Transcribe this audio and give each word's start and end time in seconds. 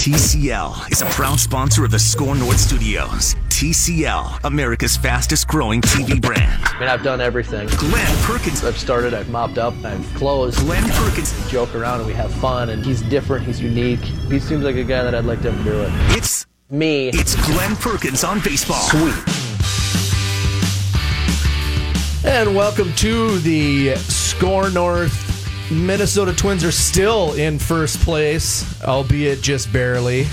TCL 0.00 0.90
is 0.90 1.02
a 1.02 1.06
proud 1.10 1.38
sponsor 1.38 1.84
of 1.84 1.90
the 1.90 1.98
SKOR 1.98 2.34
North 2.34 2.58
Studios. 2.58 3.34
TCL, 3.50 4.44
America's 4.44 4.96
fastest 4.96 5.46
growing 5.46 5.82
TV 5.82 6.18
brand. 6.18 6.58
I 6.64 6.80
mean, 6.80 6.88
I've 6.88 7.02
done 7.02 7.20
everything. 7.20 7.68
Glen 7.68 8.16
Perkins. 8.22 8.64
I've 8.64 8.78
started, 8.78 9.12
I've 9.12 9.28
mopped 9.28 9.58
up, 9.58 9.74
I've 9.84 10.02
closed. 10.14 10.58
Glen 10.60 10.88
Perkins. 10.92 11.38
We 11.44 11.50
joke 11.50 11.74
around 11.74 11.98
and 11.98 12.06
we 12.06 12.14
have 12.14 12.32
fun, 12.36 12.70
and 12.70 12.82
he's 12.82 13.02
different, 13.02 13.44
he's 13.44 13.60
unique. 13.60 14.00
He 14.00 14.40
seems 14.40 14.64
like 14.64 14.76
a 14.76 14.84
guy 14.84 15.02
that 15.02 15.14
I'd 15.14 15.26
like 15.26 15.42
to 15.42 15.52
have 15.52 15.64
do 15.64 15.82
it. 15.82 15.90
It's 16.16 16.46
Me. 16.70 17.10
it's 17.10 17.34
Glen 17.46 17.76
Perkins 17.76 18.24
on 18.24 18.40
baseball. 18.40 18.80
Sweet. 18.80 19.14
And 22.24 22.56
welcome 22.56 22.90
to 22.94 23.38
the 23.40 23.96
SKOR 23.96 24.70
North. 24.70 25.29
Minnesota 25.70 26.32
Twins 26.34 26.64
are 26.64 26.72
still 26.72 27.34
in 27.34 27.58
first 27.58 28.00
place, 28.00 28.82
albeit 28.82 29.40
just 29.40 29.72
barely. 29.72 30.24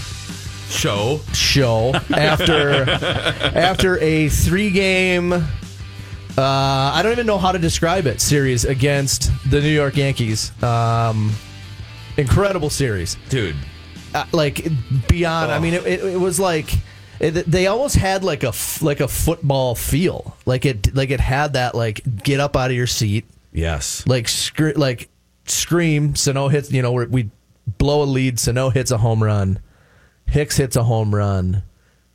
Show. 0.70 1.22
Show 1.34 1.94
after 2.16 2.90
after 2.90 3.98
a 4.00 4.30
three 4.30 4.70
game. 4.72 5.32
Uh, 5.34 5.42
I 6.38 7.02
don't 7.04 7.12
even 7.14 7.26
know 7.26 7.38
how 7.38 7.52
to 7.52 7.60
describe 7.60 8.06
it. 8.06 8.20
Series 8.20 8.66
against 8.66 9.32
the 9.50 9.62
New 9.62 9.70
York 9.72 9.96
Yankees. 9.96 10.52
Um, 10.64 11.32
incredible 12.18 12.70
series. 12.70 13.16
Dude. 13.30 13.56
uh, 14.14 14.26
like 14.32 14.68
beyond. 15.08 15.52
I 15.52 15.60
mean, 15.60 15.74
it, 15.76 15.86
it, 15.86 16.04
it 16.04 16.20
was 16.20 16.40
like 16.40 16.74
it, 17.20 17.32
they 17.50 17.68
almost 17.68 17.96
had 17.96 18.24
like 18.24 18.44
a 18.44 18.54
like 18.82 19.00
a 19.00 19.08
football 19.08 19.74
feel. 19.76 20.36
Like 20.46 20.66
it 20.66 20.94
like 20.96 21.12
it 21.12 21.20
had 21.20 21.54
that 21.54 21.76
like 21.76 22.02
get 22.24 22.40
up 22.40 22.56
out 22.58 22.70
of 22.72 22.76
your 22.78 22.88
seat, 22.88 23.26
Yes. 23.54 24.06
like 24.06 24.28
scre- 24.28 24.76
like 24.76 25.10
scream. 25.50 26.16
Sano 26.16 26.48
hits. 26.48 26.72
You 26.72 26.82
know, 26.82 26.92
we 26.92 27.06
we 27.06 27.30
blow 27.78 28.04
a 28.04 28.06
lead. 28.06 28.40
Sano 28.40 28.70
hits 28.70 28.92
a 28.92 28.98
home 28.98 29.24
run. 29.24 29.60
Hicks 30.26 30.58
hits 30.58 30.76
a 30.76 30.84
home 30.84 31.14
run. 31.14 31.64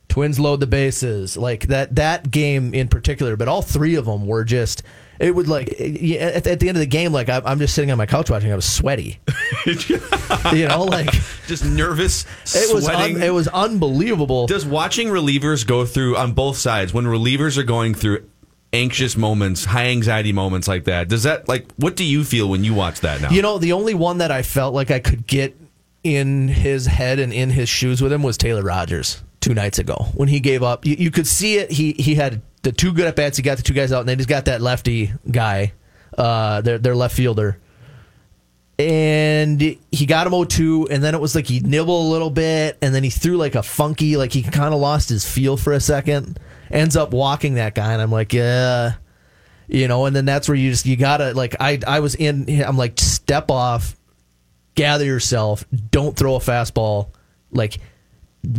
Twins 0.09 0.39
load 0.39 0.59
the 0.59 0.67
bases. 0.67 1.37
Like 1.37 1.67
that 1.67 1.95
that 1.95 2.29
game 2.29 2.73
in 2.73 2.87
particular, 2.87 3.35
but 3.35 3.47
all 3.47 3.61
three 3.61 3.95
of 3.95 4.05
them 4.05 4.27
were 4.27 4.43
just. 4.43 4.83
It 5.19 5.33
would 5.33 5.47
like 5.47 5.69
at, 5.69 6.43
the 6.43 6.67
end 6.67 6.69
of 6.69 6.75
the 6.77 6.85
game, 6.85 7.13
like 7.13 7.29
I, 7.29 7.41
I'm 7.45 7.59
just 7.59 7.75
sitting 7.75 7.91
on 7.91 7.97
my 7.97 8.07
couch 8.07 8.29
watching. 8.29 8.51
I 8.51 8.55
was 8.55 8.65
sweaty. 8.65 9.21
you 9.65 10.67
know, 10.67 10.83
like 10.83 11.09
Just 11.47 11.63
nervous, 11.63 12.25
it 12.53 12.73
was 12.73 12.87
un- 12.87 13.21
it 13.21 13.33
was 13.33 13.47
unbelievable. 13.47 14.47
Does 14.47 14.65
watching 14.65 15.09
relievers 15.09 15.65
go 15.65 15.85
through 15.85 16.17
on 16.17 16.33
both 16.33 16.57
sides 16.57 16.93
when 16.93 17.05
relievers 17.05 17.57
are 17.57 17.63
going 17.63 17.93
through 17.93 18.27
anxious 18.73 19.15
moments, 19.15 19.65
high 19.65 19.85
anxiety 19.85 20.33
moments 20.33 20.67
like 20.67 20.85
that? 20.85 21.07
Does 21.07 21.23
that 21.23 21.47
like 21.47 21.71
what 21.75 21.95
do 21.95 22.03
you 22.03 22.23
feel 22.23 22.49
when 22.49 22.63
you 22.63 22.73
watch 22.73 23.01
that 23.01 23.21
now? 23.21 23.29
You 23.29 23.41
know, 23.41 23.57
the 23.59 23.73
only 23.73 23.93
one 23.93 24.17
that 24.17 24.31
I 24.31 24.41
felt 24.41 24.73
like 24.73 24.91
I 24.91 24.99
could 24.99 25.25
get 25.27 25.55
in 26.03 26.49
his 26.49 26.85
head 26.85 27.19
and 27.19 27.31
in 27.31 27.49
his 27.49 27.69
shoes 27.69 28.01
with 28.01 28.11
him 28.11 28.23
was 28.23 28.37
Taylor 28.37 28.63
Rogers 28.63 29.23
two 29.39 29.53
nights 29.53 29.79
ago 29.79 29.95
when 30.15 30.27
he 30.27 30.39
gave 30.39 30.63
up. 30.63 30.85
You, 30.85 30.95
you 30.97 31.11
could 31.11 31.27
see 31.27 31.57
it. 31.57 31.71
He 31.71 31.93
he 31.93 32.15
had 32.15 32.41
the 32.63 32.71
two 32.71 32.93
good 32.93 33.05
at 33.05 33.15
bats. 33.15 33.37
He 33.37 33.43
got 33.43 33.57
the 33.57 33.63
two 33.63 33.73
guys 33.73 33.91
out, 33.91 34.01
and 34.01 34.09
then 34.09 34.17
he's 34.17 34.25
got 34.25 34.45
that 34.45 34.61
lefty 34.61 35.13
guy, 35.29 35.73
uh, 36.17 36.61
their 36.61 36.77
their 36.77 36.95
left 36.95 37.15
fielder. 37.15 37.59
And 38.79 39.61
he 39.61 40.05
got 40.07 40.25
him 40.25 40.33
0-2, 40.33 40.89
and 40.89 41.03
then 41.03 41.13
it 41.13 41.21
was 41.21 41.35
like 41.35 41.45
he 41.45 41.59
nibbled 41.59 42.07
a 42.07 42.09
little 42.09 42.31
bit, 42.31 42.79
and 42.81 42.93
then 42.93 43.03
he 43.03 43.11
threw 43.11 43.37
like 43.37 43.53
a 43.53 43.61
funky, 43.61 44.17
like 44.17 44.33
he 44.33 44.41
kind 44.41 44.73
of 44.73 44.79
lost 44.79 45.09
his 45.09 45.29
feel 45.29 45.57
for 45.57 45.73
a 45.73 45.79
second. 45.79 46.39
Ends 46.73 46.97
up 46.97 47.13
walking 47.13 47.53
that 47.53 47.75
guy, 47.75 47.93
and 47.93 48.01
I'm 48.01 48.11
like, 48.11 48.33
yeah, 48.33 48.93
you 49.67 49.87
know. 49.87 50.05
And 50.05 50.15
then 50.15 50.25
that's 50.25 50.49
where 50.49 50.57
you 50.57 50.71
just 50.71 50.85
you 50.85 50.97
gotta 50.97 51.33
like 51.33 51.55
I 51.59 51.79
I 51.87 51.99
was 52.01 52.15
in. 52.15 52.49
I'm 52.63 52.77
like 52.77 52.99
step 52.99 53.51
off, 53.51 53.95
gather 54.75 55.05
yourself, 55.05 55.63
don't 55.91 56.17
throw 56.17 56.35
a 56.35 56.39
fastball 56.39 57.09
like 57.51 57.79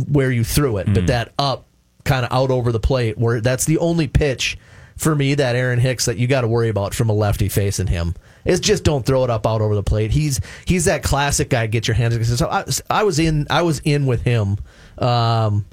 where 0.07 0.31
you 0.31 0.43
threw 0.43 0.77
it, 0.77 0.87
but 0.93 1.07
that 1.07 1.33
up 1.37 1.67
kind 2.05 2.25
of 2.25 2.31
out 2.31 2.51
over 2.51 2.71
the 2.71 2.79
plate 2.79 3.17
where 3.17 3.41
that's 3.41 3.65
the 3.65 3.77
only 3.79 4.07
pitch 4.07 4.57
for 4.95 5.13
me 5.13 5.33
that 5.35 5.55
Aaron 5.55 5.79
Hicks 5.79 6.05
that 6.05 6.17
you 6.17 6.27
got 6.27 6.41
to 6.41 6.47
worry 6.47 6.69
about 6.69 6.93
from 6.93 7.09
a 7.09 7.13
lefty 7.13 7.49
facing 7.49 7.87
him. 7.87 8.15
Is 8.45 8.59
just 8.59 8.83
don't 8.83 9.05
throw 9.05 9.23
it 9.23 9.29
up 9.29 9.45
out 9.45 9.61
over 9.61 9.75
the 9.75 9.83
plate. 9.83 10.11
He's 10.11 10.39
he's 10.65 10.85
that 10.85 11.03
classic 11.03 11.49
guy. 11.49 11.67
Get 11.67 11.87
your 11.87 11.95
hands. 11.95 12.37
So 12.37 12.47
I, 12.47 12.63
I 12.89 13.03
was 13.03 13.19
in 13.19 13.47
I 13.49 13.63
was 13.63 13.79
in 13.79 14.05
with 14.05 14.21
him. 14.21 14.57
Um, 14.99 15.65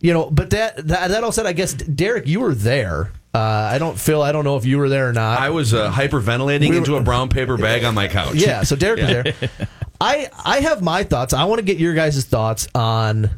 you 0.00 0.12
know, 0.12 0.30
but 0.30 0.50
that, 0.50 0.76
that 0.88 1.08
that 1.08 1.24
all 1.24 1.32
said, 1.32 1.46
I 1.46 1.52
guess 1.52 1.74
Derek, 1.74 2.26
you 2.26 2.40
were 2.40 2.54
there. 2.54 3.12
Uh, 3.34 3.38
I 3.38 3.78
don't 3.78 3.98
feel 3.98 4.22
I 4.22 4.32
don't 4.32 4.44
know 4.44 4.56
if 4.56 4.64
you 4.64 4.78
were 4.78 4.88
there 4.88 5.08
or 5.08 5.12
not. 5.12 5.38
I 5.40 5.50
was 5.50 5.74
uh, 5.74 5.90
hyperventilating 5.92 6.60
We 6.60 6.70
were- 6.70 6.76
into 6.78 6.96
a 6.96 7.02
brown 7.02 7.28
paper 7.28 7.56
bag 7.58 7.84
on 7.84 7.94
my 7.94 8.08
couch. 8.08 8.34
Yeah, 8.36 8.62
so 8.62 8.74
Derek 8.76 9.00
was 9.00 9.08
there. 9.08 9.34
I 10.00 10.30
I 10.44 10.60
have 10.60 10.82
my 10.82 11.02
thoughts. 11.04 11.32
I 11.34 11.44
want 11.44 11.58
to 11.58 11.64
get 11.64 11.78
your 11.78 11.92
guys' 11.94 12.24
thoughts 12.24 12.68
on 12.74 13.30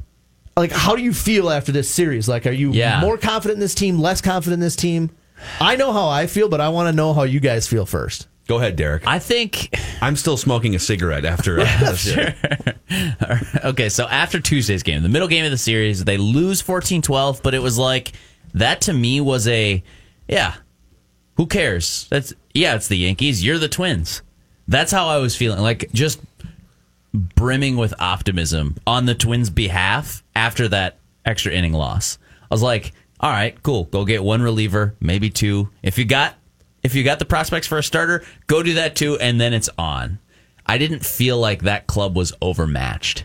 like 0.57 0.71
how 0.73 0.95
do 0.95 1.03
you 1.03 1.13
feel 1.13 1.51
after 1.51 1.73
this 1.73 1.89
series? 1.91 2.29
Like 2.29 2.47
are 2.47 2.51
you 2.53 2.73
Yeah. 2.73 3.01
more 3.01 3.17
confident 3.19 3.57
in 3.57 3.61
this 3.61 3.75
team, 3.75 3.99
less 3.99 4.21
confident 4.21 4.55
in 4.55 4.61
this 4.61 4.77
team? 4.77 5.11
I 5.61 5.77
know 5.77 5.93
how 5.93 6.07
I 6.09 6.27
feel, 6.27 6.49
but 6.51 6.61
I 6.61 6.69
want 6.69 6.89
to 6.89 6.93
know 6.97 7.15
how 7.15 7.23
you 7.23 7.41
guys 7.41 7.67
feel 7.67 7.87
first. 7.87 8.27
Go 8.51 8.59
ahead, 8.59 8.75
Derek. 8.75 9.07
I 9.07 9.21
think. 9.21 9.73
I'm 10.03 10.17
still 10.17 10.37
smoking 10.37 10.75
a 10.75 10.81
cigarette 10.81 11.25
after. 11.25 11.61
Uh, 11.71 11.95
Sure. 11.95 12.35
okay, 13.65 13.89
so 13.89 14.09
after 14.09 14.41
Tuesday's 14.41 14.83
game, 14.83 15.05
the 15.05 15.09
middle 15.09 15.29
game 15.29 15.45
of 15.45 15.53
the 15.53 15.57
series, 15.57 16.05
they 16.05 16.17
lose 16.17 16.61
14 16.61 17.01
12, 17.01 17.45
but 17.45 17.55
it 17.55 17.61
was 17.61 17.79
like, 17.79 18.11
that 18.55 18.81
to 18.83 18.93
me 18.93 19.21
was 19.21 19.47
a, 19.47 19.85
yeah, 20.27 20.55
who 21.37 21.47
cares? 21.47 22.09
That's, 22.11 22.35
yeah, 22.53 22.75
it's 22.75 22.89
the 22.89 22.97
Yankees. 22.97 23.45
You're 23.45 23.59
the 23.59 23.69
Twins. 23.69 24.23
That's 24.67 24.91
how 24.91 25.07
I 25.07 25.19
was 25.19 25.37
feeling. 25.37 25.61
Like, 25.61 25.89
just 25.93 26.21
brimming 27.15 27.77
with 27.77 27.95
optimism 28.01 28.79
on 28.85 29.07
the 29.07 29.15
Twins' 29.15 29.49
behalf 29.49 30.25
after 30.35 30.67
that 30.67 30.99
extra 31.25 31.53
inning 31.53 31.73
loss. 31.73 32.19
I 32.43 32.47
was 32.53 32.63
like, 32.63 32.95
all 33.21 33.31
right, 33.31 33.63
cool. 33.63 33.85
Go 33.85 34.05
get 34.05 34.25
one 34.25 34.43
reliever, 34.43 34.97
maybe 34.99 35.31
two. 35.31 35.69
If 35.85 35.99
you 35.99 36.05
got 36.05 36.35
if 36.83 36.95
you 36.95 37.03
got 37.05 37.19
the 37.19 37.25
prospects 37.25 37.67
for 37.67 37.79
a 37.79 37.83
starter, 37.83 38.25
go 38.47 38.63
do 38.63 38.75
that 38.75 38.97
too, 38.97 39.19
and 39.19 39.41
then 39.41 39.53
it's 39.53 39.69
on. 39.79 40.19
I 40.67 40.79
didn't 40.79 41.05
feel 41.05 41.39
like 41.39 41.63
that 41.63 41.87
club 41.87 42.17
was 42.17 42.33
overmatched. 42.41 43.25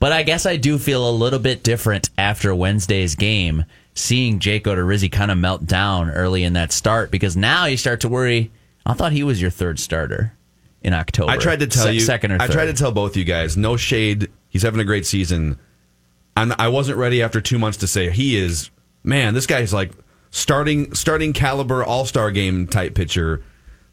But 0.00 0.12
I 0.12 0.22
guess 0.22 0.46
I 0.46 0.56
do 0.56 0.78
feel 0.78 1.08
a 1.08 1.10
little 1.10 1.38
bit 1.40 1.62
different 1.62 2.08
after 2.16 2.54
Wednesday's 2.54 3.14
game, 3.16 3.64
seeing 3.94 4.38
Jake 4.38 4.64
Odorizzi 4.64 5.10
kind 5.10 5.30
of 5.30 5.38
melt 5.38 5.66
down 5.66 6.10
early 6.10 6.44
in 6.44 6.52
that 6.52 6.70
start 6.72 7.10
because 7.10 7.36
now 7.36 7.64
you 7.66 7.76
start 7.76 8.00
to 8.02 8.08
worry. 8.08 8.50
I 8.86 8.94
thought 8.94 9.12
he 9.12 9.24
was 9.24 9.40
your 9.42 9.50
third 9.50 9.80
starter 9.80 10.32
in 10.82 10.94
October. 10.94 11.32
I 11.32 11.36
tried 11.36 11.58
to 11.60 11.66
tell 11.66 11.84
Se- 11.86 11.94
you. 11.94 12.00
second 12.00 12.32
or 12.32 12.40
I 12.40 12.46
tried 12.46 12.66
to 12.66 12.72
tell 12.74 12.92
both 12.92 13.16
you 13.16 13.24
guys. 13.24 13.56
No 13.56 13.76
shade. 13.76 14.30
He's 14.48 14.62
having 14.62 14.80
a 14.80 14.84
great 14.84 15.04
season. 15.04 15.58
I'm, 16.36 16.52
I 16.58 16.68
wasn't 16.68 16.96
ready 16.98 17.20
after 17.20 17.40
two 17.40 17.58
months 17.58 17.78
to 17.78 17.88
say 17.88 18.08
he 18.10 18.36
is. 18.38 18.70
Man, 19.02 19.34
this 19.34 19.46
guy's 19.46 19.74
like 19.74 19.90
starting 20.30 20.94
starting 20.94 21.32
caliber 21.32 21.84
All 21.84 22.04
Star 22.04 22.30
game 22.30 22.66
type 22.66 22.94
pitcher. 22.94 23.42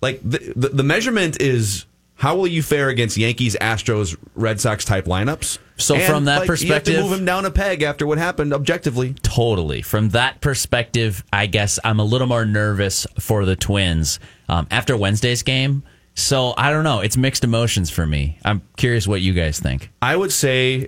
Like 0.01 0.21
the, 0.23 0.53
the 0.55 0.69
the 0.69 0.83
measurement 0.83 1.41
is 1.41 1.85
how 2.15 2.35
will 2.37 2.47
you 2.47 2.63
fare 2.63 2.89
against 2.89 3.17
Yankees, 3.17 3.57
Astros, 3.59 4.15
Red 4.35 4.61
Sox 4.61 4.85
type 4.85 5.05
lineups. 5.05 5.57
So 5.77 5.95
And, 5.95 6.03
from 6.05 6.25
that 6.25 6.39
like, 6.39 6.47
you 6.47 6.51
have 6.53 6.59
perspective- 6.59 6.95
to 6.95 7.01
move 7.03 7.11
him 7.19 7.25
down 7.25 7.45
a 7.45 7.51
peg 7.51 7.81
after 7.83 8.07
what 8.07 8.17
happened 8.17 8.53
objectively. 8.53 9.13
Totally. 9.21 9.81
From 9.81 10.09
that 10.09 10.39
perspective, 10.39 11.23
I 11.33 11.47
guess 11.47 11.77
I'm 11.83 11.99
a 11.99 12.05
little 12.05 12.27
more 12.27 12.45
nervous 12.45 13.05
for 13.19 13.43
the 13.43 13.57
Twins 13.57 14.19
um, 14.47 14.67
after 14.71 14.95
Wednesday's 14.95 15.43
game. 15.43 15.83
So 16.13 16.53
I 16.57 16.71
don't 16.71 16.85
know. 16.85 17.01
It's 17.01 17.17
mixed 17.17 17.43
emotions 17.43 17.89
for 17.89 18.05
me. 18.05 18.39
I'm 18.45 18.61
curious 18.77 19.05
what 19.05 19.19
you 19.19 19.33
guys 19.33 19.59
think. 19.59 19.91
I 20.01 20.15
would 20.15 20.31
say 20.31 20.87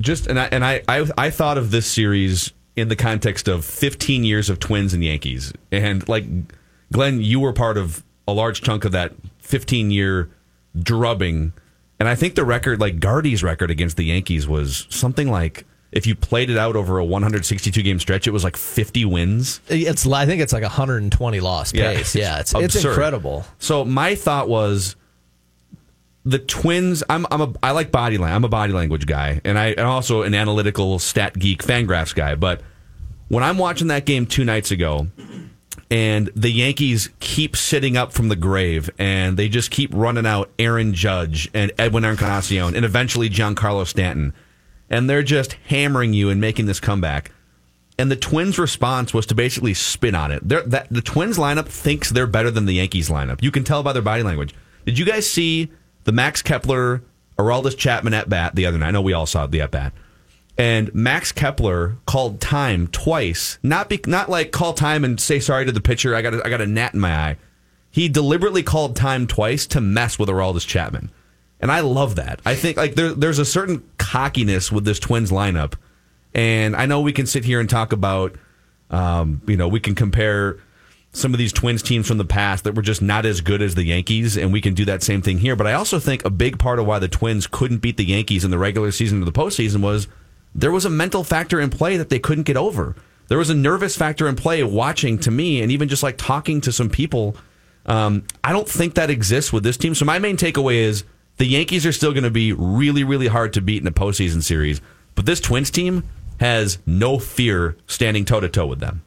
just 0.00 0.26
and 0.26 0.40
I 0.40 0.46
and 0.46 0.64
I, 0.64 0.82
I 0.88 1.06
I 1.16 1.30
thought 1.30 1.56
of 1.58 1.70
this 1.70 1.86
series 1.86 2.52
in 2.76 2.88
the 2.88 2.96
context 2.96 3.46
of 3.48 3.64
15 3.64 4.24
years 4.24 4.50
of 4.50 4.58
Twins 4.58 4.92
and 4.94 5.02
Yankees, 5.04 5.52
and 5.70 6.06
like 6.08 6.24
Glen, 6.92 7.20
you 7.20 7.40
were 7.40 7.52
part 7.52 7.76
of 7.78 8.02
a 8.26 8.32
large 8.32 8.62
chunk 8.62 8.84
of 8.84 8.92
that 8.92 9.12
15 9.40 9.90
year 9.90 10.30
drubbing, 10.80 11.52
and 12.00 12.08
I 12.08 12.14
think 12.14 12.34
the 12.34 12.44
record, 12.44 12.80
like 12.80 12.98
Gardy's 13.00 13.42
record 13.42 13.70
against 13.70 13.96
the 13.96 14.04
Yankees, 14.04 14.48
was 14.48 14.86
something 14.90 15.30
like 15.30 15.64
if 15.92 16.06
you 16.08 16.16
played 16.16 16.50
it 16.50 16.58
out 16.58 16.74
over 16.74 16.98
a 16.98 17.04
162 17.04 17.80
game 17.82 18.00
stretch, 18.00 18.26
it 18.26 18.32
was 18.32 18.42
like 18.42 18.56
50 18.56 19.04
wins. 19.04 19.60
It's 19.68 20.06
I 20.06 20.26
think 20.26 20.42
it's 20.42 20.52
like 20.52 20.62
120 20.64 21.40
loss 21.40 21.72
Yeah. 21.72 21.94
pace. 21.94 22.16
Yeah, 22.16 22.40
it's 22.40 22.52
it's 22.56 22.84
incredible. 22.84 23.44
So 23.58 23.84
my 23.84 24.16
thought 24.16 24.48
was 24.48 24.96
the 26.24 26.38
twins 26.38 27.02
I'm 27.08 27.26
I'm 27.30 27.40
a 27.40 27.52
I 27.62 27.72
like 27.72 27.92
body 27.92 28.16
language. 28.16 28.36
I'm 28.36 28.44
a 28.44 28.48
body 28.48 28.72
language 28.72 29.06
guy 29.06 29.40
and 29.44 29.58
I 29.58 29.68
and 29.68 29.80
also 29.80 30.22
an 30.22 30.34
analytical 30.34 30.98
stat 30.98 31.38
geek 31.38 31.62
fangraphs 31.62 32.14
guy, 32.14 32.34
but 32.34 32.62
when 33.28 33.42
I'm 33.42 33.58
watching 33.58 33.88
that 33.88 34.04
game 34.04 34.26
2 34.26 34.44
nights 34.44 34.70
ago 34.70 35.08
and 35.90 36.30
the 36.34 36.50
Yankees 36.50 37.10
keep 37.20 37.56
sitting 37.56 37.96
up 37.96 38.12
from 38.12 38.28
the 38.28 38.36
grave 38.36 38.90
and 38.98 39.36
they 39.36 39.48
just 39.48 39.70
keep 39.70 39.90
running 39.94 40.26
out 40.26 40.50
Aaron 40.58 40.94
Judge 40.94 41.50
and 41.54 41.72
Edwin 41.78 42.04
Encarnacion 42.04 42.74
and 42.74 42.84
eventually 42.84 43.28
Giancarlo 43.28 43.86
Stanton 43.86 44.32
and 44.90 45.08
they're 45.08 45.22
just 45.22 45.54
hammering 45.68 46.12
you 46.12 46.30
and 46.30 46.40
making 46.40 46.66
this 46.66 46.80
comeback. 46.80 47.32
And 47.96 48.10
the 48.10 48.16
Twins' 48.16 48.58
response 48.58 49.14
was 49.14 49.24
to 49.26 49.36
basically 49.36 49.72
spin 49.72 50.16
on 50.16 50.32
it. 50.32 50.46
That, 50.48 50.88
the 50.90 51.00
Twins 51.00 51.38
lineup 51.38 51.66
thinks 51.66 52.10
they're 52.10 52.26
better 52.26 52.50
than 52.50 52.66
the 52.66 52.74
Yankees 52.74 53.08
lineup. 53.08 53.40
You 53.40 53.52
can 53.52 53.62
tell 53.62 53.84
by 53.84 53.92
their 53.92 54.02
body 54.02 54.24
language. 54.24 54.52
Did 54.84 54.98
you 54.98 55.04
guys 55.04 55.30
see 55.30 55.70
the 56.04 56.12
Max 56.12 56.42
Kepler 56.42 57.02
Aroldis 57.38 57.76
Chapman 57.76 58.14
at 58.14 58.28
bat 58.28 58.54
the 58.54 58.66
other 58.66 58.78
night. 58.78 58.88
I 58.88 58.90
know 58.92 59.02
we 59.02 59.12
all 59.12 59.26
saw 59.26 59.46
the 59.46 59.60
at 59.60 59.70
bat. 59.70 59.92
And 60.56 60.94
Max 60.94 61.32
Kepler 61.32 61.96
called 62.06 62.40
time 62.40 62.86
twice. 62.86 63.58
Not 63.62 63.88
be, 63.88 64.00
not 64.06 64.30
like 64.30 64.52
call 64.52 64.72
time 64.72 65.04
and 65.04 65.20
say 65.20 65.40
sorry 65.40 65.64
to 65.64 65.72
the 65.72 65.80
pitcher. 65.80 66.14
I 66.14 66.22
got 66.22 66.34
a, 66.34 66.46
I 66.46 66.48
got 66.48 66.60
a 66.60 66.66
gnat 66.66 66.94
in 66.94 67.00
my 67.00 67.14
eye. 67.14 67.36
He 67.90 68.08
deliberately 68.08 68.62
called 68.62 68.94
time 68.94 69.26
twice 69.26 69.66
to 69.68 69.80
mess 69.80 70.18
with 70.18 70.28
Aroldis 70.28 70.66
Chapman. 70.66 71.10
And 71.60 71.72
I 71.72 71.80
love 71.80 72.16
that. 72.16 72.40
I 72.44 72.54
think 72.54 72.76
like 72.76 72.94
there, 72.94 73.12
there's 73.12 73.38
a 73.38 73.44
certain 73.44 73.82
cockiness 73.98 74.70
with 74.70 74.84
this 74.84 74.98
Twins 74.98 75.30
lineup. 75.30 75.74
And 76.34 76.76
I 76.76 76.86
know 76.86 77.00
we 77.00 77.12
can 77.12 77.26
sit 77.26 77.44
here 77.44 77.60
and 77.60 77.70
talk 77.70 77.92
about, 77.92 78.34
um, 78.90 79.42
you 79.46 79.56
know, 79.56 79.68
we 79.68 79.80
can 79.80 79.94
compare 79.94 80.58
some 81.14 81.32
of 81.32 81.38
these 81.38 81.52
Twins 81.52 81.82
teams 81.82 82.06
from 82.06 82.18
the 82.18 82.24
past 82.24 82.64
that 82.64 82.74
were 82.74 82.82
just 82.82 83.00
not 83.00 83.24
as 83.24 83.40
good 83.40 83.62
as 83.62 83.74
the 83.74 83.84
Yankees, 83.84 84.36
and 84.36 84.52
we 84.52 84.60
can 84.60 84.74
do 84.74 84.84
that 84.84 85.02
same 85.02 85.22
thing 85.22 85.38
here. 85.38 85.56
But 85.56 85.68
I 85.68 85.72
also 85.72 85.98
think 85.98 86.24
a 86.24 86.30
big 86.30 86.58
part 86.58 86.78
of 86.78 86.86
why 86.86 86.98
the 86.98 87.08
Twins 87.08 87.46
couldn't 87.46 87.78
beat 87.78 87.96
the 87.96 88.04
Yankees 88.04 88.44
in 88.44 88.50
the 88.50 88.58
regular 88.58 88.90
season 88.90 89.22
or 89.22 89.24
the 89.24 89.32
postseason 89.32 89.80
was 89.80 90.08
there 90.54 90.72
was 90.72 90.84
a 90.84 90.90
mental 90.90 91.24
factor 91.24 91.60
in 91.60 91.70
play 91.70 91.96
that 91.96 92.10
they 92.10 92.18
couldn't 92.18 92.44
get 92.44 92.56
over. 92.56 92.96
There 93.28 93.38
was 93.38 93.48
a 93.48 93.54
nervous 93.54 93.96
factor 93.96 94.28
in 94.28 94.36
play 94.36 94.62
watching 94.64 95.18
to 95.20 95.30
me, 95.30 95.62
and 95.62 95.70
even 95.70 95.88
just 95.88 96.02
like 96.02 96.18
talking 96.18 96.60
to 96.62 96.72
some 96.72 96.90
people. 96.90 97.36
Um, 97.86 98.24
I 98.42 98.52
don't 98.52 98.68
think 98.68 98.94
that 98.94 99.08
exists 99.08 99.52
with 99.52 99.62
this 99.62 99.76
team. 99.76 99.94
So 99.94 100.04
my 100.04 100.18
main 100.18 100.36
takeaway 100.36 100.76
is 100.76 101.04
the 101.36 101.46
Yankees 101.46 101.86
are 101.86 101.92
still 101.92 102.12
going 102.12 102.24
to 102.24 102.30
be 102.30 102.52
really, 102.52 103.04
really 103.04 103.28
hard 103.28 103.52
to 103.52 103.60
beat 103.60 103.80
in 103.80 103.86
a 103.86 103.92
postseason 103.92 104.42
series. 104.42 104.80
But 105.14 105.26
this 105.26 105.40
Twins 105.40 105.70
team 105.70 106.02
has 106.40 106.78
no 106.86 107.20
fear 107.20 107.76
standing 107.86 108.24
toe 108.24 108.40
to 108.40 108.48
toe 108.48 108.66
with 108.66 108.80
them. 108.80 109.03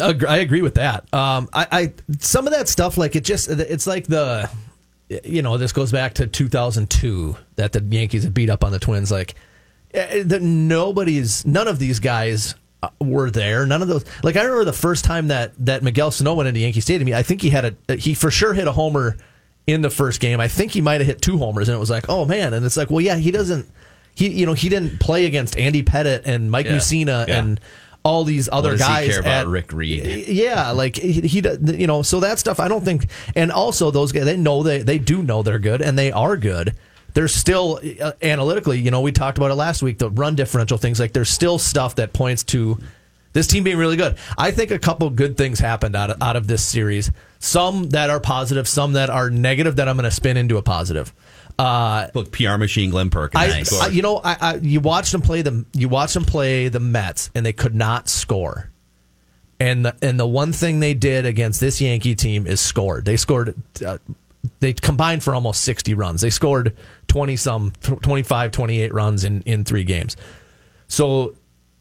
I 0.00 0.38
agree 0.38 0.62
with 0.62 0.74
that. 0.76 1.12
Um, 1.12 1.48
I, 1.52 1.66
I 1.72 1.92
some 2.18 2.46
of 2.46 2.52
that 2.52 2.68
stuff, 2.68 2.96
like 2.98 3.16
it 3.16 3.24
just, 3.24 3.48
it's 3.48 3.86
like 3.86 4.06
the, 4.06 4.50
you 5.24 5.42
know, 5.42 5.56
this 5.58 5.72
goes 5.72 5.90
back 5.92 6.14
to 6.14 6.26
2002 6.26 7.36
that 7.56 7.72
the 7.72 7.80
Yankees 7.82 8.24
had 8.24 8.34
beat 8.34 8.50
up 8.50 8.64
on 8.64 8.72
the 8.72 8.78
Twins. 8.78 9.10
Like 9.10 9.34
eh, 9.94 10.22
that, 10.26 10.42
nobody's, 10.42 11.46
none 11.46 11.68
of 11.68 11.78
these 11.78 11.98
guys 12.00 12.54
uh, 12.82 12.90
were 13.00 13.30
there. 13.30 13.66
None 13.66 13.82
of 13.82 13.88
those. 13.88 14.04
Like 14.22 14.36
I 14.36 14.42
remember 14.42 14.64
the 14.64 14.72
first 14.72 15.04
time 15.04 15.28
that 15.28 15.52
that 15.66 15.82
Miguel 15.82 16.10
Sano 16.10 16.34
went 16.34 16.48
into 16.48 16.60
Yankee 16.60 16.80
Stadium. 16.80 17.16
I 17.16 17.22
think 17.22 17.40
he 17.42 17.50
had 17.50 17.76
a, 17.88 17.96
he 17.96 18.14
for 18.14 18.30
sure 18.30 18.52
hit 18.54 18.68
a 18.68 18.72
homer 18.72 19.16
in 19.66 19.80
the 19.82 19.90
first 19.90 20.20
game. 20.20 20.40
I 20.40 20.48
think 20.48 20.72
he 20.72 20.80
might 20.80 21.00
have 21.00 21.06
hit 21.06 21.20
two 21.20 21.38
homers, 21.38 21.68
and 21.68 21.76
it 21.76 21.78
was 21.80 21.90
like, 21.90 22.04
oh 22.08 22.24
man. 22.24 22.54
And 22.54 22.64
it's 22.64 22.76
like, 22.76 22.90
well, 22.90 23.00
yeah, 23.00 23.16
he 23.16 23.30
doesn't. 23.30 23.68
He, 24.14 24.28
you 24.30 24.46
know, 24.46 24.52
he 24.54 24.68
didn't 24.68 24.98
play 24.98 25.26
against 25.26 25.56
Andy 25.56 25.82
Pettitte 25.84 26.22
and 26.24 26.50
Mike 26.50 26.66
Yeah. 26.66 26.72
Mussina 26.76 27.28
Yeah. 27.28 27.38
and 27.38 27.60
all 28.08 28.24
these 28.24 28.48
other 28.50 28.76
guys. 28.78 29.08
care 29.10 29.20
about 29.20 29.42
at- 29.42 29.46
Rick 29.48 29.72
Reed? 29.72 30.26
Yeah, 30.38 30.70
like 30.70 30.96
he, 30.96 31.20
he, 31.20 31.42
you 31.64 31.86
know, 31.86 32.02
so 32.02 32.20
that 32.20 32.38
stuff. 32.38 32.58
I 32.58 32.68
don't 32.68 32.84
think, 32.84 33.06
and 33.36 33.52
also 33.52 33.90
those 33.90 34.12
guys, 34.12 34.24
they 34.24 34.36
know 34.36 34.62
they 34.62 34.82
they 34.82 34.98
do 34.98 35.22
know 35.22 35.42
they're 35.42 35.58
good, 35.58 35.82
and 35.82 35.98
they 35.98 36.10
are 36.12 36.36
good. 36.36 36.74
There's 37.14 37.34
still 37.34 37.80
uh, 38.00 38.12
analytically, 38.22 38.78
you 38.78 38.90
know, 38.90 39.00
we 39.00 39.12
talked 39.12 39.38
about 39.38 39.50
it 39.50 39.54
last 39.54 39.82
week. 39.82 39.98
The 39.98 40.10
run 40.10 40.34
differential 40.36 40.78
things, 40.78 41.00
like 41.00 41.12
there's 41.12 41.30
still 41.30 41.58
stuff 41.58 41.96
that 41.96 42.12
points 42.12 42.44
to 42.44 42.78
this 43.32 43.46
team 43.46 43.64
being 43.64 43.78
really 43.78 43.96
good. 43.96 44.16
I 44.36 44.50
think 44.52 44.70
a 44.70 44.78
couple 44.78 45.08
good 45.10 45.36
things 45.36 45.58
happened 45.58 45.96
out 45.96 46.10
of, 46.10 46.22
out 46.22 46.36
of 46.36 46.46
this 46.46 46.64
series. 46.64 47.10
Some 47.40 47.90
that 47.90 48.10
are 48.10 48.20
positive, 48.20 48.68
some 48.68 48.92
that 48.94 49.10
are 49.10 49.30
negative. 49.30 49.76
That 49.76 49.88
I'm 49.88 49.96
going 49.96 50.04
to 50.04 50.10
spin 50.10 50.36
into 50.36 50.56
a 50.58 50.62
positive. 50.62 51.12
Uh, 51.58 52.08
Look, 52.14 52.30
PR 52.32 52.56
machine 52.56 52.90
Glen 52.90 53.10
Perkins. 53.10 53.42
I, 53.42 53.46
Nice. 53.48 53.72
I- 53.72 53.88
you 53.88 54.02
know, 54.02 54.20
I, 54.22 54.36
I 54.40 54.54
you 54.56 54.80
watched 54.80 55.12
them 55.12 55.22
play 55.22 55.42
the 55.42 55.64
you 55.72 55.88
watched 55.88 56.14
them 56.14 56.24
play 56.24 56.68
the 56.68 56.80
Mets, 56.80 57.30
and 57.34 57.44
they 57.44 57.52
could 57.52 57.74
not 57.74 58.08
score. 58.08 58.70
And 59.60 59.84
the, 59.86 59.96
and 60.00 60.20
the 60.20 60.26
one 60.26 60.52
thing 60.52 60.78
they 60.78 60.94
did 60.94 61.26
against 61.26 61.58
this 61.58 61.80
Yankee 61.80 62.14
team 62.14 62.46
is 62.46 62.60
scored. 62.60 63.04
They 63.04 63.16
scored. 63.16 63.56
Uh, 63.84 63.98
they 64.60 64.72
combined 64.72 65.24
for 65.24 65.34
almost 65.34 65.62
60 65.64 65.94
runs. 65.94 66.20
They 66.20 66.30
scored 66.30 66.76
20 67.08 67.34
some 67.34 67.72
25 67.82 68.52
28 68.52 68.94
runs 68.94 69.24
in 69.24 69.42
in 69.42 69.64
3 69.64 69.82
games. 69.82 70.16
So 70.86 71.34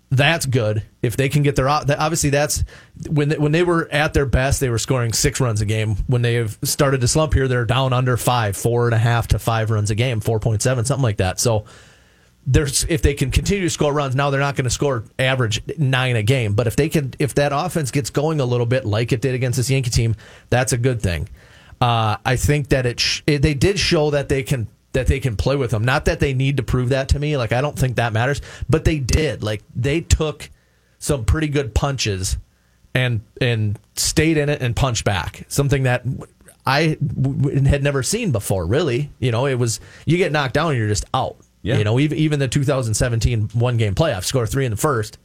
that's 0.10 0.46
good 0.46 0.84
if 1.02 1.18
they 1.18 1.28
can 1.28 1.44
get 1.44 1.56
their 1.58 1.68
obviously 1.68 2.30
that's 2.30 2.64
when 3.10 3.30
they, 3.30 3.38
when 3.38 3.52
they 3.52 3.64
were 3.64 3.90
at 3.92 4.14
their 4.14 4.26
best 4.26 4.62
they 4.62 4.70
were 4.70 4.78
scoring 4.78 5.12
six 5.12 5.42
runs 5.42 5.60
a 5.60 5.66
game. 5.66 5.96
When 6.08 6.22
they 6.22 6.36
have 6.36 6.58
started 6.64 7.02
to 7.02 7.08
slump 7.08 7.34
here 7.34 7.48
they're 7.48 7.66
down 7.66 7.92
under 7.92 8.16
five 8.16 8.56
four 8.56 8.86
and 8.86 8.96
a 8.96 8.98
half 8.98 9.28
to 9.30 9.40
five 9.40 9.70
runs 9.70 9.92
a 9.92 9.96
game 9.96 10.22
4.7 10.22 10.62
something 10.62 11.02
like 11.02 11.18
that. 11.18 11.40
So 11.40 11.66
there's 12.46 12.86
if 12.86 13.02
they 13.02 13.14
can 13.14 13.32
continue 13.32 13.64
to 13.64 13.70
score 13.70 13.92
runs 13.92 14.16
now 14.16 14.30
they're 14.30 14.40
not 14.40 14.56
going 14.56 14.64
to 14.64 14.70
score 14.70 15.04
average 15.20 15.62
nine 15.78 16.16
a 16.16 16.24
game. 16.24 16.54
But 16.54 16.68
if 16.68 16.78
they 16.78 16.88
can 16.88 17.14
if 17.20 17.36
that 17.36 17.52
offense 17.54 17.92
gets 17.92 18.10
going 18.10 18.40
a 18.40 18.46
little 18.46 18.66
bit 18.66 18.86
like 18.86 19.12
it 19.12 19.20
did 19.20 19.36
against 19.36 19.58
this 19.58 19.70
yankee 19.70 19.90
team 19.90 20.16
that's 20.50 20.72
a 20.72 20.78
good 20.78 21.02
thing. 21.02 21.28
Uh, 21.80 22.18
i 22.26 22.36
think 22.36 22.70
that 22.70 22.86
it, 22.88 23.00
sh- 23.00 23.22
it 23.28 23.42
they 23.44 23.54
did 23.54 23.78
show 23.78 24.10
that 24.10 24.30
they 24.30 24.42
can 24.42 24.68
that 24.98 25.08
they 25.08 25.20
can 25.20 25.36
play 25.36 25.56
with 25.56 25.72
them 25.72 25.84
not 25.84 26.06
that 26.06 26.20
they 26.20 26.34
need 26.34 26.58
to 26.58 26.64
prove 26.64 26.90
that 26.90 27.10
to 27.10 27.20
me 27.20 27.38
like 27.38 27.52
i 27.52 27.62
don't 27.62 27.78
think 27.78 27.96
that 27.96 28.12
matters 28.12 28.42
but 28.68 28.84
they 28.84 29.00
did 29.00 29.44
like 29.44 29.64
they 29.76 30.02
took 30.02 30.50
some 31.00 31.24
pretty 31.24 31.48
good 31.48 31.74
punches 31.74 32.38
and 32.94 33.22
and 33.40 33.80
stayed 33.96 34.38
in 34.38 34.50
it 34.50 34.62
and 34.62 34.76
punched 34.76 35.06
back 35.06 35.46
something 35.48 35.84
that 35.84 36.04
I 36.66 36.98
had 37.66 37.82
never 37.82 38.04
seen 38.04 38.32
before. 38.32 38.66
Really, 38.66 39.10
you 39.20 39.32
know, 39.32 39.46
it 39.46 39.56
was 39.56 39.80
you 40.06 40.18
get 40.18 40.32
knocked 40.32 40.56
down 40.56 40.72
and 40.72 40.78
you're 40.78 40.90
just 40.90 41.06
out. 41.14 41.38
Yeah. 41.62 41.78
You 41.78 41.84
know, 41.84 42.00
even 42.00 42.18
even 42.18 42.40
the 42.40 42.48
2017 42.48 43.50
one 43.54 43.78
game 43.78 43.96
playoff, 43.96 44.26
score 44.26 44.46
three 44.46 44.66
in 44.66 44.72
the 44.72 44.78
first, 44.78 45.18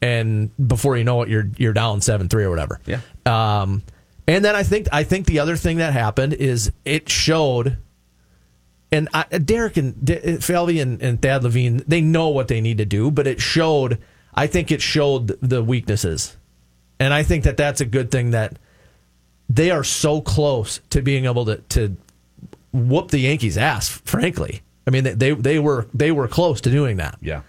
and 0.00 0.50
before 0.68 0.96
you 0.96 1.04
know 1.04 1.22
it, 1.22 1.28
you're 1.28 1.48
you're 1.56 1.72
down 1.72 2.00
seven 2.00 2.28
three 2.28 2.44
or 2.44 2.50
whatever. 2.50 2.80
Yeah. 2.86 3.00
Um, 3.24 3.82
and 4.26 4.44
then 4.44 4.56
I 4.56 4.64
think 4.64 4.88
I 4.90 5.04
think 5.04 5.26
the 5.26 5.38
other 5.38 5.56
thing 5.56 5.78
that 5.78 5.92
happened 5.92 6.34
is 6.34 6.72
it 6.84 7.08
showed. 7.08 7.78
And 8.92 9.08
I, 9.14 9.24
Derek 9.38 9.78
and 9.78 10.04
D- 10.04 10.36
Falvey 10.36 10.78
and, 10.78 11.00
and 11.02 11.20
Thad 11.20 11.42
Levine, 11.42 11.82
they 11.88 12.02
know 12.02 12.28
what 12.28 12.48
they 12.48 12.60
need 12.60 12.76
to 12.78 12.84
do, 12.84 13.10
but 13.10 13.26
it 13.26 13.40
showed. 13.40 13.98
I 14.34 14.46
think 14.46 14.70
it 14.70 14.80
showed 14.82 15.28
the 15.40 15.62
weaknesses, 15.64 16.36
and 17.00 17.12
I 17.14 17.22
think 17.22 17.44
that 17.44 17.56
that's 17.56 17.80
a 17.80 17.86
good 17.86 18.10
thing 18.10 18.30
that 18.32 18.58
they 19.48 19.70
are 19.70 19.84
so 19.84 20.20
close 20.20 20.80
to 20.90 21.00
being 21.02 21.24
able 21.24 21.46
to 21.46 21.56
to 21.70 21.96
whoop 22.72 23.10
the 23.10 23.18
Yankees' 23.18 23.56
ass. 23.58 23.88
Frankly, 23.88 24.62
I 24.86 24.90
mean 24.90 25.04
they 25.04 25.14
they, 25.14 25.30
they 25.32 25.58
were 25.58 25.86
they 25.94 26.12
were 26.12 26.28
close 26.28 26.60
to 26.62 26.70
doing 26.70 26.98
that, 26.98 27.16
Yeah. 27.22 27.42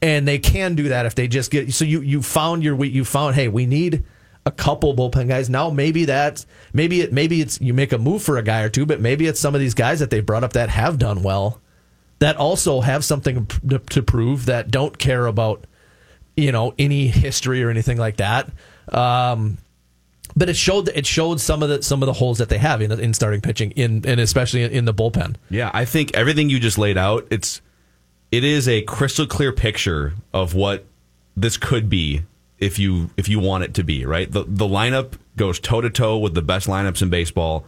and 0.00 0.26
they 0.26 0.38
can 0.38 0.74
do 0.74 0.88
that 0.88 1.06
if 1.06 1.14
they 1.14 1.28
just 1.28 1.50
get. 1.50 1.72
So 1.72 1.84
you 1.84 2.00
you 2.00 2.20
found 2.22 2.62
your 2.64 2.84
you 2.84 3.04
found 3.04 3.34
hey 3.36 3.48
we 3.48 3.66
need 3.66 4.04
a 4.44 4.50
couple 4.50 4.94
bullpen 4.94 5.28
guys 5.28 5.48
now. 5.48 5.70
Maybe 5.70 6.04
that's 6.04 6.46
maybe 6.72 7.00
it 7.02 7.12
maybe 7.12 7.40
it's 7.40 7.60
you 7.60 7.74
make 7.74 7.92
a 7.92 7.98
move 7.98 8.22
for 8.22 8.38
a 8.38 8.42
guy 8.42 8.62
or 8.62 8.68
two, 8.68 8.86
but 8.86 9.00
maybe 9.00 9.26
it's 9.26 9.40
some 9.40 9.54
of 9.54 9.60
these 9.60 9.74
guys 9.74 10.00
that 10.00 10.10
they 10.10 10.20
brought 10.20 10.44
up 10.44 10.54
that 10.54 10.68
have 10.68 10.98
done 10.98 11.22
well, 11.22 11.60
that 12.18 12.36
also 12.36 12.80
have 12.80 13.04
something 13.04 13.46
to, 13.46 13.78
to 13.78 14.02
prove 14.02 14.46
that 14.46 14.70
don't 14.70 14.98
care 14.98 15.26
about 15.26 15.66
you 16.36 16.52
know 16.52 16.74
any 16.78 17.08
history 17.08 17.62
or 17.62 17.70
anything 17.70 17.98
like 17.98 18.16
that. 18.16 18.50
Um, 18.88 19.58
but 20.34 20.48
it 20.48 20.56
showed 20.56 20.88
it 20.88 21.06
showed 21.06 21.40
some 21.40 21.62
of 21.62 21.68
the 21.68 21.82
some 21.82 22.02
of 22.02 22.06
the 22.06 22.12
holes 22.14 22.38
that 22.38 22.48
they 22.48 22.58
have 22.58 22.80
in 22.82 22.90
in 22.92 23.14
starting 23.14 23.40
pitching 23.40 23.70
in 23.72 24.04
and 24.06 24.20
especially 24.20 24.62
in 24.62 24.84
the 24.86 24.94
bullpen. 24.94 25.36
Yeah, 25.50 25.70
I 25.72 25.84
think 25.84 26.14
everything 26.14 26.50
you 26.50 26.58
just 26.58 26.78
laid 26.78 26.98
out, 26.98 27.26
it's 27.30 27.60
it 28.32 28.44
is 28.44 28.66
a 28.66 28.82
crystal 28.82 29.26
clear 29.26 29.52
picture 29.52 30.14
of 30.32 30.54
what 30.54 30.86
this 31.36 31.56
could 31.56 31.88
be 31.88 32.22
if 32.62 32.78
you 32.78 33.10
if 33.16 33.28
you 33.28 33.40
want 33.40 33.64
it 33.64 33.74
to 33.74 33.82
be, 33.82 34.06
right? 34.06 34.30
The 34.30 34.44
the 34.46 34.66
lineup 34.66 35.14
goes 35.36 35.58
toe 35.58 35.80
to 35.80 35.90
toe 35.90 36.16
with 36.18 36.34
the 36.34 36.42
best 36.42 36.68
lineups 36.68 37.02
in 37.02 37.10
baseball. 37.10 37.66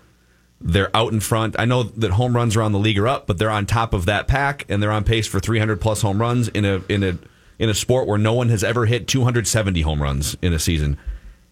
They're 0.61 0.97
out 0.97 1.13
in 1.13 1.21
front. 1.21 1.57
I 1.59 1.65
know 1.65 1.83
that 1.83 2.13
home 2.13 2.35
runs 2.35 2.57
around 2.57 2.73
the 2.73 2.79
league 2.79 2.99
are 2.99 3.09
up, 3.09 3.27
but 3.27 3.39
they're 3.39 3.51
on 3.51 3.67
top 3.67 3.93
of 3.93 4.07
that 4.07 4.29
pack 4.29 4.65
and 4.69 4.83
they're 4.83 4.93
on 4.93 5.05
pace 5.05 5.27
for 5.27 5.41
300 5.41 5.81
plus 5.81 6.01
home 6.01 6.21
runs 6.21 6.49
in 6.49 6.65
a 6.65 6.83
in 6.89 7.03
a 7.03 7.19
in 7.59 7.69
a 7.69 7.75
sport 7.75 8.07
where 8.07 8.19
no 8.19 8.33
one 8.33 8.49
has 8.49 8.63
ever 8.63 8.87
hit 8.87 9.09
270 9.09 9.83
home 9.83 10.01
runs 10.01 10.37
in 10.41 10.53
a 10.53 10.59
season. 10.59 10.97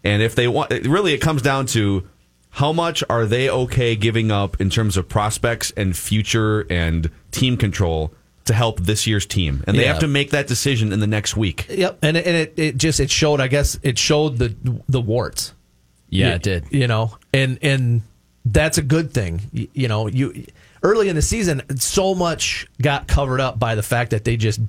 And 0.04 0.22
if 0.22 0.34
they 0.34 0.48
want, 0.48 0.70
really, 0.70 1.12
it 1.12 1.20
comes 1.20 1.42
down 1.42 1.66
to 1.66 2.08
how 2.50 2.72
much 2.72 3.02
are 3.08 3.26
they 3.26 3.48
okay 3.48 3.96
giving 3.96 4.30
up 4.30 4.60
in 4.60 4.70
terms 4.70 4.96
of 4.96 5.08
prospects 5.08 5.72
and 5.76 5.96
future 5.96 6.66
and 6.70 7.10
team 7.30 7.56
control 7.56 8.12
to 8.46 8.54
help 8.54 8.80
this 8.80 9.06
year's 9.06 9.26
team, 9.26 9.62
and 9.66 9.76
they 9.78 9.82
Yeah. 9.82 9.92
have 9.92 10.00
to 10.00 10.08
make 10.08 10.30
that 10.30 10.46
decision 10.46 10.92
in 10.92 11.00
the 11.00 11.06
next 11.06 11.36
week. 11.36 11.66
Yep, 11.70 11.98
and 12.02 12.16
it, 12.16 12.26
and 12.26 12.36
it, 12.36 12.54
it 12.56 12.76
just 12.76 12.98
it 13.00 13.10
showed. 13.10 13.40
I 13.40 13.48
guess 13.48 13.78
it 13.82 13.98
showed 13.98 14.38
the 14.38 14.54
the 14.88 15.00
warts. 15.00 15.52
Yeah, 16.10 16.28
You- 16.28 16.34
it 16.34 16.42
did. 16.42 16.64
You 16.70 16.86
know, 16.88 17.16
and 17.32 17.58
and 17.62 18.02
that's 18.44 18.78
a 18.78 18.82
good 18.82 19.12
thing. 19.14 19.40
You, 19.52 19.68
you 19.72 19.88
know, 19.88 20.08
you 20.08 20.44
early 20.82 21.08
in 21.08 21.14
the 21.16 21.22
season, 21.22 21.62
so 21.78 22.14
much 22.14 22.66
got 22.80 23.06
covered 23.06 23.40
up 23.40 23.58
by 23.58 23.74
the 23.76 23.82
fact 23.82 24.10
that 24.10 24.24
they 24.24 24.36
just 24.36 24.60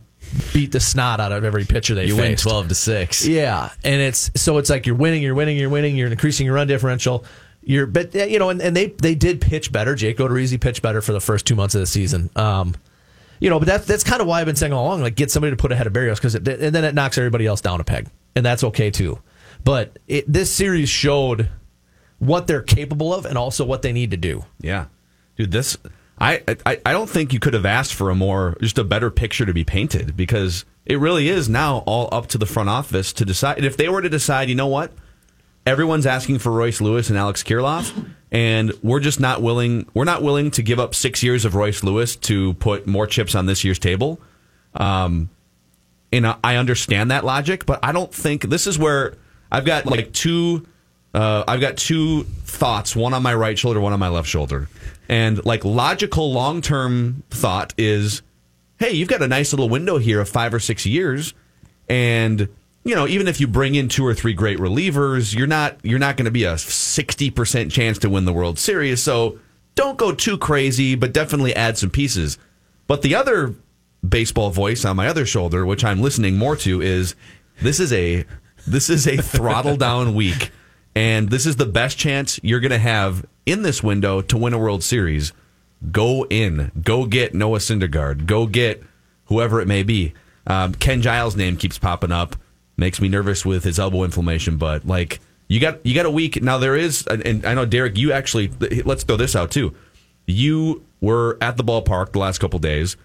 beat 0.53 0.71
the 0.71 0.79
snot 0.79 1.19
out 1.19 1.31
of 1.31 1.43
every 1.43 1.65
pitcher 1.65 1.95
they 1.95 2.05
You 2.05 2.15
win 2.15 2.35
twelve 2.37 2.67
to 2.69 2.75
six. 2.75 3.25
Yeah, 3.25 3.69
and 3.83 4.01
it's 4.01 4.29
so 4.35 4.57
it's 4.59 4.69
like 4.69 4.85
you're 4.85 4.95
winning, 4.95 5.21
you're 5.23 5.35
winning, 5.35 5.57
you're 5.57 5.69
winning, 5.69 5.95
you're 5.97 6.09
increasing 6.09 6.45
your 6.45 6.55
run 6.55 6.67
differential. 6.67 7.25
You're 7.65 7.85
but 7.87 8.13
you 8.13 8.39
know, 8.39 8.49
and, 8.49 8.61
and 8.61 8.75
they 8.75 8.87
they 8.87 9.15
did 9.15 9.41
pitch 9.41 9.71
better. 9.71 9.95
Jake 9.95 10.17
Odorizzi 10.17 10.59
pitched 10.61 10.81
better 10.81 11.01
for 11.01 11.13
the 11.13 11.21
first 11.21 11.45
two 11.47 11.55
months 11.55 11.75
of 11.75 11.81
the 11.81 11.87
season. 11.87 12.29
Um, 12.35 12.75
you 13.43 13.49
know, 13.49 13.59
but 13.59 13.67
that's 13.67 13.85
that's 13.85 14.05
kind 14.05 14.21
of 14.21 14.27
why 14.27 14.39
I've 14.39 14.45
been 14.45 14.55
saying 14.55 14.71
all 14.71 14.85
along, 14.85 15.01
like 15.01 15.15
get 15.15 15.29
somebody 15.29 15.51
to 15.51 15.57
put 15.57 15.73
ahead 15.73 15.85
of 15.85 15.91
Berrios 15.91 16.15
because 16.15 16.33
and 16.33 16.45
then 16.45 16.85
it 16.85 16.95
knocks 16.95 17.17
everybody 17.17 17.45
else 17.45 17.59
down 17.59 17.81
a 17.81 17.83
peg, 17.83 18.07
and 18.37 18.45
that's 18.45 18.63
okay 18.63 18.89
too. 18.89 19.19
But 19.65 19.99
it, 20.07 20.31
this 20.31 20.49
series 20.49 20.87
showed 20.87 21.49
what 22.19 22.47
they're 22.47 22.61
capable 22.61 23.13
of 23.13 23.25
and 23.25 23.37
also 23.37 23.65
what 23.65 23.81
they 23.81 23.91
need 23.91 24.11
to 24.11 24.17
do. 24.17 24.45
Yeah, 24.61 24.85
dude, 25.35 25.51
this 25.51 25.75
I, 26.17 26.41
I 26.65 26.79
I 26.85 26.93
don't 26.93 27.09
think 27.09 27.33
you 27.33 27.41
could 27.41 27.53
have 27.53 27.65
asked 27.65 27.93
for 27.93 28.09
a 28.09 28.15
more 28.15 28.57
just 28.61 28.77
a 28.77 28.83
better 28.85 29.11
picture 29.11 29.45
to 29.45 29.53
be 29.53 29.65
painted 29.65 30.15
because 30.15 30.63
it 30.85 30.97
really 30.97 31.27
is 31.27 31.49
now 31.49 31.79
all 31.79 32.07
up 32.13 32.27
to 32.27 32.37
the 32.37 32.45
front 32.45 32.69
office 32.69 33.11
to 33.11 33.25
decide. 33.25 33.57
And 33.57 33.65
if 33.65 33.75
they 33.75 33.89
were 33.89 34.01
to 34.01 34.09
decide, 34.09 34.47
you 34.47 34.55
know 34.55 34.67
what, 34.67 34.93
everyone's 35.65 36.05
asking 36.05 36.39
for 36.39 36.53
Royce 36.53 36.79
Lewis 36.79 37.09
and 37.09 37.17
Alex 37.17 37.43
Kirilloff, 37.43 38.07
and 38.33 38.73
we're 38.81 38.99
just 38.99 39.19
not 39.19 39.41
willing. 39.41 39.85
We're 39.93 40.03
not 40.03 40.23
willing 40.23 40.51
to 40.51 40.63
give 40.63 40.79
up 40.79 40.95
six 40.95 41.21
years 41.21 41.45
of 41.45 41.53
Royce 41.55 41.83
Lewis 41.83 42.15
to 42.17 42.55
put 42.55 42.87
more 42.87 43.05
chips 43.07 43.35
on 43.35 43.45
this 43.45 43.63
year's 43.63 43.79
table. 43.79 44.19
Um, 44.73 45.29
and 46.11 46.27
I- 46.27 46.55
understand 46.57 47.11
that 47.11 47.23
logic, 47.23 47.65
but 47.65 47.79
I 47.83 47.91
don't 47.91 48.13
think 48.13 48.43
this 48.43 48.67
is 48.67 48.77
where 48.77 49.15
I've 49.51 49.65
got 49.65 49.85
like 49.85 50.11
two. 50.13 50.65
Uh, 51.13 51.43
I've 51.47 51.61
got 51.61 51.77
two 51.77 52.23
thoughts, 52.23 52.95
one 52.95 53.13
on 53.13 53.21
my 53.21 53.35
right 53.35 53.57
shoulder, 53.57 53.79
one 53.79 53.93
on 53.93 53.99
my 53.99 54.09
left 54.09 54.27
shoulder. 54.27 54.67
And 55.07 55.45
like 55.45 55.63
logical 55.63 56.33
long 56.33 56.61
term 56.61 57.21
thought 57.29 57.73
is, 57.77 58.23
hey, 58.79 58.91
you've 58.91 59.09
got 59.09 59.21
a 59.21 59.27
nice 59.27 59.53
little 59.53 59.69
window 59.69 59.99
here 59.99 60.19
of 60.19 60.27
five 60.27 60.53
or 60.55 60.59
six 60.59 60.87
years, 60.87 61.35
and 61.87 62.49
you 62.83 62.95
know 62.95 63.07
even 63.07 63.27
if 63.27 63.39
you 63.39 63.47
bring 63.47 63.75
in 63.75 63.87
two 63.87 64.05
or 64.05 64.13
three 64.13 64.33
great 64.33 64.57
relievers, 64.57 65.35
you're 65.35 65.47
not 65.47 65.77
you're 65.83 65.99
not 65.99 66.17
going 66.17 66.25
to 66.25 66.31
be 66.31 66.43
a 66.43 66.57
sixty 66.57 67.29
percent 67.29 67.71
chance 67.71 67.97
to 67.99 68.09
win 68.09 68.25
the 68.25 68.33
World 68.33 68.59
Series. 68.59 69.01
So 69.01 69.39
don't 69.75 69.97
go 69.97 70.13
too 70.13 70.37
crazy, 70.37 70.95
but 70.95 71.13
definitely 71.13 71.55
add 71.55 71.77
some 71.77 71.89
pieces. 71.89 72.37
But 72.87 73.01
the 73.01 73.15
other 73.15 73.55
baseball 74.07 74.49
voice 74.49 74.85
on 74.85 74.95
my 74.95 75.07
other 75.07 75.25
shoulder, 75.25 75.65
which 75.65 75.83
I'm 75.83 76.01
listening 76.01 76.37
more 76.37 76.55
to, 76.57 76.81
is 76.81 77.15
this 77.61 77.79
is 77.79 77.93
a 77.93 78.25
this 78.67 78.89
is 78.89 79.07
a 79.07 79.17
throttle 79.17 79.77
down 79.77 80.13
week, 80.15 80.51
and 80.95 81.29
this 81.29 81.45
is 81.45 81.55
the 81.55 81.65
best 81.65 81.97
chance 81.97 82.39
you're 82.43 82.59
going 82.59 82.71
to 82.71 82.77
have 82.77 83.25
in 83.45 83.61
this 83.61 83.81
window 83.83 84.21
to 84.21 84.37
win 84.37 84.53
a 84.53 84.59
World 84.59 84.83
Series. 84.83 85.33
Go 85.91 86.25
in, 86.29 86.71
go 86.81 87.05
get 87.05 87.33
Noah 87.33 87.59
Syndergaard, 87.59 88.25
go 88.25 88.47
get 88.47 88.83
whoever 89.25 89.59
it 89.59 89.67
may 89.67 89.83
be. 89.83 90.13
Um, 90.45 90.73
Ken 90.73 91.01
Giles' 91.01 91.35
name 91.35 91.57
keeps 91.57 91.77
popping 91.77 92.11
up, 92.11 92.35
makes 92.83 92.99
me 92.99 93.07
nervous 93.07 93.45
with 93.45 93.63
his 93.63 93.79
elbow 93.79 94.03
inflammation. 94.03 94.57
But 94.57 94.85
like 94.85 95.21
you 95.47 95.61
got 95.61 95.85
you 95.85 95.95
got 95.95 96.05
a 96.05 96.11
week 96.11 96.43
now. 96.43 96.57
There 96.57 96.75
is, 96.75 97.07
and- 97.07 97.45
I 97.45 97.53
know 97.53 97.65
Derek, 97.65 97.97
you 97.97 98.11
actually 98.11 98.51
let's 98.83 99.03
throw 99.03 99.15
this 99.15 99.35
out 99.35 99.51
too. 99.51 99.73
You 100.27 100.83
were 100.99 101.37
at 101.41 101.55
the 101.57 101.63
ballpark 101.63 102.11
the 102.11 102.19
last 102.19 102.39
couple 102.39 102.59
days. 102.59 102.97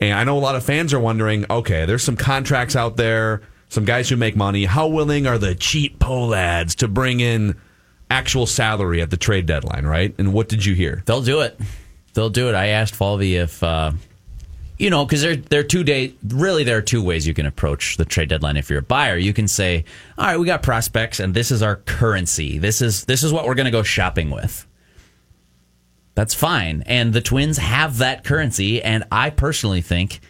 And 0.00 0.14
I 0.14 0.24
know 0.24 0.38
a 0.38 0.40
lot 0.40 0.54
of 0.56 0.64
fans 0.64 0.94
are 0.94 1.00
wondering, 1.00 1.44
okay, 1.50 1.84
there's 1.84 2.04
some 2.04 2.16
contracts 2.16 2.74
out 2.76 2.96
there, 2.96 3.42
some 3.68 3.84
guys 3.84 4.08
who 4.08 4.16
make 4.16 4.34
money. 4.36 4.64
How 4.64 4.86
willing 4.86 5.26
are 5.26 5.38
the 5.38 5.54
cheap 5.54 6.02
lads 6.08 6.74
to 6.76 6.88
bring 6.88 7.20
in 7.20 7.56
actual 8.10 8.46
salary 8.46 9.02
at 9.02 9.10
the 9.10 9.16
trade 9.16 9.44
deadline, 9.46 9.84
right? 9.84 10.14
And 10.18 10.32
what 10.32 10.48
did 10.48 10.64
you 10.64 10.74
hear? 10.74 11.02
They'll 11.04 11.20
do 11.20 11.40
it. 11.40 11.58
They'll 12.14 12.30
do 12.30 12.48
it. 12.48 12.54
I 12.54 12.68
asked 12.68 12.94
Falvey 12.94 13.36
if, 13.36 13.62
uh, 13.62 13.92
you 14.78 14.90
know, 14.90 15.04
because 15.04 15.22
there, 15.22 15.36
there 15.36 15.60
are 15.60 15.64
two 15.64 15.82
day. 15.82 16.14
Really, 16.26 16.64
there 16.64 16.78
are 16.78 16.82
two 16.82 17.02
ways 17.02 17.26
you 17.26 17.34
can 17.34 17.46
approach 17.46 17.96
the 17.96 18.04
trade 18.04 18.28
deadline. 18.28 18.56
If 18.56 18.70
you're 18.70 18.78
a 18.78 18.82
buyer, 18.82 19.16
you 19.16 19.32
can 19.32 19.48
say, 19.48 19.84
"All 20.16 20.26
right, 20.26 20.38
we 20.38 20.46
got 20.46 20.62
prospects, 20.62 21.18
and 21.18 21.34
this 21.34 21.50
is 21.50 21.62
our 21.62 21.76
currency. 21.76 22.58
This 22.58 22.80
is 22.80 23.04
this 23.04 23.22
is 23.22 23.32
what 23.32 23.46
we're 23.46 23.54
going 23.54 23.66
to 23.66 23.72
go 23.72 23.82
shopping 23.82 24.30
with." 24.30 24.66
That's 26.14 26.34
fine, 26.34 26.82
and 26.86 27.12
the 27.12 27.20
Twins 27.20 27.58
have 27.58 27.98
that 27.98 28.24
currency. 28.24 28.82
And 28.82 29.04
I 29.10 29.30
personally 29.30 29.80
think 29.80 30.20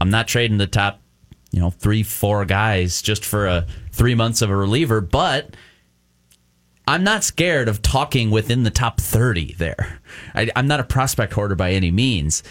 I'm 0.00 0.10
not 0.10 0.28
trading 0.28 0.58
the 0.58 0.66
top, 0.66 1.00
you 1.50 1.60
know, 1.60 1.70
three, 1.70 2.02
four 2.02 2.44
guys 2.44 3.00
just 3.00 3.24
for 3.24 3.46
a 3.46 3.66
three 3.92 4.14
months 4.14 4.42
of 4.42 4.50
a 4.50 4.56
reliever, 4.56 5.00
but 5.00 5.56
I'm 6.86 7.04
not 7.04 7.22
scared 7.22 7.68
of 7.68 7.82
talking 7.82 8.30
within 8.30 8.62
the 8.62 8.70
top 8.70 9.00
30 9.00 9.54
there. 9.54 10.00
I, 10.34 10.50
I'm 10.56 10.66
not 10.66 10.80
a 10.80 10.84
prospect 10.84 11.32
hoarder 11.34 11.54
by 11.54 11.72
any 11.72 11.90
means. 11.90 12.42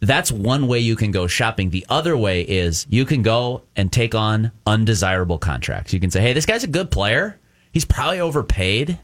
That's 0.00 0.30
one 0.30 0.68
way 0.68 0.80
you 0.80 0.94
can 0.94 1.10
go 1.10 1.26
shopping. 1.26 1.70
The 1.70 1.86
other 1.88 2.16
way 2.16 2.42
is 2.42 2.86
you 2.90 3.04
can 3.06 3.22
go 3.22 3.62
and 3.74 3.90
take 3.90 4.14
on 4.14 4.52
undesirable 4.66 5.38
contracts. 5.38 5.92
You 5.92 6.00
can 6.00 6.10
say, 6.10 6.20
hey, 6.20 6.32
this 6.32 6.46
guy's 6.46 6.64
a 6.64 6.68
good 6.68 6.90
player. 6.90 7.38
He's 7.72 7.86
probably 7.86 8.20
overpaid. 8.20 8.98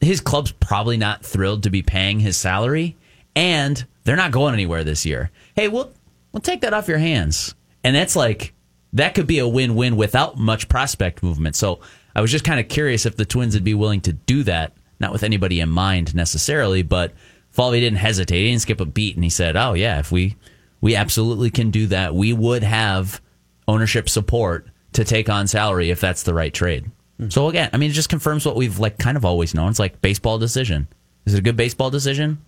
His 0.00 0.20
club's 0.20 0.52
probably 0.52 0.96
not 0.96 1.24
thrilled 1.24 1.62
to 1.64 1.70
be 1.70 1.82
paying 1.82 2.20
his 2.20 2.36
salary, 2.36 2.96
and 3.36 3.84
they're 4.04 4.16
not 4.16 4.32
going 4.32 4.54
anywhere 4.54 4.82
this 4.82 5.04
year. 5.04 5.30
Hey, 5.54 5.68
we'll 5.68 5.92
we'll 6.32 6.40
take 6.40 6.62
that 6.62 6.74
off 6.74 6.88
your 6.88 6.98
hands. 6.98 7.54
And 7.84 7.94
that's 7.94 8.16
like 8.16 8.52
that 8.94 9.14
could 9.14 9.26
be 9.26 9.38
a 9.38 9.48
win-win 9.48 9.96
without 9.96 10.36
much 10.36 10.68
prospect 10.68 11.22
movement. 11.22 11.54
So 11.56 11.80
I 12.14 12.20
was 12.20 12.30
just 12.30 12.44
kind 12.44 12.58
of 12.58 12.68
curious 12.68 13.06
if 13.06 13.16
the 13.16 13.24
Twins 13.24 13.54
would 13.54 13.64
be 13.64 13.74
willing 13.74 14.00
to 14.02 14.12
do 14.12 14.42
that, 14.44 14.72
not 14.98 15.12
with 15.12 15.22
anybody 15.22 15.60
in 15.60 15.68
mind 15.68 16.14
necessarily, 16.14 16.82
but 16.82 17.12
Falvey 17.50 17.80
didn't 17.80 17.98
hesitate. 17.98 18.38
He 18.38 18.50
didn't 18.50 18.62
skip 18.62 18.80
a 18.80 18.86
beat, 18.86 19.16
and 19.16 19.24
he 19.24 19.30
said, 19.30 19.56
"Oh 19.56 19.74
yeah, 19.74 19.98
if 19.98 20.12
we 20.12 20.36
we 20.80 20.96
absolutely 20.96 21.50
can 21.50 21.70
do 21.70 21.86
that, 21.88 22.14
we 22.14 22.32
would 22.32 22.62
have 22.62 23.20
ownership 23.66 24.08
support 24.08 24.68
to 24.92 25.04
take 25.04 25.28
on 25.28 25.46
salary 25.46 25.90
if 25.90 26.00
that's 26.00 26.22
the 26.22 26.34
right 26.34 26.52
trade." 26.52 26.90
Hmm. 27.18 27.30
So 27.30 27.48
again, 27.48 27.70
I 27.72 27.76
mean, 27.76 27.90
it 27.90 27.94
just 27.94 28.08
confirms 28.08 28.46
what 28.46 28.56
we've 28.56 28.78
like 28.78 28.98
kind 28.98 29.16
of 29.16 29.24
always 29.24 29.54
known. 29.54 29.70
It's 29.70 29.78
like 29.78 30.00
baseball 30.00 30.38
decision. 30.38 30.88
Is 31.26 31.34
it 31.34 31.38
a 31.38 31.42
good 31.42 31.56
baseball 31.56 31.90
decision? 31.90 32.38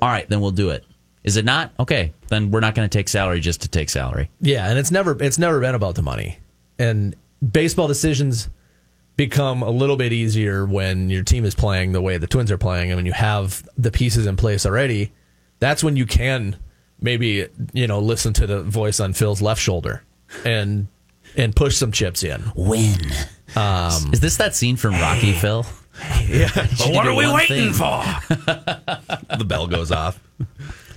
All 0.00 0.08
right, 0.08 0.28
then 0.28 0.40
we'll 0.40 0.50
do 0.50 0.70
it. 0.70 0.84
Is 1.24 1.36
it 1.36 1.44
not? 1.44 1.72
Okay, 1.78 2.12
then 2.28 2.50
we're 2.50 2.60
not 2.60 2.74
going 2.74 2.88
to 2.88 2.98
take 2.98 3.08
salary 3.08 3.40
just 3.40 3.62
to 3.62 3.68
take 3.68 3.88
salary. 3.88 4.30
Yeah, 4.40 4.68
and 4.68 4.78
it's 4.78 4.90
never 4.90 5.16
it's 5.22 5.38
never 5.38 5.60
been 5.60 5.74
about 5.74 5.94
the 5.94 6.02
money. 6.02 6.38
And 6.78 7.14
baseball 7.50 7.88
decisions 7.88 8.48
become 9.16 9.62
a 9.62 9.70
little 9.70 9.96
bit 9.96 10.12
easier 10.12 10.64
when 10.64 11.10
your 11.10 11.22
team 11.22 11.44
is 11.44 11.54
playing 11.54 11.92
the 11.92 12.00
way 12.00 12.16
the 12.18 12.26
Twins 12.26 12.50
are 12.50 12.58
playing 12.58 12.90
and 12.90 12.96
when 12.96 13.06
you 13.06 13.12
have 13.12 13.62
the 13.76 13.90
pieces 13.90 14.26
in 14.26 14.36
place 14.36 14.64
already. 14.66 15.12
That's 15.58 15.84
when 15.84 15.96
you 15.96 16.06
can 16.06 16.56
maybe, 17.00 17.46
you 17.72 17.86
know, 17.86 17.98
listen 18.00 18.32
to 18.34 18.46
the 18.46 18.62
voice 18.62 19.00
on 19.00 19.12
Phil's 19.12 19.42
left 19.42 19.60
shoulder 19.60 20.02
and 20.44 20.88
and 21.36 21.54
push 21.54 21.76
some 21.76 21.92
chips 21.92 22.22
in. 22.22 22.42
Win. 22.54 23.00
Um, 23.56 24.10
is 24.12 24.20
this 24.20 24.36
that 24.38 24.54
scene 24.54 24.76
from 24.76 24.94
Rocky, 24.94 25.32
Phil? 25.32 25.66
Yeah. 26.26 26.48
But 26.78 26.94
what 26.94 27.06
are 27.06 27.14
we 27.14 27.30
waiting 27.30 27.74
for? 27.74 28.02
the 28.28 29.44
bell 29.46 29.66
goes 29.66 29.92
off. 29.92 30.18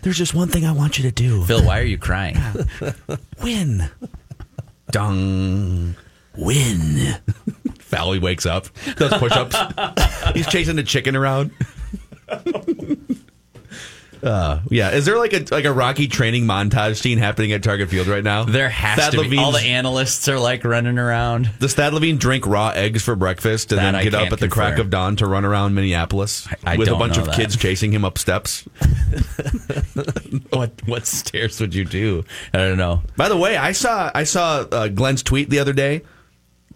There's 0.03 0.17
just 0.17 0.33
one 0.33 0.47
thing 0.47 0.65
I 0.65 0.71
want 0.71 0.97
you 0.97 1.03
to 1.03 1.11
do. 1.11 1.43
Phil, 1.43 1.65
why 1.65 1.81
are 1.81 1.83
you 1.83 1.97
crying? 1.97 2.37
Win. 3.43 3.89
Dung. 4.91 5.95
Win. 6.37 7.15
Falvey 7.95 8.19
wakes 8.19 8.45
up, 8.45 8.67
does 8.97 9.13
push 9.13 9.31
ups. 9.31 9.55
He's 10.33 10.47
chasing 10.47 10.75
the 10.75 10.83
chicken 10.83 11.15
around. 11.15 11.51
Uh, 14.23 14.59
yeah, 14.71 14.89
is 14.91 15.05
there 15.05 15.19
like 15.19 15.33
a 15.33 15.45
like 15.51 15.65
a 15.65 15.71
Rocky 15.71 16.07
training 16.07 16.45
montage 16.45 16.99
scene 16.99 17.19
happening 17.19 17.51
at 17.51 17.61
Target 17.61 17.89
Field 17.89 18.07
right 18.07 18.23
now? 18.23 18.43
There 18.43 18.69
has 18.69 18.97
Thad 18.97 19.11
to 19.13 19.29
be. 19.29 19.37
All 19.37 19.51
the 19.51 19.59
analysts 19.59 20.27
are 20.27 20.39
like 20.39 20.63
running 20.63 20.97
around. 20.97 21.51
Does 21.59 21.75
Thad 21.75 21.93
Levine 21.93 22.17
drink 22.17 22.47
raw 22.47 22.69
eggs 22.69 23.03
for 23.03 23.15
breakfast 23.15 23.71
and 23.71 23.77
That 23.79 23.85
then 23.85 23.95
I 23.95 24.03
get 24.03 24.15
up 24.15 24.31
at 24.31 24.39
the 24.39 24.47
crack 24.47 24.79
of 24.79 24.89
dawn 24.89 25.15
to 25.17 25.27
run 25.27 25.45
around 25.45 25.75
Minneapolis 25.75 26.47
I 26.63 26.75
with 26.75 26.87
a 26.87 26.95
bunch 26.95 27.17
of 27.17 27.25
that. 27.25 27.35
kids 27.35 27.55
chasing 27.55 27.91
him 27.91 28.03
up 28.03 28.17
steps? 28.17 28.67
What 30.49 30.71
what 30.85 31.05
stairs 31.05 31.59
would 31.61 31.73
you 31.73 31.85
do? 31.85 32.23
I 32.53 32.57
don't 32.57 32.77
know. 32.77 33.01
By 33.17 33.29
the 33.29 33.37
way, 33.37 33.57
I 33.57 33.71
saw 33.73 34.11
I 34.13 34.23
saw 34.23 34.65
uh, 34.71 34.87
Glen's 34.87 35.23
tweet 35.23 35.49
the 35.49 35.59
other 35.59 35.73
day. 35.73 36.03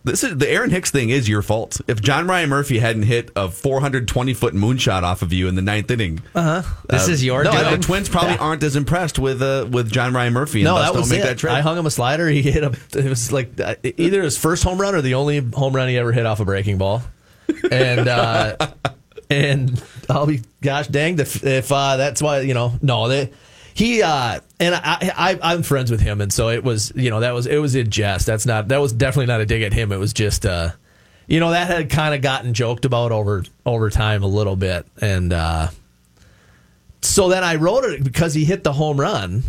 This 0.09 0.23
is 0.23 0.37
the 0.37 0.49
Aaron 0.49 0.69
Hicks 0.69 0.91
thing 0.91 1.09
is 1.09 1.29
your 1.29 1.41
fault. 1.41 1.79
If 1.87 2.01
John 2.01 2.27
Ryan 2.27 2.49
Murphy 2.49 2.79
hadn't 2.79 3.03
hit 3.03 3.31
a 3.35 3.49
420 3.49 4.33
foot 4.33 4.53
moonshot 4.53 5.03
off 5.03 5.21
of 5.21 5.31
you 5.31 5.47
in 5.47 5.55
the 5.55 5.61
ninth 5.61 5.89
inning, 5.91 6.21
This 6.89 7.07
is 7.07 7.23
your 7.23 7.43
no, 7.43 7.51
doing. 7.51 7.71
the 7.71 7.77
Twins 7.77 8.09
probably 8.09 8.37
aren't 8.37 8.63
as 8.63 8.75
impressed 8.75 9.19
with 9.19 9.41
uh, 9.41 9.67
with 9.69 9.91
John 9.91 10.13
Ryan 10.13 10.33
Murphy. 10.33 10.59
And 10.61 10.65
No, 10.65 10.79
that 10.79 10.93
was 10.93 11.09
make 11.09 11.21
it. 11.23 11.39
that. 11.39 11.45
I 11.51 11.61
hung 11.61 11.77
him 11.77 11.85
a 11.85 11.91
slider. 11.91 12.27
He 12.27 12.41
hit 12.41 12.63
a. 12.63 12.75
It 12.97 13.07
was 13.09 13.31
like 13.31 13.59
uh, 13.59 13.75
either 13.83 14.21
his 14.23 14.37
first 14.37 14.63
home 14.63 14.79
run 14.81 14.95
or 14.95 15.01
the 15.01 15.13
only 15.15 15.39
home 15.39 15.75
run 15.75 15.87
he 15.89 15.97
ever 15.97 16.11
hit 16.11 16.25
off 16.25 16.39
a 16.39 16.45
breaking 16.45 16.77
ball. 16.77 17.01
And 17.71 18.07
uh, 18.07 18.55
and 19.29 19.81
I'll 20.09 20.25
be 20.27 20.41
gosh 20.61 20.87
danged 20.87 21.19
if 21.21 21.43
if 21.43 21.71
uh, 21.71 21.97
that's 21.97 22.21
why 22.21 22.41
you 22.41 22.53
know 22.53 22.73
no 22.81 23.07
they. 23.07 23.31
He 23.79 24.01
uh, 24.03 24.41
and 24.59 24.75
I, 24.75 24.81
I 25.15 25.39
I'm 25.41 25.63
friends 25.63 25.89
with 25.89 26.01
him, 26.01 26.19
and 26.19 26.33
so 26.33 26.49
it 26.49 26.65
was 26.65 26.91
you 26.97 27.09
know 27.09 27.21
that 27.21 27.31
was 27.33 27.47
it 27.47 27.59
was 27.59 27.75
in 27.75 27.89
jest. 27.89 28.25
That's 28.25 28.45
not 28.45 28.67
that 28.67 28.81
was 28.81 28.91
definitely 28.91 29.27
not 29.27 29.39
a 29.39 29.45
dig 29.45 29.61
at 29.61 29.71
him. 29.71 29.93
It 29.93 29.97
was 29.97 30.11
just 30.11 30.45
uh, 30.45 30.71
you 31.27 31.39
know 31.39 31.51
that 31.51 31.67
had 31.67 31.89
kind 31.89 32.13
of 32.13 32.21
gotten 32.21 32.53
joked 32.53 32.83
about 32.83 33.13
over 33.13 33.45
over 33.65 33.89
time 33.89 34.21
a 34.21 34.27
little 34.27 34.57
bit, 34.57 34.85
and 34.99 35.31
uh, 35.31 35.69
so 37.01 37.29
then 37.29 37.41
I 37.41 37.55
wrote 37.55 37.85
it 37.85 38.03
because 38.03 38.33
he 38.33 38.43
hit 38.43 38.65
the 38.65 38.73
home 38.73 38.99
run, 38.99 39.43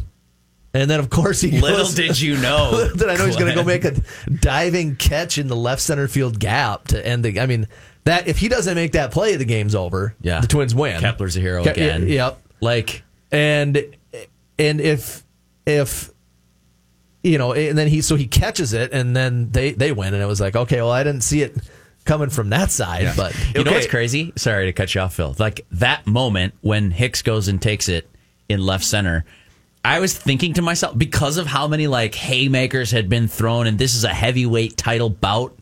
and 0.75 0.89
then 0.89 1.01
of 1.01 1.11
course 1.11 1.41
he 1.41 1.51
Little 1.61 1.79
goes- 1.79 1.95
did 1.95 2.21
you 2.21 2.37
know 2.41 2.87
that 2.87 3.11
I 3.11 3.17
know 3.17 3.27
he's 3.27 3.35
going 3.35 3.51
to 3.51 3.57
go 3.57 3.65
make 3.65 3.85
a 3.85 4.01
diving 4.33 4.95
catch 4.95 5.39
in 5.39 5.49
the 5.49 5.57
left 5.57 5.83
center 5.83 6.07
field 6.07 6.39
gap 6.39 6.87
to 6.89 7.05
end 7.05 7.25
the. 7.25 7.41
I 7.41 7.47
mean 7.47 7.67
that 8.05 8.29
if 8.29 8.39
he 8.39 8.49
doesn't 8.49 8.77
make 8.77 8.93
that 8.93 9.11
play, 9.11 9.35
the 9.35 9.45
game's 9.45 9.75
over. 9.75 10.15
Yeah. 10.21 10.41
the 10.41 10.47
Twins 10.47 10.73
win. 10.73 11.01
Kepler's 11.01 11.37
a 11.37 11.41
hero 11.41 11.65
Ke- 11.65 11.69
again. 11.69 12.07
Yep. 12.07 12.41
Like 12.61 13.03
And 13.33 13.97
and 14.61 14.81
if 14.81 15.25
if 15.67 16.11
you 17.23 17.39
know, 17.39 17.53
and 17.53 17.77
then 17.77 17.89
he 17.89 18.01
so 18.03 18.17
he 18.17 18.27
catches 18.27 18.73
it, 18.73 18.93
and 18.93 19.17
then 19.17 19.51
they 19.51 19.73
they 19.73 19.93
win, 19.93 20.15
and 20.15 20.23
it 20.23 20.27
was 20.27 20.41
like 20.41 20.55
okay, 20.55 20.77
well 20.77 20.93
I 20.93 21.03
didn't 21.03 21.23
see 21.23 21.43
it 21.43 21.57
coming 22.05 22.31
from 22.31 22.51
that 22.51 22.71
side, 22.71 23.15
but 23.17 23.35
You 23.55 23.65
know 23.65 23.73
what's 23.73 23.87
crazy? 23.87 24.33
Sorry 24.37 24.67
to 24.67 24.73
cut 24.73 24.95
you 24.95 25.01
off, 25.01 25.15
Phil. 25.15 25.35
Like 25.39 25.67
that 25.73 26.07
moment 26.07 26.55
when 26.61 26.91
Hicks 26.91 27.23
goes 27.23 27.49
and 27.49 27.61
takes 27.61 27.89
it 27.89 28.09
in 28.49 28.65
left 28.65 28.85
center. 28.85 29.25
I 29.83 30.01
was 30.01 30.17
thinking 30.17 30.55
to 30.55 30.63
myself 30.63 30.97
because 30.97 31.39
of 31.39 31.47
how 31.47 31.67
many 31.67 31.87
like 31.87 32.15
haymakers 32.15 32.91
had 32.91 33.09
been 33.09 33.29
thrown, 33.29 33.67
and 33.67 33.79
this 33.79 33.95
is 33.95 34.05
a 34.05 34.11
heavyweight 34.11 34.77
title 34.77 35.09
bout. 35.09 35.57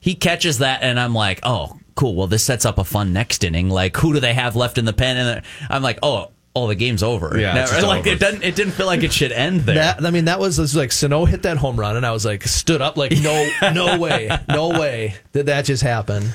He 0.00 0.14
catches 0.14 0.58
that, 0.58 0.82
and 0.82 0.98
I'm 0.98 1.14
like, 1.14 1.40
oh, 1.42 1.78
cool. 1.94 2.14
Well, 2.14 2.26
this 2.26 2.42
sets 2.42 2.64
up 2.64 2.78
a 2.78 2.84
fun 2.84 3.12
next 3.12 3.42
inning. 3.44 3.68
Like, 3.68 3.96
who 3.96 4.12
do 4.12 4.20
they 4.20 4.34
have 4.34 4.56
left 4.56 4.78
in 4.78 4.84
the 4.84 4.92
pen? 4.92 5.16
And 5.16 5.42
I'm 5.68 5.82
like, 5.82 5.98
oh, 6.02 6.30
oh, 6.56 6.66
the 6.66 6.74
game's 6.74 7.02
over. 7.02 7.38
Yeah, 7.38 7.54
Now, 7.54 7.62
it's 7.64 7.82
like 7.82 8.00
over. 8.00 8.08
it 8.08 8.18
doesn't. 8.18 8.42
It 8.42 8.56
didn't 8.56 8.72
feel 8.72 8.86
like 8.86 9.02
it 9.04 9.12
should 9.12 9.30
end 9.30 9.60
there. 9.60 9.74
That 9.76 10.04
I 10.04 10.10
mean, 10.10 10.24
that 10.24 10.40
was, 10.40 10.58
was 10.58 10.74
like 10.74 10.90
Sano 10.90 11.24
hit 11.26 11.42
that 11.42 11.56
home 11.58 11.78
run, 11.78 11.96
and 11.96 12.04
I 12.06 12.10
was 12.12 12.24
like, 12.24 12.42
stood 12.44 12.80
up, 12.82 12.96
like, 12.96 13.12
no, 13.12 13.48
no 13.74 13.98
way, 13.98 14.30
no 14.48 14.70
way 14.70 15.14
did 15.32 15.46
that 15.46 15.66
just 15.66 15.82
happen. 15.82 16.30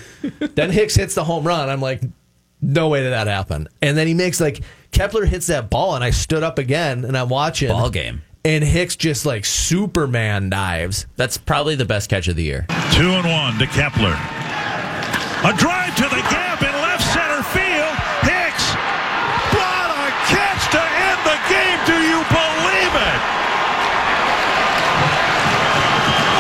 Then 0.55 0.69
Hicks 0.71 0.95
hits 0.95 1.15
the 1.15 1.23
home 1.23 1.45
run. 1.45 1.67
I'm 1.69 1.81
like, 1.81 2.01
no 2.61 2.87
way 2.89 3.01
did 3.01 3.11
that 3.11 3.27
happen. 3.27 3.67
And 3.81 3.97
then 3.97 4.05
he 4.07 4.13
makes 4.13 4.39
like 4.39 4.61
Kepler 4.91 5.25
hits 5.25 5.47
that 5.47 5.69
ball, 5.69 5.95
and 5.95 6.03
I 6.03 6.11
stood 6.11 6.43
up 6.43 6.59
again, 6.59 7.03
and 7.05 7.17
I'm 7.17 7.29
watching 7.29 7.69
Ball 7.69 7.89
game. 7.89 8.21
and 8.45 8.63
Hicks 8.63 8.95
just 8.95 9.25
like 9.25 9.43
Superman 9.45 10.49
dives. 10.51 11.07
That's 11.15 11.37
probably 11.37 11.75
the 11.75 11.85
best 11.85 12.09
catch 12.09 12.27
of 12.27 12.35
the 12.35 12.43
year. 12.43 12.65
Two 12.93 13.09
and 13.09 13.27
one 13.27 13.57
to 13.59 13.65
Kepler. 13.67 14.13
A 15.43 15.53
drive 15.57 15.95
to 15.95 16.03
the 16.03 16.21
gap 16.29 16.61
in 16.61 16.69
left 16.85 17.01
center 17.01 17.41
field. 17.49 17.95
Hicks. 18.21 18.65
What 19.57 19.89
a 19.89 20.09
catch 20.29 20.69
to 20.69 20.81
end 20.81 21.19
the 21.25 21.37
game. 21.49 21.79
Do 21.89 21.97
you 21.97 22.21
believe 22.29 22.93
it? 22.93 23.19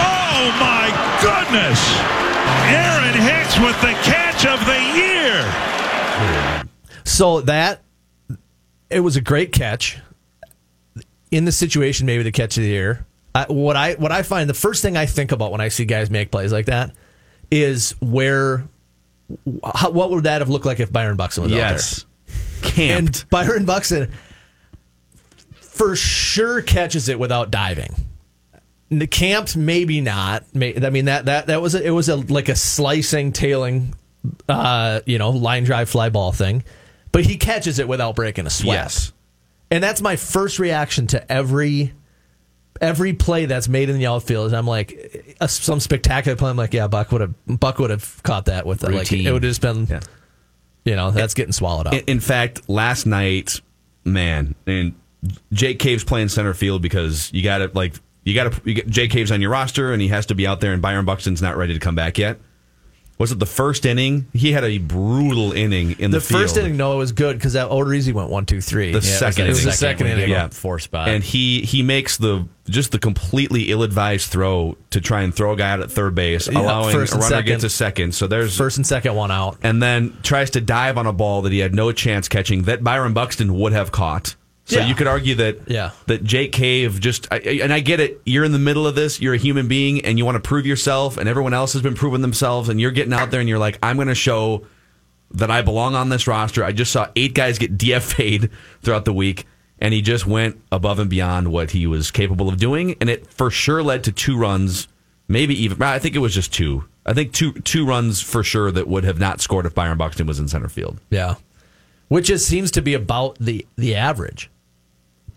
Oh 0.01 0.45
my 0.59 0.85
goodness. 1.51 1.99
Aaron 2.69 3.13
Hicks 3.13 3.59
with 3.59 3.79
the 3.81 3.93
catch 4.03 4.45
of 4.45 4.65
the 4.65 4.79
year. 4.95 6.65
So 7.03 7.41
that 7.41 7.81
it 8.89 9.01
was 9.01 9.15
a 9.17 9.21
great 9.21 9.51
catch 9.51 9.99
in 11.29 11.43
the 11.45 11.51
situation, 11.51 12.05
maybe 12.05 12.23
the 12.23 12.31
catch 12.31 12.55
of 12.57 12.63
the 12.63 12.69
year. 12.69 13.05
I, 13.35 13.45
what 13.49 13.75
I 13.75 13.93
what 13.95 14.11
I 14.11 14.23
find 14.23 14.49
the 14.49 14.53
first 14.53 14.81
thing 14.81 14.95
I 14.97 15.05
think 15.05 15.31
about 15.31 15.51
when 15.51 15.61
I 15.61 15.67
see 15.69 15.85
guys 15.85 16.09
make 16.09 16.31
plays 16.31 16.51
like 16.53 16.65
that 16.67 16.91
is 17.49 17.95
where 18.01 18.67
how, 19.63 19.89
what 19.91 20.09
would 20.11 20.23
that 20.25 20.41
have 20.41 20.49
looked 20.49 20.65
like 20.65 20.79
if 20.79 20.91
Byron 20.91 21.17
Buxton 21.17 21.43
was 21.43 21.51
Yes. 21.51 21.99
out 21.99 22.05
there? 22.61 22.71
Camped. 22.71 23.21
And 23.23 23.29
Byron 23.29 23.65
Buxton 23.65 24.11
for 25.59 25.95
sure 25.95 26.61
catches 26.61 27.09
it 27.09 27.19
without 27.19 27.51
diving. 27.51 27.93
The 28.93 29.07
camped, 29.07 29.55
maybe 29.55 30.01
not. 30.01 30.43
I 30.53 30.57
mean 30.89 31.05
that 31.05 31.25
that 31.25 31.47
that 31.47 31.61
was 31.61 31.75
a, 31.75 31.81
it 31.81 31.91
was 31.91 32.09
a 32.09 32.17
like 32.17 32.49
a 32.49 32.55
slicing, 32.57 33.31
tailing, 33.31 33.95
uh, 34.49 34.99
you 35.05 35.17
know, 35.17 35.29
line 35.29 35.63
drive 35.63 35.89
fly 35.89 36.09
ball 36.09 36.33
thing, 36.33 36.63
but 37.13 37.25
he 37.25 37.37
catches 37.37 37.79
it 37.79 37.87
without 37.87 38.15
breaking 38.15 38.47
a 38.47 38.49
sweat. 38.49 38.75
yes. 38.75 39.13
And 39.71 39.81
that's 39.81 40.01
my 40.01 40.17
first 40.17 40.59
reaction 40.59 41.07
to 41.07 41.31
every 41.31 41.93
every 42.81 43.13
play 43.13 43.45
that's 43.45 43.69
made 43.69 43.89
in 43.89 43.97
the 43.97 44.07
outfield. 44.07 44.47
Is 44.47 44.53
I'm 44.53 44.67
like 44.67 45.35
uh, 45.39 45.47
some 45.47 45.79
spectacular 45.79 46.35
play. 46.35 46.49
I'm 46.49 46.57
like, 46.57 46.73
yeah, 46.73 46.87
Buck 46.87 47.13
would 47.13 47.21
have 47.21 47.33
Buck 47.47 47.79
would 47.79 47.91
have 47.91 48.21
caught 48.23 48.45
that 48.45 48.65
with 48.65 48.83
like 48.83 49.09
it 49.13 49.31
would 49.31 49.43
have 49.43 49.49
just 49.49 49.61
been, 49.61 49.85
Yeah. 49.89 50.01
you 50.83 50.97
know, 50.97 51.11
that's 51.11 51.33
getting 51.33 51.53
swallowed 51.53 51.87
up. 51.87 51.93
In, 51.93 52.01
in 52.07 52.19
fact, 52.19 52.67
last 52.67 53.05
night, 53.05 53.61
man, 54.03 54.53
and 54.67 54.95
Jake 55.53 55.79
Cave's 55.79 56.03
playing 56.03 56.27
center 56.27 56.53
field 56.53 56.81
because 56.81 57.31
you 57.31 57.41
got 57.41 57.59
to 57.59 57.71
like 57.73 57.95
you 58.23 58.33
got 58.35 58.51
to 58.51 58.61
you 58.65 58.73
get 58.75 58.87
Jake 58.87 59.11
Cave's 59.11 59.31
on 59.31 59.41
your 59.41 59.51
roster 59.51 59.91
and 59.93 60.01
he 60.01 60.07
has 60.09 60.25
to 60.27 60.35
be 60.35 60.45
out 60.47 60.59
there, 60.61 60.73
and 60.73 60.81
Byron 60.81 61.05
Buxton's 61.05 61.41
not 61.41 61.57
ready 61.57 61.73
to 61.73 61.79
come 61.79 61.95
back 61.95 62.17
yet. 62.17 62.37
Was 63.17 63.31
it 63.31 63.37
the 63.37 63.45
first 63.45 63.85
inning? 63.85 64.25
He 64.33 64.51
had 64.51 64.63
a 64.63 64.79
brutal 64.79 65.51
inning 65.51 65.91
in 65.99 66.09
the, 66.09 66.17
the 66.17 66.21
first 66.21 66.57
inning, 66.57 66.75
no, 66.75 66.93
it 66.93 66.97
was 66.97 67.11
good 67.11 67.37
because 67.37 67.53
that 67.53 67.69
Odorizzi 67.69 68.13
went 68.13 68.31
one, 68.31 68.47
two, 68.47 68.61
three. 68.61 68.87
The 68.93 68.95
Yeah, 68.97 69.15
second 69.17 69.45
it 69.45 69.49
was 69.49 69.59
inning. 69.59 69.69
the 69.69 69.77
second 69.77 70.07
when 70.07 70.17
he 70.17 70.23
inning. 70.23 70.33
Yeah. 70.35 70.47
Four 70.47 70.79
spot. 70.79 71.07
and 71.07 71.23
he 71.23 71.61
he 71.61 71.83
makes 71.83 72.17
the 72.17 72.47
just 72.67 72.91
the 72.91 72.97
completely 72.97 73.69
ill-advised 73.69 74.27
throw 74.31 74.75
to 74.89 74.99
try 75.01 75.21
and 75.21 75.35
throw 75.35 75.53
a 75.53 75.55
guy 75.55 75.69
out 75.69 75.81
at 75.81 75.91
third 75.91 76.15
base, 76.15 76.47
Yeah, 76.47 76.61
allowing 76.61 76.95
a 76.95 76.97
runner 76.99 77.21
second. 77.21 77.45
get 77.45 77.59
to 77.59 77.69
second. 77.69 78.15
So 78.15 78.25
there's 78.25 78.57
First 78.57 78.77
and 78.77 78.87
second 78.87 79.13
one 79.13 79.29
out. 79.29 79.57
and 79.61 79.83
then 79.83 80.17
tries 80.23 80.49
to 80.51 80.61
dive 80.61 80.97
on 80.97 81.05
a 81.05 81.13
ball 81.13 81.43
that 81.43 81.51
he 81.51 81.59
had 81.59 81.75
no 81.75 81.91
chance 81.91 82.27
catching 82.27 82.63
that 82.63 82.83
Byron 82.83 83.13
Buxton 83.13 83.53
would 83.53 83.73
have 83.73 83.91
caught. 83.91 84.35
So 84.71 84.79
Yeah. 84.79 84.87
you 84.87 84.95
could 84.95 85.07
argue 85.07 85.35
that 85.35 85.59
Yeah. 85.67 85.91
that 86.07 86.23
Jake 86.23 86.51
Cave 86.53 86.99
just 86.99 87.27
I, 87.29 87.37
and 87.61 87.73
I 87.73 87.81
get 87.81 87.99
it. 87.99 88.21
You're 88.25 88.45
in 88.45 88.51
the 88.53 88.59
middle 88.59 88.87
of 88.87 88.95
this. 88.95 89.19
You're 89.19 89.33
a 89.33 89.37
human 89.37 89.67
being, 89.67 90.01
and 90.05 90.17
you 90.17 90.23
want 90.25 90.35
to 90.35 90.39
prove 90.47 90.65
yourself. 90.65 91.17
And 91.17 91.27
everyone 91.27 91.53
else 91.53 91.73
has 91.73 91.81
been 91.81 91.93
proving 91.93 92.21
themselves, 92.21 92.69
and 92.69 92.79
you're 92.79 92.91
getting 92.91 93.13
out 93.13 93.31
there 93.31 93.39
and 93.41 93.49
you're 93.49 93.59
like, 93.59 93.77
I'm 93.83 93.97
going 93.97 94.07
to 94.07 94.15
show 94.15 94.65
that 95.33 95.51
I 95.51 95.61
belong 95.61 95.93
on 95.95 96.09
this 96.09 96.25
roster. 96.27 96.63
I 96.63 96.71
just 96.71 96.91
saw 96.91 97.07
eight 97.15 97.33
guys 97.33 97.57
get 97.57 97.77
DFA'd 97.77 98.49
throughout 98.81 99.05
the 99.05 99.13
week, 99.13 99.45
and 99.79 99.93
he 99.93 100.01
just 100.01 100.25
went 100.25 100.61
above 100.71 100.99
and 100.99 101.09
beyond 101.09 101.51
what 101.51 101.71
he 101.71 101.85
was 101.87 102.09
capable 102.11 102.47
of 102.49 102.57
doing, 102.57 102.95
and 103.01 103.09
it 103.09 103.27
for 103.31 103.49
sure 103.51 103.83
led 103.83 104.03
to 104.05 104.11
two 104.11 104.37
runs, 104.37 104.87
maybe 105.27 105.53
even. 105.61 105.81
I 105.81 105.99
think 105.99 106.15
it 106.15 106.19
was 106.19 106.33
just 106.33 106.53
two. 106.53 106.85
I 107.05 107.13
think 107.13 107.33
two 107.33 107.53
two 107.53 107.85
runs 107.85 108.21
for 108.21 108.43
sure 108.43 108.71
that 108.71 108.87
would 108.87 109.03
have 109.03 109.19
not 109.19 109.41
scored 109.41 109.65
if 109.65 109.73
Byron 109.73 109.97
Buxton 109.97 110.27
was 110.27 110.37
in 110.39 110.47
center 110.47 110.69
field. 110.69 110.99
Yeah, 111.09 111.35
which 112.09 112.29
is 112.29 112.45
seems 112.45 112.69
to 112.71 112.81
be 112.81 112.93
about 112.93 113.37
the 113.39 113.65
the 113.77 113.95
average 113.95 114.49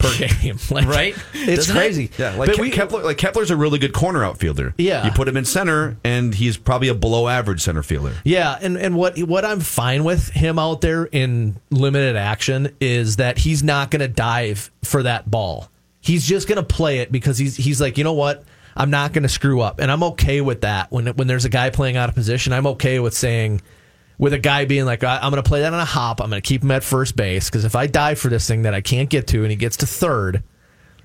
per 0.04 0.26
game. 0.42 0.58
Like, 0.70 0.86
Right? 0.86 1.16
It's 1.34 1.66
Doesn't 1.66 1.76
it? 1.76 1.78
crazy. 1.78 2.10
Yeah, 2.18 2.34
like 2.36 2.48
But 2.48 2.56
Ke- 2.56 2.60
we- 2.60 2.70
Kepler. 2.70 3.02
Like 3.02 3.18
Kepler's 3.18 3.50
a 3.50 3.56
really 3.56 3.78
good 3.78 3.92
corner 3.92 4.24
outfielder. 4.24 4.74
Yeah. 4.78 5.04
you 5.04 5.10
put 5.12 5.28
him 5.28 5.36
in 5.36 5.44
center, 5.44 5.96
and 6.04 6.34
he's 6.34 6.56
probably 6.56 6.88
a 6.88 6.94
below 6.94 7.28
average 7.28 7.62
center 7.62 7.82
fielder. 7.82 8.14
Yeah, 8.24 8.58
and, 8.60 8.76
and 8.76 8.96
what 8.96 9.18
what 9.20 9.44
I'm 9.44 9.60
fine 9.60 10.04
with 10.04 10.28
him 10.30 10.58
out 10.58 10.80
there 10.80 11.04
in 11.06 11.56
limited 11.70 12.16
action 12.16 12.74
is 12.80 13.16
that 13.16 13.38
he's 13.38 13.62
not 13.62 13.90
going 13.90 14.00
to 14.00 14.08
dive 14.08 14.70
for 14.82 15.02
that 15.02 15.30
ball. 15.30 15.68
He's 16.00 16.26
just 16.26 16.46
going 16.48 16.56
to 16.56 16.62
play 16.62 16.98
it 16.98 17.10
because 17.10 17.38
he's 17.38 17.56
he's 17.56 17.80
like, 17.80 17.96
you 17.98 18.04
know 18.04 18.12
what? 18.12 18.44
I'm 18.76 18.90
not 18.90 19.12
going 19.12 19.22
to 19.22 19.28
screw 19.28 19.60
up, 19.60 19.78
and 19.78 19.90
I'm 19.90 20.02
okay 20.02 20.40
with 20.40 20.62
that. 20.62 20.90
When 20.90 21.06
when 21.08 21.26
there's 21.28 21.44
a 21.44 21.48
guy 21.48 21.70
playing 21.70 21.96
out 21.96 22.08
of 22.08 22.14
position, 22.14 22.52
I'm 22.52 22.66
okay 22.68 22.98
with 22.98 23.14
saying, 23.14 23.62
with 24.18 24.32
a 24.32 24.38
guy 24.38 24.64
being 24.64 24.84
like, 24.84 25.02
I- 25.04 25.18
I'm 25.18 25.30
going 25.30 25.42
to 25.42 25.48
play 25.48 25.60
that 25.60 25.72
on 25.72 25.80
a 25.80 25.84
hop. 25.84 26.20
I'm 26.20 26.30
going 26.30 26.40
to 26.42 26.46
keep 26.46 26.62
him 26.62 26.70
at 26.70 26.84
first 26.84 27.16
base 27.16 27.48
because 27.50 27.64
if 27.64 27.74
I 27.76 27.86
dive 27.86 28.18
for 28.18 28.28
this 28.28 28.46
thing 28.46 28.62
that 28.62 28.74
I 28.74 28.80
can't 28.80 29.08
get 29.10 29.26
to, 29.28 29.42
and 29.42 29.50
he 29.50 29.56
gets 29.56 29.76
to 29.78 29.86
third, 29.86 30.42